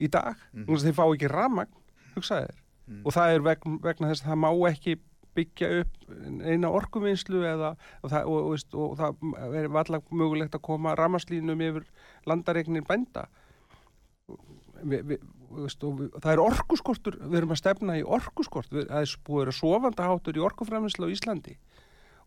í 0.00 0.10
dag 0.12 0.36
mm. 0.52 0.68
þeir 0.68 0.96
fá 0.96 1.04
ekki 1.06 1.32
ramagn 1.32 1.72
hugsaði 2.16 2.50
þeir 2.50 2.62
Mm. 2.86 3.02
og 3.02 3.14
það 3.16 3.34
er 3.34 3.42
vegna, 3.42 3.78
vegna 3.82 4.08
þess 4.12 4.22
að 4.22 4.28
það 4.30 4.38
má 4.44 4.50
ekki 4.68 4.92
byggja 5.36 5.70
upp 5.82 6.04
eina 6.46 6.68
orkuvinnslu 6.72 7.40
eða, 7.44 7.72
og, 8.00 8.12
það, 8.12 8.28
og, 8.30 8.46
og, 8.46 8.76
og 8.84 8.92
það 9.00 9.56
er 9.58 9.66
allar 9.82 10.04
mögulegt 10.22 10.54
að 10.56 10.62
koma 10.68 10.94
ramaslínum 10.96 11.64
yfir 11.66 11.88
landaregnir 12.30 12.86
bænda. 12.86 13.26
Vi, 14.86 15.00
vi, 15.02 15.18
veist, 15.58 15.82
og 15.84 15.98
vi, 15.98 16.08
það 16.14 16.30
er 16.32 16.44
orkuskortur 16.44 17.18
við 17.24 17.40
erum 17.40 17.56
að 17.56 17.60
stefna 17.60 17.98
í 17.98 18.06
orkuskort. 18.16 18.70
Við, 18.72 18.86
það 18.88 19.02
er 19.02 19.16
búið 19.26 19.40
að 19.40 19.44
vera 19.44 19.56
sofandaháttur 19.58 20.38
í 20.38 20.46
orkufræminslu 20.46 21.10
á 21.10 21.14
Íslandi. 21.16 21.58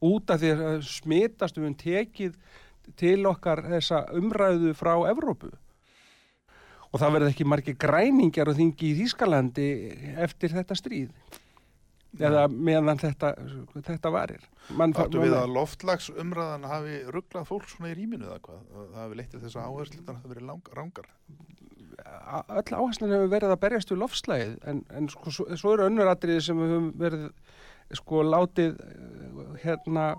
Út 0.05 0.35
af 0.35 0.43
því 0.43 0.53
að 0.57 0.85
smitast 0.91 1.57
við 1.57 1.65
höfum 1.65 1.79
tekið 1.79 2.37
til 2.99 3.17
okkar 3.31 3.63
þessa 3.71 4.03
umræðu 4.19 4.75
frá 4.77 4.93
Evrópu 5.07 5.55
og 6.89 7.01
það 7.01 7.13
verður 7.15 7.33
ekki 7.33 7.47
margir 7.47 7.77
græningjar 7.79 8.49
og 8.49 8.57
þingi 8.57 8.89
í 8.89 8.95
Þýskalandi 9.03 9.67
eftir 10.25 10.55
þetta 10.55 10.77
stríð 10.77 11.11
eða 12.17 12.47
meðan 12.49 12.97
þetta, 12.99 13.33
þetta 13.85 14.11
varir 14.13 14.45
Man, 14.73 14.93
Áttu 14.97 15.21
við 15.21 15.35
að 15.37 15.53
loftlagsumræðan 15.53 16.65
hafi 16.69 16.99
rugglað 17.13 17.47
fólk 17.49 17.69
svona 17.69 17.91
í 17.91 17.97
rýminu 17.97 18.27
eða 18.27 18.39
hvað? 18.45 18.63
Það 18.73 18.99
hafi 19.03 19.19
leitt 19.19 19.31
til 19.33 19.41
þess 19.43 19.57
að 19.57 19.69
áherslunar 19.69 20.17
hafi 20.17 20.31
verið 20.33 20.47
lang, 20.49 20.71
rangar. 20.77 21.07
öll 22.59 22.77
áherslun 22.79 23.13
hefur 23.13 23.31
verið 23.33 23.53
að 23.53 23.61
berjast 23.63 23.93
við 23.93 24.01
lofslægið 24.03 24.57
en, 24.71 24.81
en 24.97 25.09
sko, 25.13 25.33
svo, 25.33 25.47
svo 25.59 25.75
eru 25.75 25.87
önnur 25.89 26.09
atriði 26.09 26.45
sem 26.47 26.61
við 26.61 26.73
höfum 26.75 26.91
verið 27.01 27.29
sko 27.99 28.25
látið 28.25 28.81
eh, 28.85 29.55
hérna 29.65 30.09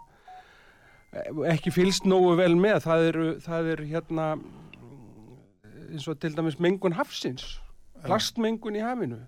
ekki 1.51 1.73
fylst 1.75 2.07
nógu 2.07 2.37
vel 2.39 2.55
með 2.59 2.85
það 2.87 3.07
eru, 3.09 3.29
það 3.43 3.71
eru 3.75 3.87
hérna 3.91 4.27
eins 5.91 6.09
og 6.09 6.21
til 6.23 6.37
dæmis 6.37 6.59
mengun 6.63 6.97
hafsins 6.97 7.59
plastmengun 8.07 8.79
í 8.79 8.83
hafinu. 8.85 9.21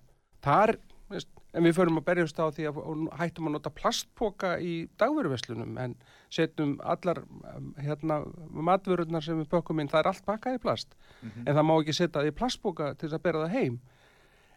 Þar, 0.42 0.76
en 1.12 1.66
við 1.66 1.76
förum 1.76 2.00
að 2.00 2.06
berjast 2.08 2.40
á 2.40 2.48
því 2.54 2.68
að 2.70 2.80
hættum 3.20 3.48
að 3.50 3.56
nota 3.56 3.72
plastpoka 3.74 4.54
í 4.62 4.74
dagveruverslunum 5.00 5.78
en 5.82 5.96
setjum 6.32 6.78
allar 6.80 7.22
um, 7.22 7.72
hérna 7.76 8.22
matvörurnar 8.48 9.24
sem 9.24 9.38
við 9.42 9.50
pökkum 9.52 9.82
inn, 9.82 9.90
það 9.92 10.04
er 10.04 10.10
allt 10.12 10.26
pakkað 10.28 10.56
í 10.56 10.62
plast. 10.62 10.96
En 11.44 11.52
það 11.52 11.66
má 11.68 11.74
ekki 11.76 11.96
setja 11.98 12.20
það 12.20 12.30
í 12.30 12.36
plastpoka 12.40 12.92
til 12.94 13.08
þess 13.08 13.18
að 13.18 13.26
bera 13.26 13.44
það 13.44 13.56
heim. 13.58 13.80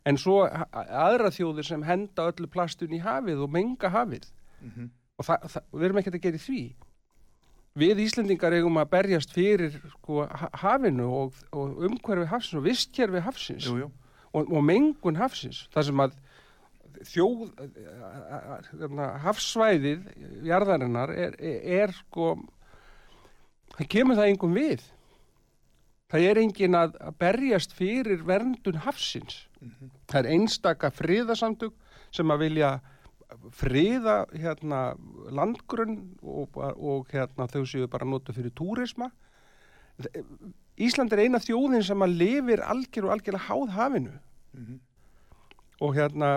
En 0.05 0.19
svo 0.21 0.43
aðra 0.45 1.33
þjóðir 1.33 1.67
sem 1.67 1.83
henda 1.83 2.29
öllu 2.29 2.47
plastun 2.51 2.93
í 2.93 3.01
hafið 3.01 3.41
og 3.43 3.51
menga 3.51 3.89
hafið. 3.91 4.29
Mhm. 4.61 4.91
og 5.15 5.25
það, 5.25 5.43
það, 5.51 5.63
við 5.71 5.85
erum 5.85 5.97
ekkert 5.99 6.15
að 6.15 6.23
gera 6.23 6.39
því 6.43 6.61
við 7.75 7.99
Íslendingar 8.05 8.55
eigum 8.55 8.77
að 8.79 8.91
berjast 8.93 9.33
fyrir 9.35 9.73
sko, 9.97 10.23
ha- 10.29 10.51
hafinu 10.61 11.07
og, 11.23 11.39
og 11.51 11.81
umhverfi 11.89 12.29
hafsins 12.31 12.59
og 12.59 12.67
vistkerfi 12.69 13.23
hafsins 13.25 13.67
Jú, 13.67 13.77
jú. 13.83 13.89
og, 14.33 14.47
og 14.51 14.63
mengun 14.63 15.17
hafsins 15.19 15.65
þar 15.73 15.89
sem 15.89 16.03
að 16.05 16.15
þjóð 17.05 17.41
hafsvæðið 19.25 20.05
jarðarinnar 20.47 21.11
er, 21.13 21.35
er, 21.39 21.57
er 21.83 21.95
sko 21.97 22.35
það 23.75 23.89
kemur 23.91 24.19
það 24.19 24.29
engum 24.31 24.55
við. 24.55 24.83
Það 26.11 26.25
er 26.29 26.39
engin 26.39 26.77
að, 26.79 26.95
að 27.01 27.15
berjast 27.19 27.73
fyrir 27.75 28.21
verndun 28.27 28.77
hafsins. 28.85 29.41
Það 30.07 30.19
er 30.21 30.29
einstaka 30.37 30.91
friðasamtök 30.93 31.73
sem 32.15 32.31
að 32.31 32.43
vilja 32.45 32.69
friða 33.55 34.17
hérna 34.33 34.81
landgrunn 35.33 35.95
og, 36.23 36.55
og 36.75 37.07
hérna 37.13 37.47
þau 37.51 37.63
séu 37.69 37.87
bara 37.91 38.05
notu 38.07 38.33
fyrir 38.35 38.53
túrisma 38.55 39.11
Ísland 40.75 41.13
er 41.15 41.21
eina 41.23 41.39
þjóðin 41.39 41.83
sem 41.87 42.01
að 42.03 42.17
lifir 42.19 42.61
algjör 42.67 43.07
og 43.07 43.13
algjörlega 43.15 43.47
háð 43.49 43.73
hafinu 43.77 44.15
Mhm. 44.55 44.77
og 45.83 45.95
hérna 45.97 46.29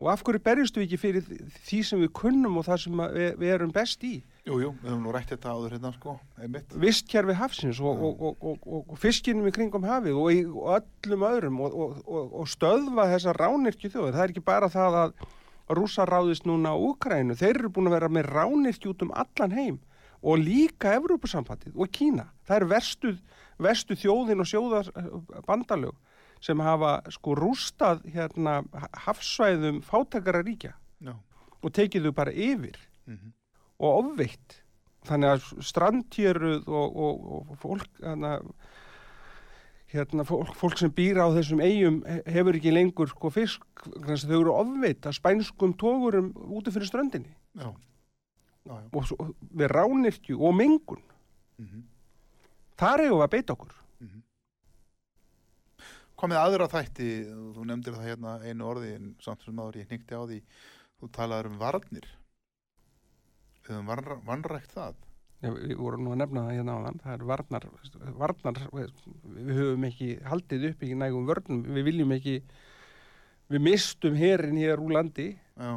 og 0.00 0.08
af 0.10 0.22
hverju 0.26 0.40
berjustu 0.42 0.80
ekki 0.82 0.96
fyrir 0.98 1.22
því 1.66 1.78
sem 1.86 2.00
við 2.02 2.08
kunnum 2.18 2.56
og 2.58 2.64
það 2.66 2.80
sem 2.82 3.00
að 3.02 3.12
við, 3.14 3.28
við 3.38 3.52
erum 3.54 3.70
best 3.74 4.02
í 4.02 4.12
Jú, 4.48 4.56
jú, 4.62 4.70
við 4.82 4.88
höfum 4.90 5.02
nú 5.04 5.12
rætt 5.14 5.30
þetta 5.30 5.52
áður 5.54 5.74
hérna, 5.76 5.92
sko, 5.94 6.14
einmitt. 6.40 6.72
vistkerfi 6.74 7.34
hafsins 7.38 7.78
og, 7.80 8.00
og, 8.02 8.22
og, 8.22 8.36
og, 8.66 8.84
og, 8.88 8.98
fiskinum 8.98 9.46
í 9.46 9.52
kringum 9.54 9.84
hafið 9.86 10.18
og, 10.18 10.30
öllum 10.78 11.26
öðrum 11.28 11.60
og, 11.66 11.74
og, 11.78 11.98
og, 12.08 12.32
og 12.40 12.48
stöðva 12.50 13.06
þessa 13.12 13.34
ránirkju 13.36 13.90
þjóðir. 13.92 14.14
Það 14.16 14.22
er 14.24 14.32
ekki 14.32 14.44
bara 14.46 14.70
það 14.72 14.96
að 15.02 15.12
rússa 15.74 16.06
ráðist 16.08 16.46
núna 16.48 16.72
á 16.72 16.76
Úkrænu. 16.78 17.34
Þeir 17.36 17.58
eru 17.58 17.70
búin 17.70 17.88
að 17.90 17.96
vera 17.98 18.08
með 18.08 18.28
ránirkju 18.32 18.92
út 18.94 19.02
um 19.06 19.12
allan 19.14 19.52
heim 19.56 19.78
og 20.22 20.38
líka 20.42 20.94
Evrópusambandið 20.98 21.76
og 21.78 21.90
Kína. 21.94 22.28
Það 22.48 22.56
er 22.56 22.66
verstu, 22.72 23.12
verstu 23.58 23.94
þjóðin 23.94 24.40
og 24.42 24.48
sjóðar 24.50 24.88
bandalög 25.46 25.94
sem 26.40 26.58
hafa 26.62 27.02
sko 27.10 27.34
rústað 27.34 28.04
hérna 28.14 28.60
hafsvæðum 29.06 29.80
fátakara 29.82 30.42
ríkja 30.46 30.72
Já. 31.02 31.14
og 31.62 31.72
tekið 31.74 32.08
þau 32.08 32.14
bara 32.14 32.32
yfir 32.32 32.76
Mhm. 33.08 33.32
og 33.80 34.04
ofveitt 34.04 34.60
þannig 35.08 35.30
að 35.32 35.62
strandtjöruð 35.64 36.68
og, 36.68 36.96
og, 36.96 37.48
og 37.50 37.58
fólk 37.62 37.88
hana, 38.04 38.40
hérna, 39.92 40.24
fólk, 40.28 40.54
fólk 40.58 40.76
sem 40.78 40.90
býra 40.92 41.24
á 41.24 41.32
þessum 41.32 41.62
eigum 41.64 42.02
he- 42.04 42.22
hefur 42.34 42.54
ekki 42.58 42.72
lengur 42.74 43.08
sko, 43.08 43.30
fisk, 43.32 43.64
þannig 43.84 44.24
að 44.24 44.30
þau 44.32 44.40
eru 44.42 44.52
ofveitt 44.60 45.06
að 45.08 45.16
spænskum 45.16 45.72
tógurum 45.80 46.32
úti 46.58 46.70
fyrir 46.74 46.90
ströndinni 46.90 47.32
Já. 47.56 47.70
Já, 48.68 48.74
já. 48.74 48.88
og, 48.92 49.04
svo, 49.08 49.16
við 49.56 49.68
ránirkju 49.72 50.40
og 50.44 50.54
mengun 50.54 51.02
Mhm. 51.58 51.82
þar 52.78 53.00
eigum 53.06 53.18
við 53.18 53.24
að 53.28 53.30
beita 53.38 53.52
okkur 53.56 53.74
Hvað 56.18 56.30
með 56.32 56.38
aðra 56.42 56.66
þætti, 56.66 57.08
þú 57.54 57.64
nefndir 57.68 57.94
það 57.94 58.06
hérna 58.08 58.30
einu 58.42 58.64
orði 58.66 58.88
en 58.96 59.10
samt 59.22 59.44
sem 59.44 59.54
áður 59.62 59.76
ég 59.78 59.86
hnykkti 59.86 60.16
á 60.18 60.22
því, 60.26 60.38
þú 60.98 61.08
talaður 61.14 61.46
um 61.52 61.58
varnir. 61.60 62.08
Við 63.62 63.76
höfum 63.76 64.24
vanrækt 64.26 64.72
það. 64.74 64.96
Við 65.38 65.76
vorum 65.78 66.02
nú 66.02 66.14
að 66.14 66.22
nefna 66.24 66.44
það 66.46 66.56
hérna 66.56 66.76
áðan 66.78 67.02
það 67.04 67.12
er 67.14 67.26
varnar, 67.28 67.66
varnar 68.18 68.56
við 68.72 69.52
höfum 69.54 69.84
ekki 69.86 70.08
haldið 70.26 70.64
upp 70.72 70.82
ekki 70.82 70.96
nægum 70.98 71.28
vörnum, 71.28 71.60
við 71.76 71.86
viljum 71.86 72.14
ekki 72.16 72.34
við 73.48 73.62
mistum 73.62 74.18
herin 74.18 74.58
hér 74.58 74.82
úr 74.82 74.96
landi 74.96 75.28
Já, 75.54 75.76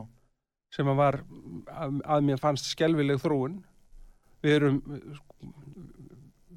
sem 0.73 0.89
að 0.89 1.01
var 1.03 1.19
að, 1.69 2.01
að 2.01 2.25
mér 2.25 2.41
fannst 2.41 2.71
skelvileg 2.71 3.21
þróun. 3.21 3.59
Við 4.41 4.57
erum 4.57 4.81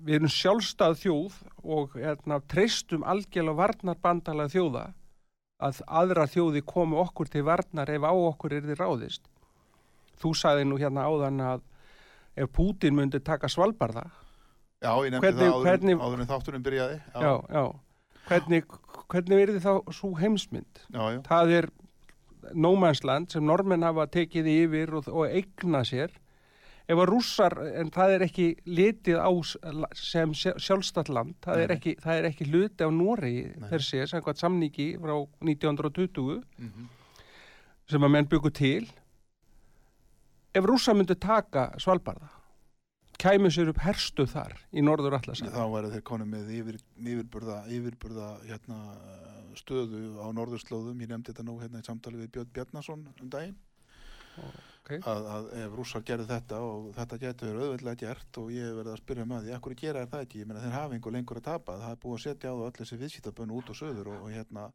við 0.04 0.18
erum 0.18 0.32
sjálfstað 0.32 0.98
þjóð 1.00 1.36
og 1.64 1.94
hérna, 1.96 2.40
treystum 2.48 3.04
algjörlega 3.08 3.60
varnarbandalega 3.60 4.52
þjóða 4.52 4.84
að 5.64 5.80
aðra 6.00 6.26
þjóði 6.28 6.64
komu 6.68 6.98
okkur 7.00 7.30
til 7.32 7.44
varnar 7.46 7.92
ef 7.92 8.04
á 8.04 8.12
okkur 8.12 8.56
er 8.56 8.66
þið 8.66 8.80
ráðist. 8.80 9.28
Þú 10.20 10.34
sagði 10.36 10.66
nú 10.68 10.76
hérna 10.80 11.06
áðan 11.08 11.40
að 11.44 11.62
ef 12.36 12.50
Pútin 12.52 12.94
myndi 12.96 13.20
taka 13.20 13.46
svalbarða 13.48 14.06
já 14.82 14.90
ég 15.04 15.10
nefndi 15.14 15.26
Hvernig- 15.26 15.40
það 15.40 15.54
áður, 15.54 15.64
hvernig- 15.68 16.00
áður 16.04 16.20
en 16.20 16.26
þátturinn 16.32 16.62
byrjaði. 16.66 17.00
já, 17.14 17.32
já, 17.50 17.64
hvernig 18.28 18.64
hvernig 19.08 19.40
er 19.42 19.52
þið 19.54 19.64
þá 19.64 19.92
svo 19.92 20.14
heimsmynd? 20.18 20.82
Já, 20.92 21.02
já. 21.14 21.20
það 21.28 21.50
er 21.58 21.68
nómannsland 22.54 23.30
sem 23.32 23.44
normenn 23.46 23.82
hafa 23.82 24.06
tekið 24.06 24.46
yfir 24.52 24.92
og, 24.98 25.08
og 25.08 25.26
eigna 25.30 25.80
sér. 25.84 26.10
Ef 26.86 26.98
að 27.00 27.08
rússar, 27.08 27.54
en 27.80 27.88
það 27.90 28.10
er 28.18 28.20
ekki 28.26 28.46
litið 28.68 29.16
á 29.16 29.32
sem 29.96 30.34
sjálfstætt 30.36 31.08
land, 31.08 31.34
það 31.40 31.62
það 32.02 32.18
er 32.20 32.28
ekki 32.28 32.44
hluti 32.50 32.84
á 32.84 32.90
sé, 33.80 34.02
samkvæmt 34.10 34.42
samningi 34.42 34.88
frá 35.00 35.14
1920 35.40 36.42
Mhm. 36.58 36.88
sem 37.88 38.00
að 38.04 38.10
menn 38.10 38.28
byggu 38.28 38.52
til 38.52 38.86
ef 40.54 40.66
rússar 40.70 40.96
myndu 40.96 41.16
taka 41.18 41.72
Svalbarða 41.82 42.30
kæmi 43.20 43.50
sér 43.52 43.70
upp 43.72 43.80
herstuð 43.84 44.32
þar 44.32 44.56
í 44.74 44.82
norður 44.84 45.18
allasar 45.18 45.52
Þá 45.54 45.64
væri 45.72 45.92
þeir 45.94 46.04
konum 46.08 46.32
með 46.34 46.50
yfir, 46.58 46.80
yfirburða, 46.98 47.60
yfirburða 47.72 48.30
hérna, 48.48 48.80
stöðu 49.58 50.18
á 50.18 50.26
norðurslóðum. 50.34 51.00
Ég 51.02 51.10
nefndi 51.12 51.32
þetta 51.32 51.46
nú 51.46 51.56
hérna 51.60 51.82
í 51.82 51.86
samtali 51.86 52.20
við 52.20 52.32
Björn 52.34 52.52
Bjarnason 52.56 53.06
um 53.14 53.30
daginn. 53.30 53.56
ok. 54.34 54.90
Að, 54.98 55.28
að 55.36 55.48
ef 55.62 55.76
rússar 55.78 56.04
gerðu 56.06 56.26
þetta 56.32 56.60
og 56.66 56.90
þetta 56.96 57.20
getur 57.22 57.60
auðveldlega 57.60 58.00
gert 58.02 58.40
og 58.42 58.50
ég 58.52 58.74
verið 58.80 58.92
að 58.96 59.00
spyrja 59.04 59.28
með 59.30 59.46
því, 59.46 59.54
akkur 59.56 59.76
gera 59.78 60.02
er 60.02 60.10
það 60.10 60.26
ekki? 60.26 60.42
Ég 60.42 60.50
meina 60.50 60.64
þeir 60.64 60.76
hafa 60.76 60.98
einhver 60.98 61.14
lengur 61.14 61.40
að 61.40 61.46
tapa. 61.48 61.78
Það 61.84 61.94
er 61.94 62.02
búið 62.02 62.18
að 62.18 62.24
setja 62.26 62.52
á 62.52 62.54
það 62.58 62.66
öll 62.66 62.76
þessi 62.80 63.00
viðskiptabönn 63.04 63.54
út 63.60 63.70
og 63.70 63.78
söður 63.78 64.12
og, 64.12 64.26
og, 64.26 64.34
hérna, 64.34 64.66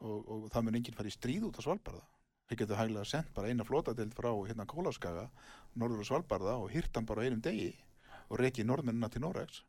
og, 0.00 0.18
og 0.32 0.50
það 0.54 0.66
mun 0.66 0.80
enginn 0.80 0.98
fara 0.98 1.12
í 1.12 1.16
stríð 1.18 1.48
út 1.50 1.60
á 1.60 1.66
Svalbarða. 1.68 2.04
Þeir 2.52 2.66
getur 2.66 2.76
hæglega 2.76 3.08
sendt 3.08 3.30
bara 3.32 3.48
eina 3.48 3.64
flotadeild 3.64 4.12
frá 4.12 4.28
hérna 4.44 4.66
Kólaskaga, 4.68 5.22
norður 5.80 6.02
á 6.04 6.08
Svalbarða 6.10 6.56
og 6.60 6.66
hýrtan 6.68 7.06
bara 7.08 7.22
á 7.22 7.24
einum 7.24 7.40
degi 7.40 7.70
og 8.28 8.34
reikið 8.42 8.66
norðmennina 8.68 9.08
til 9.08 9.22
Noregs. 9.24 9.62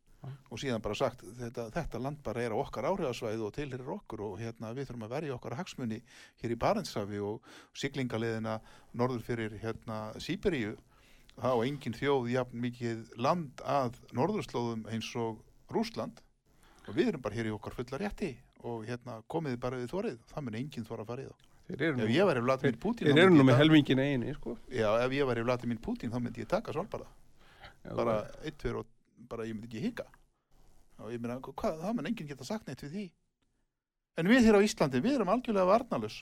Og 0.52 0.60
síðan 0.60 0.84
bara 0.84 0.98
sagt 1.00 1.24
þetta, 1.38 1.70
þetta 1.72 2.02
land 2.04 2.20
bara 2.26 2.44
er 2.44 2.52
á 2.52 2.60
okkar 2.60 2.90
áhrifasvæði 2.90 3.40
og 3.48 3.54
tilherir 3.56 3.92
okkur 3.94 4.24
og 4.26 4.34
hérna 4.42 4.74
við 4.76 4.90
þurfum 4.90 5.06
að 5.08 5.14
verja 5.16 5.38
okkar 5.38 5.56
hagsmunni 5.62 6.02
hér 6.42 6.56
í 6.56 6.58
Barentshafi 6.60 7.22
og 7.24 7.48
siglingaleðina 7.80 8.58
norður 8.92 9.24
fyrir 9.30 9.56
hérna 9.64 10.02
Sýberíu 10.20 10.76
þá 11.38 11.56
á 11.56 11.64
engin 11.64 11.96
þjóð 11.96 12.30
jafn 12.34 12.64
mikið 12.68 13.16
land 13.16 13.64
að 13.64 14.02
norðurslóðum 14.12 14.84
eins 14.92 15.14
og 15.16 15.40
Rúsland 15.72 16.20
og 16.84 17.00
við 17.00 17.14
erum 17.14 17.24
bara 17.24 17.40
hér 17.40 17.48
í 17.48 17.56
okkar 17.56 17.80
fulla 17.80 18.04
rétti 18.04 18.34
og 18.60 18.84
hérna 18.92 19.22
komið 19.32 19.58
bara 19.64 19.80
við 19.80 19.92
þorrið. 19.96 20.22
Það 20.36 20.48
mun 20.50 20.62
enginn 20.66 20.92
þora 20.92 21.08
að 21.08 21.12
fara 21.14 21.32
í 21.72 21.78
ef 22.04 22.12
ég 22.12 22.28
væri 22.28 22.44
Vladimir 22.44 22.78
Putin 22.82 23.08
þeir 23.08 23.22
eru 23.22 23.32
myndi 23.32 23.40
nú 23.40 23.48
með 23.48 23.60
helmingin 23.62 24.02
eini 24.04 24.34
sko. 24.36 24.58
já, 24.68 24.90
ef 25.00 25.16
ég 25.16 25.28
væri 25.30 25.46
Vladimir 25.46 25.80
Putin 25.80 26.12
þá 26.12 26.20
myndi 26.20 26.44
ég 26.44 26.50
taka 26.52 26.74
Svalbarða. 26.76 27.08
Já, 27.84 27.96
bara 27.96 28.18
eitt, 28.44 28.58
tveir 28.60 28.82
og 28.82 28.90
bara 29.32 29.48
ég 29.48 29.56
myndi 29.56 29.70
ekki 29.72 29.86
hika. 29.88 30.06
Og 31.00 31.12
ég 31.14 31.24
meina, 31.24 31.40
hvað, 31.40 31.80
það 31.82 31.96
mun 31.98 32.10
enginn 32.12 32.30
geta 32.30 32.48
sagt 32.48 32.68
neitt 32.68 32.84
við 32.84 32.96
því. 32.98 33.06
En 34.20 34.30
við 34.30 34.46
hér 34.46 34.60
á 34.60 34.66
Íslandi, 34.66 35.02
við 35.02 35.18
erum 35.18 35.32
algjörlega 35.34 35.72
varnalus 35.72 36.22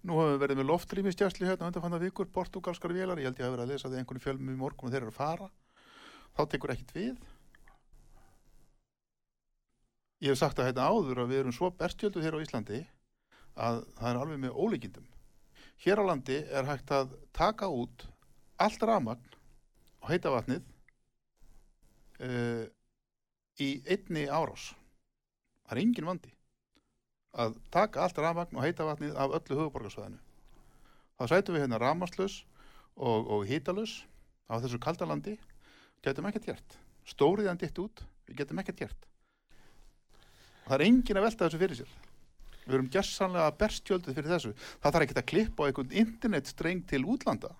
nú 0.00 0.16
höfum 0.16 0.32
við 0.32 0.42
verið 0.44 0.60
með 0.60 0.70
loftrýmistjæsli 0.70 1.48
hérna 1.48 1.68
undanfanna 1.68 1.98
vikur, 2.00 2.28
portugalskar 2.32 2.94
vélar. 2.96 3.20
Ég 3.20 3.28
held 3.28 3.40
ég 3.40 3.46
að 3.46 3.52
vera 3.56 3.66
að 3.66 3.74
lesa 3.74 3.90
því 3.90 4.00
einhvern 4.00 4.22
fjölmum 4.24 4.54
í 4.54 4.60
morgun 4.60 4.88
og 4.88 4.94
þeir 4.94 5.02
eru 5.02 5.12
að 5.12 5.18
fara. 5.18 5.48
Þá 6.36 6.42
tekur 6.54 6.72
ekkit 6.72 6.94
við. 6.96 7.18
Ég 10.24 10.32
hef 10.32 10.40
sagt 10.40 10.60
að 10.60 10.70
hérna 10.70 10.88
áður 10.88 11.22
að 11.24 11.32
við 11.32 11.42
erum 11.42 11.56
svo 11.56 11.70
berstjöldu 11.72 12.24
hér 12.24 12.36
á 12.36 12.44
Íslandi 12.44 12.80
að 13.60 13.80
það 13.98 14.10
er 14.10 14.20
alveg 14.22 14.42
með 14.44 14.58
ólíkindum 14.64 15.06
hér 15.84 16.02
á 16.02 16.04
landi 16.10 16.38
er 16.48 16.68
hægt 16.68 16.92
að 16.96 17.14
taka 17.36 17.68
út 17.68 18.06
allt 18.60 18.84
rafmagn 18.88 19.38
og 20.00 20.10
heita 20.12 20.32
vatnið 20.34 20.66
uh, 22.24 22.64
í 23.60 23.70
einni 23.86 24.26
árás 24.28 24.70
það 25.68 25.76
er 25.76 25.82
engin 25.84 26.10
vandi 26.10 26.32
að 27.40 27.56
taka 27.72 28.04
allt 28.04 28.18
rafmagn 28.18 28.58
og 28.58 28.66
heita 28.66 28.88
vatnið 28.88 29.16
af 29.16 29.36
öllu 29.38 29.60
höfuborgarsvæðinu 29.60 30.20
þá 31.20 31.24
sætum 31.28 31.56
við 31.56 31.66
hérna 31.66 31.80
rafmagnslaus 31.82 32.40
og, 32.96 33.28
og 33.28 33.46
hitalus 33.48 34.00
á 34.50 34.58
þessu 34.58 34.80
kaldalandi 34.82 35.36
getum 36.04 36.28
ekkert 36.30 36.50
gert. 36.50 36.76
Stóriðan 37.08 37.60
ditt 37.60 37.78
út, 37.80 38.02
við 38.28 38.42
getum 38.42 38.60
ekkert 38.62 38.84
gert. 38.84 39.08
Það 40.66 40.76
er 40.76 40.86
engin 40.86 41.20
að 41.20 41.26
velta 41.26 41.46
þessu 41.46 41.60
fyrir 41.60 41.80
sér. 41.80 41.94
Við 42.66 42.76
erum 42.76 42.90
gessanlega 42.92 43.54
berstjöldið 43.60 44.18
fyrir 44.18 44.32
þessu. 44.34 44.52
Það 44.80 44.94
þarf 44.96 45.06
ekkert 45.06 45.22
að 45.22 45.28
klippa 45.32 45.64
á 45.64 45.66
einhvern 45.68 45.96
internetstreng 46.02 46.82
til 46.90 47.02
útlanda. 47.08 47.54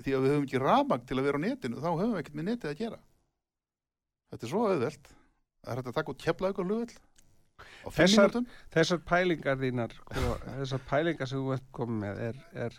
Því 0.00 0.16
að 0.16 0.24
við 0.24 0.34
höfum 0.34 0.48
ekki 0.48 0.62
ramag 0.62 1.06
til 1.06 1.18
að 1.18 1.28
vera 1.28 1.40
á 1.40 1.44
netinu, 1.44 1.80
þá 1.80 1.90
höfum 1.90 2.14
við 2.14 2.22
ekkert 2.22 2.38
með 2.40 2.48
netið 2.50 2.70
að 2.70 2.80
gera. 2.80 3.00
Þetta 4.30 4.46
er 4.46 4.52
svo 4.54 4.66
auðvelt. 4.66 5.14
Það 5.60 5.72
er 5.72 5.80
hægt 5.80 5.90
að 5.90 5.98
taka 6.00 6.14
út 6.14 6.24
kepla 6.24 6.52
ykkur 6.54 6.70
fimm 6.70 7.09
Þessar-. 7.96 8.34
Þessar 8.74 8.98
pælingar 9.08 9.56
þínar, 9.60 9.94
sko, 9.96 10.32
þessar 10.60 10.82
pælingar 10.90 11.28
sem 11.30 11.40
þú 11.40 11.54
ert 11.56 11.64
komið 11.74 12.00
með, 12.02 12.18
er, 12.28 12.40
er, 12.66 12.76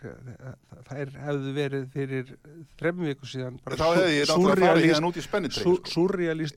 þær 0.88 1.12
hefðu 1.24 1.54
verið 1.56 1.86
fyrir 1.92 2.30
þrem 2.80 3.02
viku 3.08 3.28
síðan 3.28 3.58
Þá 3.66 3.84
hefði 3.88 4.14
ég 4.16 4.30
náttúrulega 4.30 4.68
farið 4.70 4.86
hérna 4.88 5.10
út 5.10 5.18
í 5.18 5.24
spennitreng. 5.26 5.66
sú- 5.66 5.80
Sko. 5.82 6.06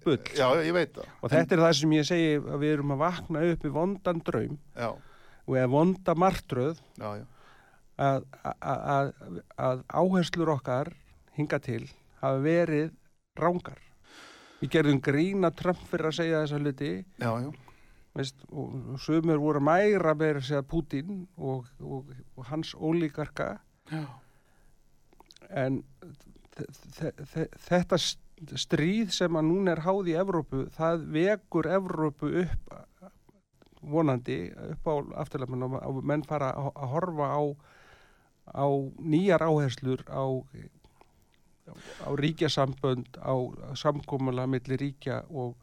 bull. 0.05 0.19
Já, 0.37 0.47
ég 0.61 0.73
veit 0.77 0.93
það. 0.93 1.09
Og 1.21 1.31
þetta 1.33 1.57
er 1.57 1.63
það 1.65 1.73
sem 1.79 1.95
ég 1.97 2.05
segi 2.11 2.29
að 2.39 2.59
við 2.61 2.73
erum 2.77 2.93
að 2.95 3.01
vakna 3.05 3.45
upp 3.51 3.65
í 3.65 3.73
vondan 3.79 4.21
draum 4.25 4.57
Já, 4.75 4.89
og 5.47 5.55
eða 5.55 5.69
vonda 5.73 6.15
martröð 6.15 6.79
já, 7.01 7.09
að, 7.97 8.23
að, 8.61 8.85
að, 8.95 9.11
að 9.57 9.83
áherslur 9.89 10.53
okkar 10.55 10.93
hinga 11.35 11.59
til 11.59 11.83
hafa 12.21 12.39
verið 12.45 12.93
rángar. 13.35 13.81
Við 14.61 14.71
gerðum 14.71 15.01
grína 15.03 15.51
Trump 15.51 15.81
fyrir 15.89 16.07
að 16.09 16.15
segja 16.21 16.41
þessa 16.45 16.59
hluti 16.61 16.91
Já, 17.19 17.31
já. 17.43 17.49
Veist, 18.15 18.45
og 18.51 18.99
sumir 19.03 19.39
voru 19.43 19.59
að 19.59 19.67
mæra 19.69 20.13
með 20.15 20.37
að 20.39 20.45
segja 20.49 20.63
Putin 20.71 21.25
og, 21.37 21.65
og, 21.83 22.11
og 22.37 22.45
hans 22.51 22.73
ólíkarka 22.75 23.49
Já. 23.91 24.05
en 25.49 25.81
þe- 26.55 26.69
þe- 26.99 27.25
þe- 27.33 27.49
þetta 27.67 27.99
st- 27.99 28.55
stríð 28.59 29.11
sem 29.15 29.35
að 29.39 29.47
núna 29.49 29.75
er 29.75 29.83
háð 29.85 30.09
í 30.11 30.15
Evrópu, 30.19 30.65
það 30.75 31.05
vekur 31.15 31.69
Evrópu 31.77 32.31
upp 32.45 32.73
vonandi 33.85 34.39
upp 34.71 34.87
á 34.89 34.95
afturlega 35.21 35.81
og 35.85 35.99
menn 36.03 36.23
fara 36.25 36.49
að 36.57 36.71
að 36.73 36.91
horfa 36.95 37.27
á 37.37 37.41
á 38.55 38.65
nýjar 39.01 39.43
áherslur 39.45 40.01
á 40.09 40.23
á 42.05 42.09
ríkjasambönd 42.17 43.17
á 43.21 43.33
samkomulega 43.77 44.47
milli 44.49 44.77
ríkja 44.77 45.23
og 45.29 45.55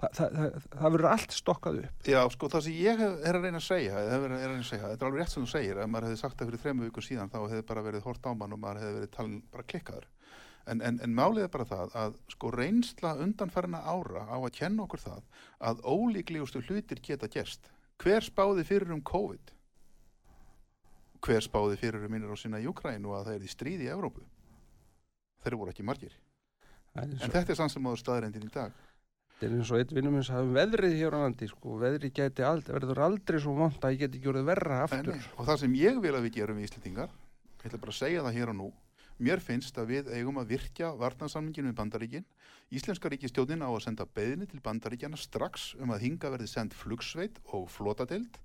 það, 0.00 0.10
það, 0.18 0.36
það, 0.36 0.66
það 0.72 0.96
verður 0.96 1.08
allt 1.12 1.36
stokkað 1.36 1.78
upp 1.82 2.10
Já, 2.10 2.20
sko, 2.34 2.50
það 2.52 2.66
sem 2.66 2.76
ég 2.80 3.02
er 3.06 3.38
að 3.38 3.46
reyna 3.46 3.60
að 3.60 3.66
segja, 3.66 4.02
er 4.02 4.16
að 4.16 4.26
reyna 4.32 4.58
að 4.58 4.68
segja, 4.70 4.90
þetta 4.90 5.06
er 5.06 5.08
alveg 5.10 5.22
rétt 5.22 5.34
sem 5.34 5.46
þú 5.46 5.52
segir, 5.52 5.80
ef 5.80 5.90
maður 5.92 6.08
hefði 6.08 6.20
sagt 6.22 6.36
það 6.36 6.50
fyrir 6.50 6.62
þremu 6.64 6.86
vikur 6.86 7.06
síðan, 7.06 7.32
þá 7.32 7.38
hefði 7.44 7.64
bara 7.70 7.86
verið 7.86 8.06
hort 8.06 8.28
á 8.28 8.30
mann 8.32 8.56
og 8.56 8.62
maður 8.62 8.82
hefði 8.82 9.00
verið 9.00 9.12
talin 9.16 9.40
bara 9.52 9.66
klikkaður. 9.72 10.08
En, 10.66 10.80
en, 10.82 10.96
en 10.98 11.12
málið 11.14 11.44
er 11.46 11.50
bara 11.54 11.66
það 11.68 11.92
að 11.94 12.16
sko 12.32 12.50
reynsla 12.50 13.12
undanfærna 13.22 13.84
ára 13.86 14.24
á 14.26 14.36
að 14.40 14.54
kenna 14.56 14.82
okkur 14.82 15.02
það 15.04 15.44
að 15.70 15.84
ólíklegustu 15.86 16.62
hlutir 16.66 17.02
geta 17.06 17.30
gerst. 17.30 17.70
Hver 18.02 18.26
spáði 18.26 18.64
fyrir 18.66 18.90
um 18.92 19.02
COVID? 19.06 19.52
Hver 21.22 21.46
spáði 21.46 21.78
fyrir 21.80 22.08
um 22.08 22.18
innir 22.18 22.34
á 22.34 22.36
sinna 22.38 22.58
í 22.58 22.66
Ukrænu 22.66 23.14
að 23.14 23.30
það 23.30 23.38
er 23.38 23.46
í 23.46 23.52
stríði 23.52 23.86
í 23.86 23.92
Evrópu? 23.94 24.26
Þeir 25.46 25.54
þetta 29.36 29.46
er 29.46 29.52
í 29.52 29.58
eins 29.60 29.70
og 29.74 29.80
einn 29.82 29.94
vinnum 29.98 30.16
eins 30.16 30.30
að 30.32 30.46
um 30.46 30.54
veðrið 30.56 30.94
hér 30.96 31.16
á 31.16 31.18
landi, 31.26 31.48
sko, 31.50 31.76
veðrið 31.82 32.12
geti 32.16 32.44
aldrei, 32.46 32.72
verður 32.78 33.02
aldrei 33.04 33.38
svo 33.42 33.52
vant 33.58 33.84
að 33.84 33.92
ég 33.96 34.02
geti 34.06 34.22
orðið 34.32 34.48
verra 34.48 34.78
Nei, 34.80 34.82
aftur. 34.86 35.12
nei. 35.12 35.28
Og 35.36 35.46
það 35.50 35.60
sem 35.62 35.76
ég 35.76 36.00
vil 36.00 36.14
að 36.16 36.26
við 36.26 36.36
gerum 36.40 36.58
í 36.60 36.66
Íslendingar, 36.66 37.10
ég 37.60 37.68
ætla 37.68 37.80
bara 37.82 37.92
að 37.94 37.98
segja 38.00 38.24
það 38.24 38.38
hér 38.38 38.52
og 38.54 38.58
nú, 38.62 38.68
mér 39.18 39.40
finnst 39.44 39.78
að 39.80 39.92
við 39.92 40.08
eigum 40.16 40.40
að 40.40 40.50
virkja 40.54 40.90
varnarsamlinginu 41.00 41.70
við 41.70 41.76
bandaríkin. 41.78 42.24
Íslenska 42.72 43.08
ríkistjónin 43.12 43.62
á 43.64 43.68
að 43.70 43.82
senda 43.84 44.04
beðinni 44.16 44.48
til 44.50 44.60
bandaríkjana 44.64 45.16
strax 45.20 45.74
um 45.80 45.92
að 45.94 46.02
hinga 46.04 46.32
verði 46.32 46.48
send 46.50 46.74
flugsveit 46.76 47.38
og 47.56 47.68
flotadeild 47.72 48.40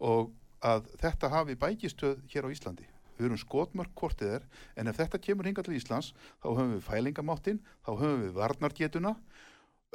og 0.00 0.30
að 0.64 0.86
þetta 1.02 1.28
hafi 1.32 1.56
bækistöð 1.60 2.20
hér 2.32 2.48
á 2.48 2.52
Íslandi. 2.54 2.86
Við 3.16 3.26
erum 3.30 3.40
skotmörk 3.40 3.92
hvortið 3.96 4.34
er, 4.38 4.42
en 4.76 4.88
ef 4.88 4.98
þetta 5.00 5.20
kemur 5.24 5.48
hinga 5.48 5.62
til 5.64 5.76
Íslands, 5.76 6.12
þá 6.44 6.48
höfum 6.52 6.74
við 6.76 6.82
fælingamáttin, 6.84 7.60
þá 7.84 7.90
höfum 7.96 8.22
við 8.26 8.34
varnargetuna, 8.36 9.12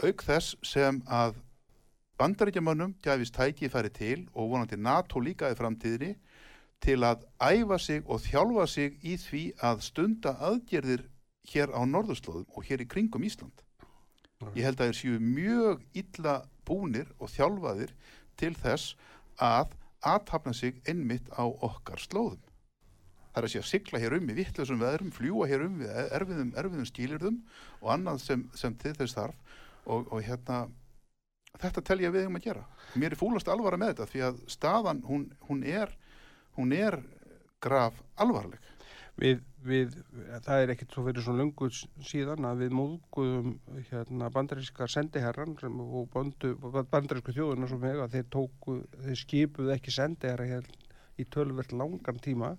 auk 0.02 0.24
þess 0.26 0.56
sem 0.66 1.02
að 1.08 1.38
bandaríkjamönnum 2.22 2.94
gæfist 3.02 3.36
tækifæri 3.38 3.90
til 3.94 4.28
og 4.34 4.52
vonandi 4.52 4.78
NATO 4.78 5.20
líka 5.20 5.50
í 5.52 5.58
framtíðinni 5.58 6.16
til 6.82 7.04
að 7.06 7.26
æfa 7.42 7.78
sig 7.78 8.06
og 8.06 8.22
þjálfa 8.26 8.68
sig 8.70 8.98
í 9.06 9.18
því 9.22 9.44
að 9.62 9.84
stunda 9.86 10.36
aðgerðir 10.42 11.06
hér 11.52 11.74
á 11.74 11.82
norðurslóðum 11.86 12.50
og 12.50 12.66
hér 12.66 12.82
í 12.82 12.90
kringum 12.90 13.26
Ísland. 13.26 13.66
Ég 14.58 14.66
held 14.66 14.82
að 14.82 14.90
þeir 14.90 15.00
séu 15.00 15.20
mjög 15.22 15.84
illa 15.98 16.36
búnir 16.66 17.10
og 17.20 17.30
þjálfaðir 17.34 17.94
til 18.42 18.54
þess 18.58 18.96
að 19.38 19.76
aðtapna 20.02 20.54
sig 20.58 20.82
einmitt 20.90 21.30
á 21.34 21.46
okkar 21.46 22.02
slóðum. 22.02 22.42
Það 23.32 23.40
er 23.42 23.48
að 23.48 23.54
sé 23.54 23.62
að 23.62 23.70
sigla 23.70 24.00
hér 24.02 24.16
um 24.18 24.30
í 24.30 24.36
vittlusum 24.36 24.82
veðrum, 24.82 25.12
fljúa 25.16 25.48
hér 25.48 25.62
um 25.64 25.78
við 25.80 25.92
erfiðum, 26.18 26.50
erfiðum 26.58 26.88
skilirðum 26.90 27.38
og 27.80 27.92
annað 27.94 28.24
sem, 28.26 28.42
sem 28.58 28.74
til 28.82 28.92
þess 28.98 29.16
þarf 29.16 29.51
og, 29.86 30.08
og 30.12 30.22
hérna 30.26 30.64
þetta 31.62 31.82
tel 31.86 32.00
ég 32.04 32.14
við 32.14 32.26
eigum 32.26 32.40
að 32.40 32.46
gera. 32.50 32.66
Mér 32.96 33.14
er 33.16 33.20
fúlast 33.20 33.50
alvara 33.52 33.78
með 33.82 33.94
þetta 33.96 34.10
því 34.12 34.22
að 34.28 34.44
staðan 34.54 35.02
hún, 35.08 35.26
hún 35.50 35.64
er 35.68 35.92
hún 36.58 36.74
er 36.76 37.00
graf 37.62 37.98
alvarleg. 38.20 38.60
Við, 39.22 39.42
við, 39.68 39.98
það 40.46 40.62
er 40.64 40.72
ekkert 40.74 40.94
svo 40.96 41.04
fyrir 41.06 41.22
svo 41.26 41.34
lungu 41.36 41.68
síðan 42.08 42.46
að 42.48 42.62
við 42.64 42.72
móðguðum 42.80 43.50
hérna 43.92 44.30
bandaríska 44.34 44.88
sendiherran 44.90 45.58
og 45.60 46.08
bandarísku 46.16 47.36
þjóðuna 47.36 47.68
sem 47.70 47.84
hega, 47.86 48.08
þeir 48.10 48.26
tóku, 48.34 48.78
þeir 49.04 49.20
skipuðu 49.20 49.74
ekki 49.76 49.94
sendiherra 49.94 50.48
hér 50.50 50.70
í 51.20 51.28
tölvert 51.30 51.76
langan 51.76 52.22
tíma 52.24 52.54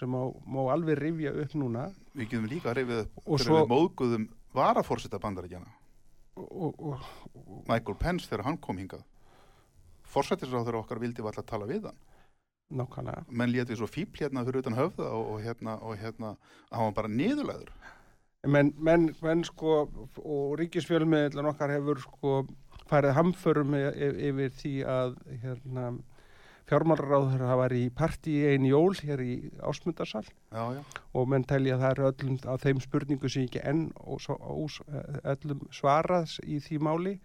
sem 0.00 0.10
má, 0.10 0.24
má 0.48 0.60
alveg 0.72 0.98
rifja 0.98 1.34
upp 1.44 1.54
núna 1.60 1.84
Við 2.16 2.32
getum 2.32 2.48
líka 2.50 2.72
að 2.72 2.80
reyfið 2.80 3.02
upp 3.04 3.20
Og 3.28 3.44
svo- 3.44 3.60
við 3.60 3.70
móðguðum 3.70 4.26
varafórseta 4.56 5.20
bandaríkjana, 5.22 5.68
og, 6.36 6.80
og, 6.80 7.00
og, 7.34 7.64
Michael 7.68 7.96
Pence 7.98 8.28
þegar 8.28 8.44
hann 8.44 8.58
kom 8.58 8.78
hingað. 8.78 9.02
Forsættisráður 10.10 10.80
okkar 10.80 11.00
vildi 11.02 11.22
valla 11.22 11.42
að 11.42 11.50
tala 11.50 11.68
við 11.70 11.86
hann. 11.90 11.98
nákvæmlega 12.70 13.24
Menn 13.28 13.50
léti 13.50 13.76
svo 13.76 13.86
fíbl 13.90 14.20
hérna 14.20 14.44
fyrir 14.46 14.62
utan 14.62 14.76
höfða 14.78 15.08
og, 15.10 15.24
og 15.34 15.40
hérna, 15.42 15.74
og 15.82 15.96
hérna, 15.98 16.36
hann 16.70 16.84
var 16.90 16.92
bara 17.00 17.08
niðurlæður. 17.08 17.70
menn, 18.46 18.72
menn, 18.78 19.14
menn 19.22 19.44
sko 19.44 19.88
og 20.16 20.58
ríkisfjölmiðlan 20.60 21.50
okkar 21.50 21.70
hefur 21.74 21.98
sko 22.00 22.46
farið 22.88 23.12
hamförum 23.18 23.74
y- 23.74 23.92
y- 23.94 24.30
yfir 24.30 24.50
því 24.50 24.74
að 24.86 25.18
hérna 25.42 25.90
fjármálaráður 26.70 27.42
hafa 27.44 27.60
verið 27.66 27.84
í 27.84 27.92
partí 28.00 28.34
einn 28.52 28.64
jól 28.70 28.94
hér 29.02 29.20
í 29.26 29.34
ásmundarsal 29.66 30.24
Já, 30.24 30.62
já. 30.78 30.82
og 31.12 31.28
menn 31.28 31.44
telja 31.50 31.76
að 31.76 31.84
það 31.84 31.94
eru 31.96 32.08
öllum 32.12 32.40
af 32.54 32.64
þeim 32.64 32.82
spurningu 32.86 33.28
sem 33.30 33.46
ekki 33.48 33.62
enn 33.66 33.88
og 34.06 34.20
svo- 34.22 34.40
ós, 34.40 34.80
öllum 35.34 35.66
svarað 35.74 36.38
í 36.46 36.60
því 36.62 36.78
máli 36.86 37.16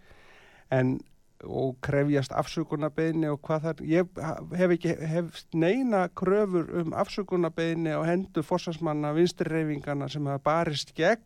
en 0.74 0.98
og 1.44 1.74
krefjast 1.84 2.32
afsökunarbeðni 2.32 3.28
og 3.28 3.42
hvað 3.44 3.64
það 3.66 3.80
ég 3.92 4.20
hef 4.56 4.70
ekki 4.72 4.94
hef 5.10 5.42
neina 5.52 6.06
kröfur 6.16 6.70
um 6.80 6.94
afsökunarbeðni 6.96 7.92
á 7.92 8.00
hendur 8.08 8.46
fórsvarsmanna 8.48 9.10
vinstirreyfingana 9.18 10.08
sem 10.08 10.24
hafa 10.26 10.40
barist 10.48 10.94
gegn 10.96 11.20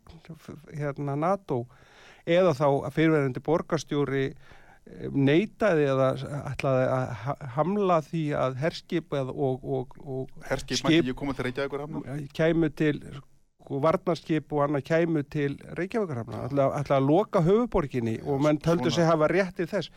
hérna 0.75 1.15
NATO 1.15 1.61
eða 2.27 2.51
þá 2.59 2.65
að 2.67 2.91
fyrirverandi 2.97 3.39
borgarstjóri 3.47 4.25
neitaði 5.11 5.85
eða 5.91 6.07
ætlaði 6.53 6.85
að 6.93 7.11
ha- 7.23 7.35
hamla 7.57 7.99
því 8.05 8.23
að 8.37 8.55
herskip 8.61 9.13
og, 9.17 9.33
og, 9.63 9.97
og 10.05 10.47
Herskip 10.49 10.77
Skip- 10.81 10.89
mætti 10.89 11.03
ekki 11.05 11.17
koma 11.21 11.33
til 11.37 11.47
Reykjavíkur 11.49 11.85
hafna. 11.85 12.17
kæmu 12.37 12.69
til 12.75 12.99
sko, 13.61 13.79
varnarskip 13.85 14.51
og 14.53 14.65
annað 14.67 14.87
kæmu 14.89 15.23
til 15.29 15.57
Reykjavíkarhafna, 15.79 16.45
ætla, 16.49 16.69
ætla 16.81 16.97
að 16.99 17.07
loka 17.07 17.41
höfuborginni 17.45 18.19
og 18.25 18.41
menn 18.43 18.59
töldu 18.59 18.91
sig 18.91 19.05
hafa 19.07 19.27
rétt 19.31 19.55
til 19.55 19.67
þess 19.71 19.91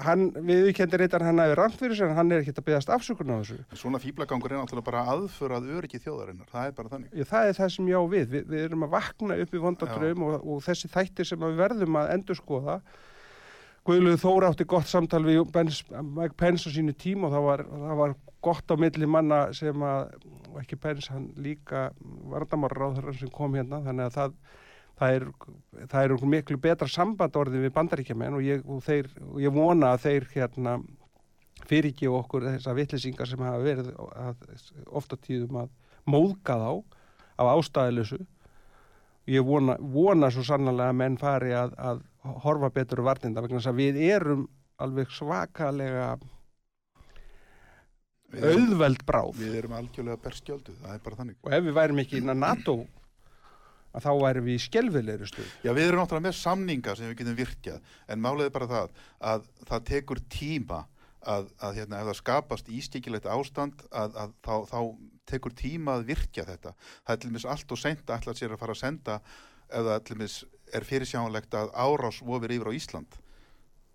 hann, 0.00 0.30
viðurkendir 0.32 1.02
reyndar 1.02 1.20
hann 1.26 1.38
hafi 1.42 1.54
rangt 1.58 1.74
fyrir 1.76 1.96
sig 1.98 2.08
en 2.08 2.14
hann 2.16 2.30
er 2.32 2.40
ekkert 2.40 2.60
að 2.62 2.64
byggast 2.70 2.88
afsökun 2.94 3.34
á 3.34 3.36
þessu 3.42 3.58
Svona 3.76 3.98
fíblagangur 4.00 4.52
er 4.54 4.56
náttúrulega 4.62 4.86
bara 4.86 5.02
aðförað 5.12 5.66
öryggi 5.76 6.00
þjóðarinnar. 6.00 6.48
Það 6.48 6.66
er 6.70 6.72
bara 6.78 6.88
þannig. 6.88 7.10
Ég, 7.20 7.28
það 7.28 7.48
er 7.50 7.58
það 7.58 7.72
sem 7.74 7.90
ég 7.90 7.98
á 8.00 8.04
við, 8.14 8.24
við, 8.32 8.46
við 8.48 8.62
erum 8.64 8.86
að 8.86 8.94
vakna 8.94 9.36
upp 9.44 9.52
í 9.52 9.58
Já. 9.60 9.64
vondadraum 9.66 10.22
og, 10.24 10.46
og 10.54 10.62
þessi 10.64 10.88
þættir 10.94 11.28
sem 11.28 11.44
við 11.44 11.58
verðum 11.60 11.98
að 12.00 12.12
endurskoða 12.16 12.78
Guðluð 13.84 14.20
Þóra 14.22 14.48
átti 14.48 14.64
gott 14.64 14.88
samtal 14.88 15.20
við 15.26 15.42
Mike 15.44 16.36
Pence 16.40 16.68
á 16.68 16.70
sínu 16.72 16.94
tím 16.96 17.26
og 17.26 17.34
það 17.34 17.42
var, 17.44 17.62
það 17.68 17.98
var 18.00 18.14
gott 18.44 18.72
á 18.72 18.76
milli 18.80 19.08
manna 19.08 19.40
sem 19.56 19.84
að, 19.84 20.14
ekki 20.60 20.78
Pence, 20.80 21.12
hann 21.12 21.30
líka 21.36 21.90
vardamáraráður 22.32 23.16
sem 23.18 23.32
kom 23.32 23.56
hérna, 23.58 23.82
þannig 23.84 24.08
að 24.08 24.16
það, 24.16 24.34
það 25.00 25.16
er, 25.18 25.26
það 25.92 26.00
er 26.02 26.26
miklu 26.34 26.60
betra 26.64 26.88
samband 26.88 27.36
orðið 27.40 27.66
við 27.66 27.74
bandaríkjamenn 27.76 28.38
og 28.38 28.44
ég, 28.46 28.64
og 28.64 28.84
þeir, 28.86 29.10
og 29.28 29.40
ég 29.44 29.54
vona 29.54 29.92
að 29.92 30.04
þeir 30.06 30.28
hérna 30.32 30.78
fyrirgefa 31.68 32.20
okkur 32.20 32.48
þessar 32.48 32.78
vitlýsingar 32.78 33.28
sem 33.28 33.44
hafa 33.44 33.62
verið 33.64 33.92
ofta 34.92 35.20
tíðum 35.20 35.60
að 35.64 35.70
móðga 36.08 36.56
þá 36.60 36.70
af 37.40 37.52
ástæðilösu. 37.54 38.20
Ég 39.30 39.44
vona, 39.46 39.78
vona 39.80 40.28
svo 40.32 40.44
sannlega 40.44 40.90
að 40.92 40.98
menn 41.00 41.16
fari 41.20 41.54
að, 41.56 41.72
að 41.80 42.02
horfa 42.24 42.70
betur 42.74 43.02
á 43.04 43.08
varninda 43.10 43.42
vegna 43.44 43.60
þess 43.60 43.72
að 43.72 43.80
við 43.82 44.00
erum 44.08 44.46
alveg 44.82 45.12
svakalega 45.14 46.14
Við 48.34 48.44
erum, 48.48 48.64
auðveld 48.64 49.04
bráð 49.06 49.38
við 49.38 49.56
erum 49.60 49.76
algjörlega 49.78 50.22
berskjöldu, 50.24 50.74
það 50.82 50.94
er 50.96 51.02
bara 51.04 51.18
þannig. 51.20 51.36
og 51.42 51.52
ef 51.54 51.64
við 51.64 51.76
værum 51.76 52.00
ekki 52.02 52.18
innan 52.18 52.40
NATO 52.42 52.78
að 53.94 54.06
þá 54.08 54.10
værum 54.24 54.48
við 54.48 54.56
í 54.56 54.62
skelvilegri 54.64 55.28
stuð. 55.30 55.50
Já, 55.62 55.70
við 55.70 55.84
erum 55.86 56.00
náttúrulega 56.02 56.26
með 56.26 56.36
samninga 56.40 56.96
sem 56.98 57.10
við 57.10 57.20
getum 57.20 57.38
virkjað, 57.38 57.92
en 58.10 58.24
málið 58.24 58.48
er 58.48 58.54
bara 58.56 58.70
það 58.72 59.04
að 59.30 59.46
það 59.68 59.86
tekur 59.92 60.22
tíma 60.34 60.80
að, 61.22 61.50
að 61.62 61.78
hérna, 61.78 62.00
ef 62.00 62.10
það 62.10 62.18
skapast 62.20 62.72
ískikilegt 62.74 63.28
ástand 63.30 63.84
að, 63.90 64.18
að 64.24 64.34
þá, 64.44 64.54
þá 64.72 64.80
tekur 65.30 65.54
tíma 65.56 65.98
að 65.98 66.08
virkja 66.10 66.46
þetta. 66.48 66.74
Það 67.04 67.14
er 67.14 67.22
til 67.22 67.30
dæmis 67.30 67.46
allt 67.54 67.76
og 67.76 67.80
seint 67.80 68.04
að 68.08 68.16
ætla 68.18 68.36
sér 68.40 68.56
að 68.56 68.64
fara 68.64 68.74
að 68.74 68.82
senda 68.82 69.20
það 69.70 70.02
til 70.04 70.18
dæmis 70.18 70.36
er 70.74 70.86
fyrirsjánlegt 70.86 71.54
að 71.54 71.72
árás 71.74 72.20
vofir 72.24 72.56
yfir 72.56 72.70
á 72.70 72.76
Ísland 72.76 73.18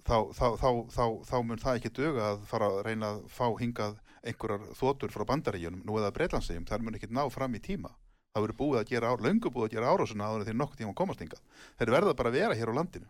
þá, 0.09 0.17
þá, 0.34 0.45
þá, 0.89 1.03
þá, 1.27 1.36
mun 1.45 1.61
það 1.61 1.80
ekki 1.80 1.91
döga 1.95 2.30
að 2.34 2.45
fara 2.49 2.69
að 2.69 2.84
reyna 2.88 3.11
að 3.13 3.23
fá 3.34 3.45
hingað 3.59 3.97
einhverjar 4.19 4.69
þotur 4.77 5.13
frá 5.13 5.25
bandaríjunum 5.30 5.84
nú 5.88 5.97
eða 5.99 6.13
breytlandsegjum, 6.15 6.67
það 6.67 6.86
mun 6.86 6.97
ekki 6.99 7.11
ná 7.13 7.23
fram 7.32 7.55
í 7.55 7.61
tíma. 7.63 7.91
Það 8.34 8.45
verður 8.45 8.57
búið 8.59 8.80
að 8.80 8.89
gera, 8.91 9.11
löngu 9.25 9.51
búið 9.53 9.69
að 9.69 9.75
gera 9.75 9.93
árásuna 9.93 10.32
en 10.36 10.47
þeir 10.47 10.57
nokkuð 10.59 10.82
tíma 10.82 10.95
komast 10.97 11.23
hingað. 11.23 11.39
Þeir 11.80 11.93
verða 11.95 12.15
bara 12.19 12.32
að 12.32 12.38
vera 12.38 12.57
hér 12.59 12.71
á 12.71 12.77
landinu. 12.77 13.07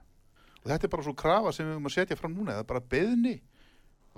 Og 0.59 0.67
þetta 0.69 0.85
er 0.85 0.93
bara 0.93 1.05
svo 1.07 1.15
krafa 1.17 1.53
sem 1.55 1.65
við 1.65 1.75
höfum 1.75 1.89
að 1.89 1.95
setja 1.95 2.19
fram 2.19 2.35
núna 2.35 2.59
er 2.59 2.67
bara 2.69 2.83
beðni 2.93 3.39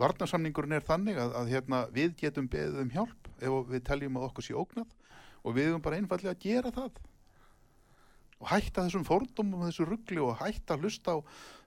varnarsamningurinn 0.01 0.77
er 0.77 0.85
þannig 0.85 1.19
að, 1.21 1.33
að 1.37 1.51
hérna, 1.51 1.81
við 1.93 2.13
getum 2.21 2.47
beðið 2.51 2.83
um 2.85 2.91
hjálp 2.93 3.31
ef 3.41 3.57
við 3.69 3.83
teljum 3.87 4.17
að 4.17 4.27
okkur 4.29 4.47
sé 4.47 4.55
ógnað 4.57 4.93
og 5.41 5.55
við 5.57 5.69
höfum 5.69 5.83
bara 5.85 5.99
einfallega 5.99 6.33
að 6.33 6.45
gera 6.45 6.71
það 6.75 7.01
og 8.41 8.49
hætta 8.49 8.87
þessum 8.87 9.05
fórdumum 9.07 9.61
og 9.61 9.69
þessu 9.69 9.87
ruggli 9.87 10.21
og 10.23 10.33
hætta 10.41 10.75
að 10.75 10.87
hlusta 10.87 11.15
á 11.15 11.17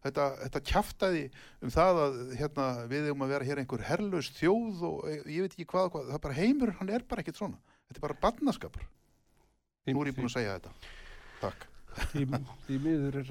þetta, 0.05 0.27
þetta 0.43 0.65
kjaftaði 0.73 1.23
um 1.63 1.75
það 1.75 2.03
að 2.03 2.19
hérna, 2.41 2.67
við 2.91 3.09
höfum 3.09 3.25
að 3.27 3.33
vera 3.37 3.49
hér 3.49 3.63
einhver 3.63 3.87
herlaus 3.89 4.33
þjóð 4.37 4.85
og 4.91 4.99
eh, 5.11 5.23
ég 5.37 5.47
veit 5.47 5.55
ekki 5.55 5.71
hvað, 5.71 5.95
hvað 5.95 6.11
það 6.11 6.19
er 6.19 6.27
bara 6.27 6.41
heimur, 6.41 6.75
hann 6.81 6.93
er 6.93 7.07
bara 7.09 7.25
ekkert 7.25 7.41
svona 7.41 7.63
þetta 7.87 8.01
er 8.01 8.07
bara 8.09 8.21
barnaskapur 8.27 8.91
Nú 9.85 10.01
er 10.01 10.09
ég 10.09 10.17
búin 10.17 10.31
að 10.31 10.39
segja 10.39 10.57
þetta. 10.57 10.71
Takk. 11.43 11.67
Því, 11.95 12.25
því 12.67 12.77
miður 12.85 13.17
er 13.21 13.31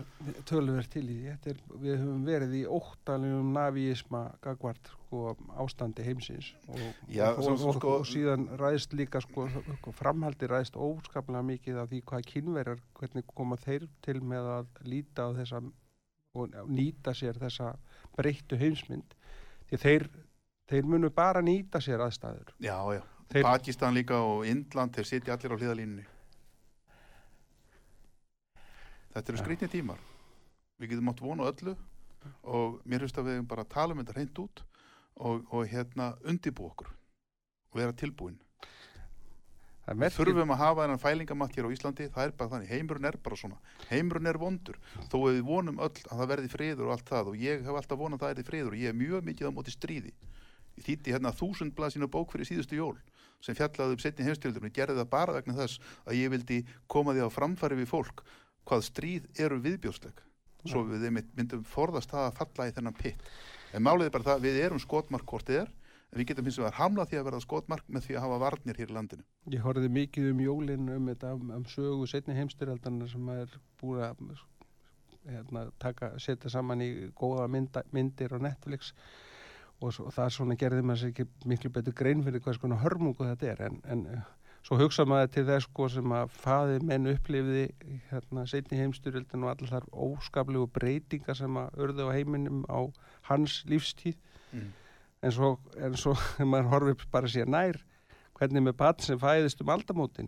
tölverð 0.49 0.87
til 0.93 1.03
í 1.09 1.15
því. 1.19 1.35
Er, 1.51 1.59
við 1.83 1.97
höfum 2.01 2.23
verið 2.27 2.55
í 2.59 2.63
óttalegum 2.69 3.51
navíisma 3.55 4.21
gagvart 4.43 4.89
sko, 4.93 5.35
ástandi 5.61 6.05
heimsins 6.07 6.51
og, 6.67 6.81
Já, 7.11 7.29
og, 7.35 7.51
og, 7.53 7.77
sko- 7.77 7.95
og 7.99 8.07
síðan 8.09 8.47
ræðist 8.59 8.95
líka 8.97 9.21
sko, 9.23 9.47
sko, 9.79 9.93
framhaldi 9.99 10.49
ræðist 10.49 10.77
óskaplega 10.79 11.43
mikið 11.51 11.79
af 11.83 11.91
því 11.91 12.01
hvað 12.11 12.27
kynverjar, 12.33 12.83
hvernig 12.99 13.27
koma 13.35 13.59
þeir 13.61 13.87
til 14.05 14.19
með 14.21 14.51
að 14.57 14.83
líta 14.89 15.27
á 15.27 15.35
þessa 15.37 15.63
og 16.33 16.55
nýta 16.73 17.13
sér 17.13 17.37
þessa 17.37 17.75
breyttu 18.17 18.57
heimsmynd 18.57 19.13
því 19.69 19.77
þeir, 19.83 20.07
þeir 20.71 20.87
munu 20.89 21.11
bara 21.13 21.43
nýta 21.45 21.77
sér 21.83 22.01
aðstæður 22.07 22.55
Já, 22.63 22.77
já. 22.97 23.03
Þeir- 23.33 23.45
Pakistan 23.45 23.93
líka 23.95 24.17
og 24.21 24.43
Indland, 24.45 24.93
þeir 24.93 25.07
sitja 25.09 25.33
allir 25.37 25.53
á 25.53 25.57
hliðalínunni. 25.57 26.03
Þetta 29.13 29.31
eru 29.31 29.39
Já. 29.39 29.43
skrýtni 29.45 29.69
tímar. 29.69 29.99
Við 30.81 30.93
getum 30.93 31.11
átt 31.11 31.21
vonu 31.21 31.45
öllu 31.47 31.75
og 32.43 32.79
mér 32.87 33.03
finnst 33.03 33.19
að 33.19 33.29
við 33.29 33.43
bara 33.51 33.67
tala 33.69 33.93
um 33.93 34.01
þetta 34.01 34.15
reynd 34.17 34.39
út 34.41 34.63
og, 35.21 35.43
og 35.53 35.67
hérna 35.69 36.13
undibú 36.25 36.65
okkur 36.71 36.89
og 36.89 37.77
vera 37.77 37.93
tilbúin. 37.93 38.39
Er 39.83 39.97
Við 39.99 40.13
þurfum 40.15 40.53
að 40.55 40.61
hafa 40.61 40.83
þennan 40.85 41.01
fælingamatt 41.01 41.55
hér 41.57 41.65
á 41.67 41.73
Íslandi, 41.75 42.05
það 42.07 42.29
er 42.29 42.33
bara 42.39 42.51
þannig, 42.53 42.69
heimurinn 42.71 43.07
er 43.09 43.17
bara 43.19 43.35
svona, 43.35 43.57
heimurinn 43.89 44.29
er 44.31 44.37
vondur, 44.39 44.77
þó 45.11 45.17
við 45.25 45.41
vonum 45.43 45.81
öll 45.83 45.89
að 45.91 46.21
það 46.21 46.29
verði 46.31 46.51
friður 46.53 46.87
og 46.87 46.93
allt 46.95 47.09
það 47.09 47.31
og 47.33 47.41
ég 47.43 47.65
hef 47.65 47.79
alltaf 47.81 47.99
vonað 47.99 48.15
að 48.15 48.23
það 48.23 48.31
erði 48.33 48.45
friður 48.47 48.77
og 48.77 48.79
ég 48.79 48.93
er 48.93 49.01
mjög 49.01 49.27
mikið 49.27 49.51
á 49.51 49.55
móti 49.57 49.73
stríði. 49.75 50.13
Ég 50.79 50.87
þýtti 50.87 51.13
hérna 51.13 51.35
þúsund 51.35 51.75
blaðsina 51.75 52.07
bók 52.07 52.31
fyrir 52.31 52.47
síðustu 52.47 52.79
jól 52.79 52.95
sem 53.43 53.57
fjallaði 53.59 53.97
um 53.97 53.99
setni 53.99 54.23
heimstjöldunum, 54.23 54.69
ég 54.71 54.77
gerði 54.77 55.01
það 55.01 55.09
bara 55.11 55.35
vegna 55.35 55.57
þess 55.57 55.83
að 56.07 56.15
ég 56.15 56.31
vildi 56.31 56.61
koma 56.87 57.11
því 57.11 57.27
á 57.27 57.35
framfæri 57.35 57.81
við 57.81 57.89
fólk 57.91 58.23
hvað 58.67 58.85
stríð 58.89 59.27
eru 59.43 59.59
viðbjóðsleg 59.63 60.23
svo 60.69 60.83
við 60.87 61.09
myndum 61.11 61.63
forðast 61.67 62.11
það 62.13 62.27
að 62.29 62.37
falla 62.39 62.67
í 62.67 62.75
þennan 62.75 62.97
pitt. 62.97 63.23
En 63.75 63.83
málið 63.83 64.07
er 64.07 64.13
bara 64.13 64.27
það, 64.29 64.45
við 64.45 64.59
erum 64.63 64.81
skotmark 64.81 65.25
hvort 65.27 65.49
þið 65.49 65.59
er, 65.63 65.73
en 66.13 66.21
við 66.21 66.29
getum 66.29 66.47
hins 66.47 66.59
vegar 66.61 66.77
hamlað 66.77 67.09
því 67.09 67.19
að 67.19 67.27
verða 67.27 67.43
skotmark 67.43 67.89
með 67.89 68.07
því 68.07 68.15
að 68.15 68.25
hafa 68.27 68.39
varnir 68.43 68.79
hér 68.79 68.93
í 68.93 68.97
landinu. 68.97 69.25
Ég 69.51 69.65
horfði 69.65 69.91
mikið 69.97 70.29
um 70.29 70.41
jólin 70.45 70.93
um 70.93 71.11
þetta 71.11 71.33
um, 71.35 71.53
um 71.57 71.67
sögu 71.73 72.07
setni 72.09 72.37
heimstyrjaldarna 72.37 73.09
sem 73.11 73.31
er 73.33 73.57
búið 73.81 74.05
að 74.07 74.23
hérna, 75.23 75.65
taka, 75.81 76.13
setja 76.21 76.51
saman 76.53 76.83
í 76.83 76.89
góða 77.17 77.49
mynda, 77.51 77.83
myndir 77.95 78.35
á 78.35 78.39
Netflix 78.43 78.93
og 79.83 79.91
svo, 79.95 80.09
það 80.13 80.31
svona 80.35 80.57
gerði 80.59 80.85
maður 80.85 81.01
sér 81.01 81.13
ekki 81.13 81.49
miklu 81.49 81.71
betur 81.75 81.95
grein 81.97 82.23
fyrir 82.23 82.43
hvað 82.43 82.59
skona 82.59 82.79
hörmungu 82.83 83.27
þetta 83.31 83.49
er 83.51 83.63
en, 83.67 83.79
en 83.89 84.03
svo 84.63 84.77
hugsa 84.79 85.03
maður 85.05 85.31
til 85.35 85.45
þess 85.45 85.65
sko 85.67 85.87
sem 85.91 86.11
að 86.15 86.29
faði 86.39 86.77
menn 86.87 87.07
upplifiði 87.11 87.65
hérna, 88.11 88.45
setni 88.47 88.77
heimstyrjaldin 88.79 89.43
og 89.43 89.49
allar 89.51 89.69
þar 89.73 89.87
óskaplegu 89.91 90.67
breytingar 90.71 91.35
sem 91.35 91.57
að 91.59 91.73
urðu 91.83 92.05
á 92.07 92.15
heiminum 92.15 92.63
á 92.71 92.79
hans 93.29 93.63
lífstíð 93.67 94.15
Mm. 94.53 94.69
en 95.23 95.31
svo, 95.31 95.47
en 95.81 95.95
svo 95.97 96.13
maður 96.45 96.67
horfir 96.69 97.07
bara 97.11 97.27
sér 97.27 97.47
nær 97.49 97.79
hvernig 98.37 98.61
með 98.61 98.75
barn 98.77 98.99
sem 99.01 99.17
fæðist 99.17 99.61
um 99.65 99.69
aldamótin 99.73 100.27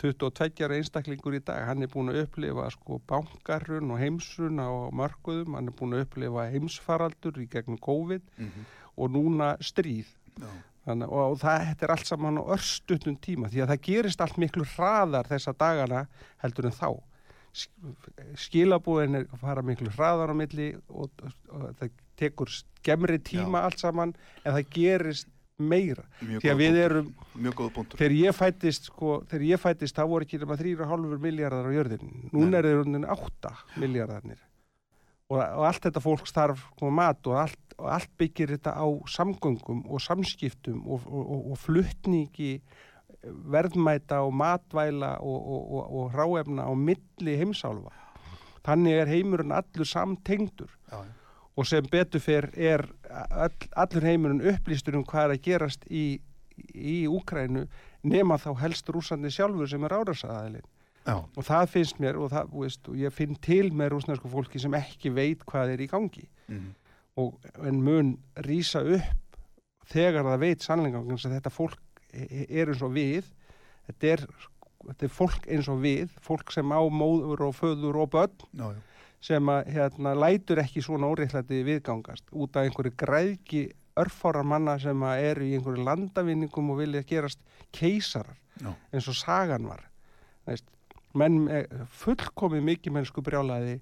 22 0.00 0.64
ára 0.64 0.76
einstaklingur 0.76 1.36
í 1.36 1.40
dag 1.44 1.66
hann 1.68 1.82
er 1.84 1.88
búin 1.92 2.08
að 2.12 2.22
upplifa 2.26 2.66
sko 2.72 2.98
bankarun 3.08 3.90
og 3.92 4.00
heimsun 4.00 4.56
á 4.60 4.68
mörguðum 4.92 5.54
hann 5.56 5.68
er 5.68 5.76
búin 5.76 5.94
að 5.96 6.06
upplifa 6.06 6.46
heimsfaraldur 6.52 7.38
í 7.40 7.46
gegnum 7.52 7.78
COVID 7.78 8.22
Mm 8.38 8.48
-hmm. 8.48 8.64
og 8.96 9.10
núna 9.10 9.56
stríð 9.60 10.06
Já. 10.40 10.48
Þannig, 10.86 11.10
og, 11.10 11.32
og 11.34 11.38
það 11.42 11.64
þetta 11.72 11.86
er 11.88 11.92
allt 11.96 12.06
saman 12.12 12.38
á 12.38 12.42
örstutnum 12.54 13.16
tíma 13.18 13.48
því 13.50 13.62
að 13.64 13.72
það 13.72 13.84
gerist 13.88 14.20
allt 14.22 14.36
miklu 14.38 14.66
hraðar 14.76 15.26
þessa 15.30 15.54
dagana 15.58 16.02
heldur 16.44 16.68
en 16.70 16.76
þá. 16.76 16.90
Sk- 17.56 17.94
skilabúin 18.38 19.16
er 19.22 19.24
að 19.32 19.40
fara 19.42 19.64
miklu 19.66 19.90
hraðar 19.96 20.30
á 20.30 20.34
milli 20.36 20.68
og, 20.92 21.08
og 21.50 21.70
það 21.80 21.90
tekur 22.20 22.52
skemmri 22.52 23.18
tíma 23.18 23.62
Já. 23.62 23.64
allt 23.68 23.82
saman 23.82 24.12
en 24.44 24.52
það 24.58 24.68
gerist 24.76 25.28
meira. 25.56 26.04
Mjög 26.20 26.42
því 26.44 26.50
að 26.52 26.58
við 26.60 26.78
erum 26.84 27.06
þegar 27.96 28.14
ég 28.20 28.36
fættist 28.36 28.90
sko, 28.90 29.22
þá 29.26 30.02
voru 30.04 30.26
ekki 30.26 30.40
nema 30.42 30.58
3,5 30.60 31.16
miljardar 31.22 31.64
á 31.64 31.72
jörðin 31.72 32.10
núna 32.34 32.60
er 32.60 32.68
þeir 32.68 32.82
rundin 32.82 33.06
8 33.08 33.52
miljardarnir 33.80 34.42
og, 35.30 35.38
og 35.38 35.66
allt 35.68 35.86
þetta 35.88 36.02
fólk 36.02 36.28
starf 36.30 36.64
sko, 36.72 36.90
mat 36.94 37.26
og 37.30 37.40
allt, 37.42 37.76
og 37.76 37.90
allt 37.96 38.12
byggir 38.18 38.54
þetta 38.54 38.76
á 38.78 38.86
samgöngum 39.10 39.84
og 39.86 40.02
samskiptum 40.02 40.82
og, 40.86 41.06
og, 41.06 41.22
og, 41.24 41.50
og 41.52 41.60
fluttningi 41.60 42.52
verðmæta 43.26 44.20
og 44.22 44.34
matvæla 44.38 45.16
og, 45.18 45.36
og, 45.36 45.62
og, 45.76 45.94
og 45.98 46.14
ráefna 46.14 46.66
á 46.66 46.72
milli 46.78 47.36
heimsálfa. 47.40 47.94
Þannig 48.66 49.00
er 49.00 49.10
heimurinn 49.10 49.54
allur 49.54 49.86
samtengdur. 49.86 50.70
Já, 50.90 51.02
og 51.56 51.66
sem 51.66 51.86
betur 51.90 52.20
fer 52.20 52.50
er 52.52 52.84
all, 53.08 53.54
allur 53.72 54.04
heimurinn 54.04 54.44
upplýstur 54.44 54.98
um 54.98 55.04
hvað 55.08 55.30
er 55.30 55.34
að 55.36 55.44
gerast 55.46 55.86
í, 55.88 56.04
í 56.74 56.96
Úkrænu 57.08 57.64
nema 58.06 58.36
þá 58.40 58.50
helst 58.60 58.90
rúsandi 58.92 59.32
sjálfur 59.32 59.70
sem 59.70 59.84
er 59.86 59.96
árasaðalinn 59.96 60.66
Já. 61.06 61.16
og 61.36 61.44
það 61.46 61.68
finnst 61.70 62.00
mér 62.02 62.16
og, 62.18 62.30
það, 62.32 62.50
veist, 62.60 62.88
og 62.90 62.96
ég 62.98 63.12
finn 63.14 63.36
til 63.42 63.70
með 63.72 63.92
rúsnesku 63.94 64.28
fólki 64.32 64.58
sem 64.62 64.74
ekki 64.74 65.12
veit 65.14 65.44
hvað 65.46 65.74
er 65.76 65.84
í 65.86 65.88
gangi 65.90 66.26
Mm. 66.48 66.74
og 67.16 67.40
en 67.66 67.80
mun 67.82 68.10
rýsa 68.44 68.82
upp 68.82 69.38
þegar 69.90 70.22
það 70.26 70.38
veit 70.44 70.62
sannleikangans 70.62 71.24
að 71.26 71.32
þetta 71.40 71.50
fólk 71.50 72.02
e- 72.12 72.46
er 72.50 72.68
eins 72.70 72.82
og 72.82 72.92
við 72.94 73.24
þetta 73.88 74.12
er, 74.12 74.22
þetta 74.86 75.06
er 75.08 75.14
fólk 75.14 75.48
eins 75.50 75.68
og 75.72 75.80
við 75.82 76.10
fólk 76.22 76.52
sem 76.54 76.70
á 76.70 76.78
móður 76.90 77.46
og 77.48 77.56
föður 77.58 77.98
og 78.04 78.10
börn 78.14 78.36
Já, 78.54 78.68
já. 78.74 78.80
sem 79.20 79.48
að 79.50 79.72
hérna, 79.74 80.14
lætur 80.14 80.58
ekki 80.62 80.82
svona 80.86 81.06
óreittlæti 81.10 81.62
viðgangast 81.66 82.30
út 82.32 82.56
af 82.56 82.66
einhverju 82.68 82.94
græðki 82.98 83.64
örfárar 83.96 84.44
manna 84.46 84.78
sem 84.78 85.02
að 85.02 85.22
eru 85.32 85.44
í 85.48 85.54
einhverju 85.56 85.82
landavinningum 85.86 86.70
og 86.74 86.78
vilja 86.82 87.02
gerast 87.02 87.40
keisarar 87.72 88.36
Já. 88.62 88.70
eins 88.92 89.08
og 89.08 89.14
sagan 89.18 89.66
var 89.66 89.82
Veist, 90.46 90.68
menn 91.16 91.48
eh, 91.48 91.66
fullkomi 92.02 92.62
mikið 92.64 92.98
mennsku 92.98 93.24
brjálaði 93.24 93.80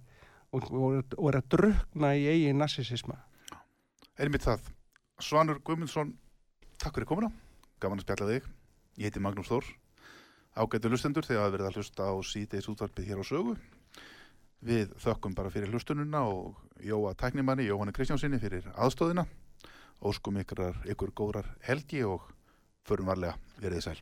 og, 0.54 0.66
og, 0.70 1.14
og 1.18 1.30
er 1.30 1.40
að 1.40 1.48
drukna 1.56 2.14
í 2.18 2.26
eigin 2.30 2.60
narsisisma 2.62 3.18
Einmitt 4.14 4.44
það. 4.46 4.68
Svanur 5.18 5.58
Guðmundsson, 5.66 6.12
takk 6.78 6.94
fyrir 6.94 7.08
komuna. 7.10 7.32
Gaman 7.82 7.98
að 7.98 8.04
spjalla 8.04 8.28
þig. 8.28 8.44
Ég 9.02 9.10
heiti 9.10 9.22
Magnús 9.22 9.50
Þór. 9.50 9.66
Ágættu 10.54 10.92
lustendur 10.92 11.26
þegar 11.26 11.48
að 11.48 11.56
verið 11.56 11.66
að 11.66 11.78
hlusta 11.80 12.06
á 12.06 12.14
síðdeis 12.22 12.68
útvarpið 12.70 13.08
hér 13.10 13.22
á 13.22 13.24
sögu. 13.26 13.56
Við 14.62 14.94
þökkum 15.02 15.34
bara 15.34 15.50
fyrir 15.50 15.74
hlustununa 15.74 16.22
og 16.30 16.54
Jóa 16.78 17.16
tæknimanni, 17.18 17.66
Jóhanni 17.66 17.96
Kristjánsinni 17.96 18.38
fyrir 18.38 18.70
aðstóðina. 18.70 19.26
Óskum 19.98 20.38
ykkur, 20.38 20.62
ykkur 20.94 21.10
góðrar 21.10 21.50
helgi 21.66 22.06
og 22.06 22.22
förum 22.86 23.10
varlega 23.10 23.34
verið 23.58 23.88
sæl. 23.88 23.98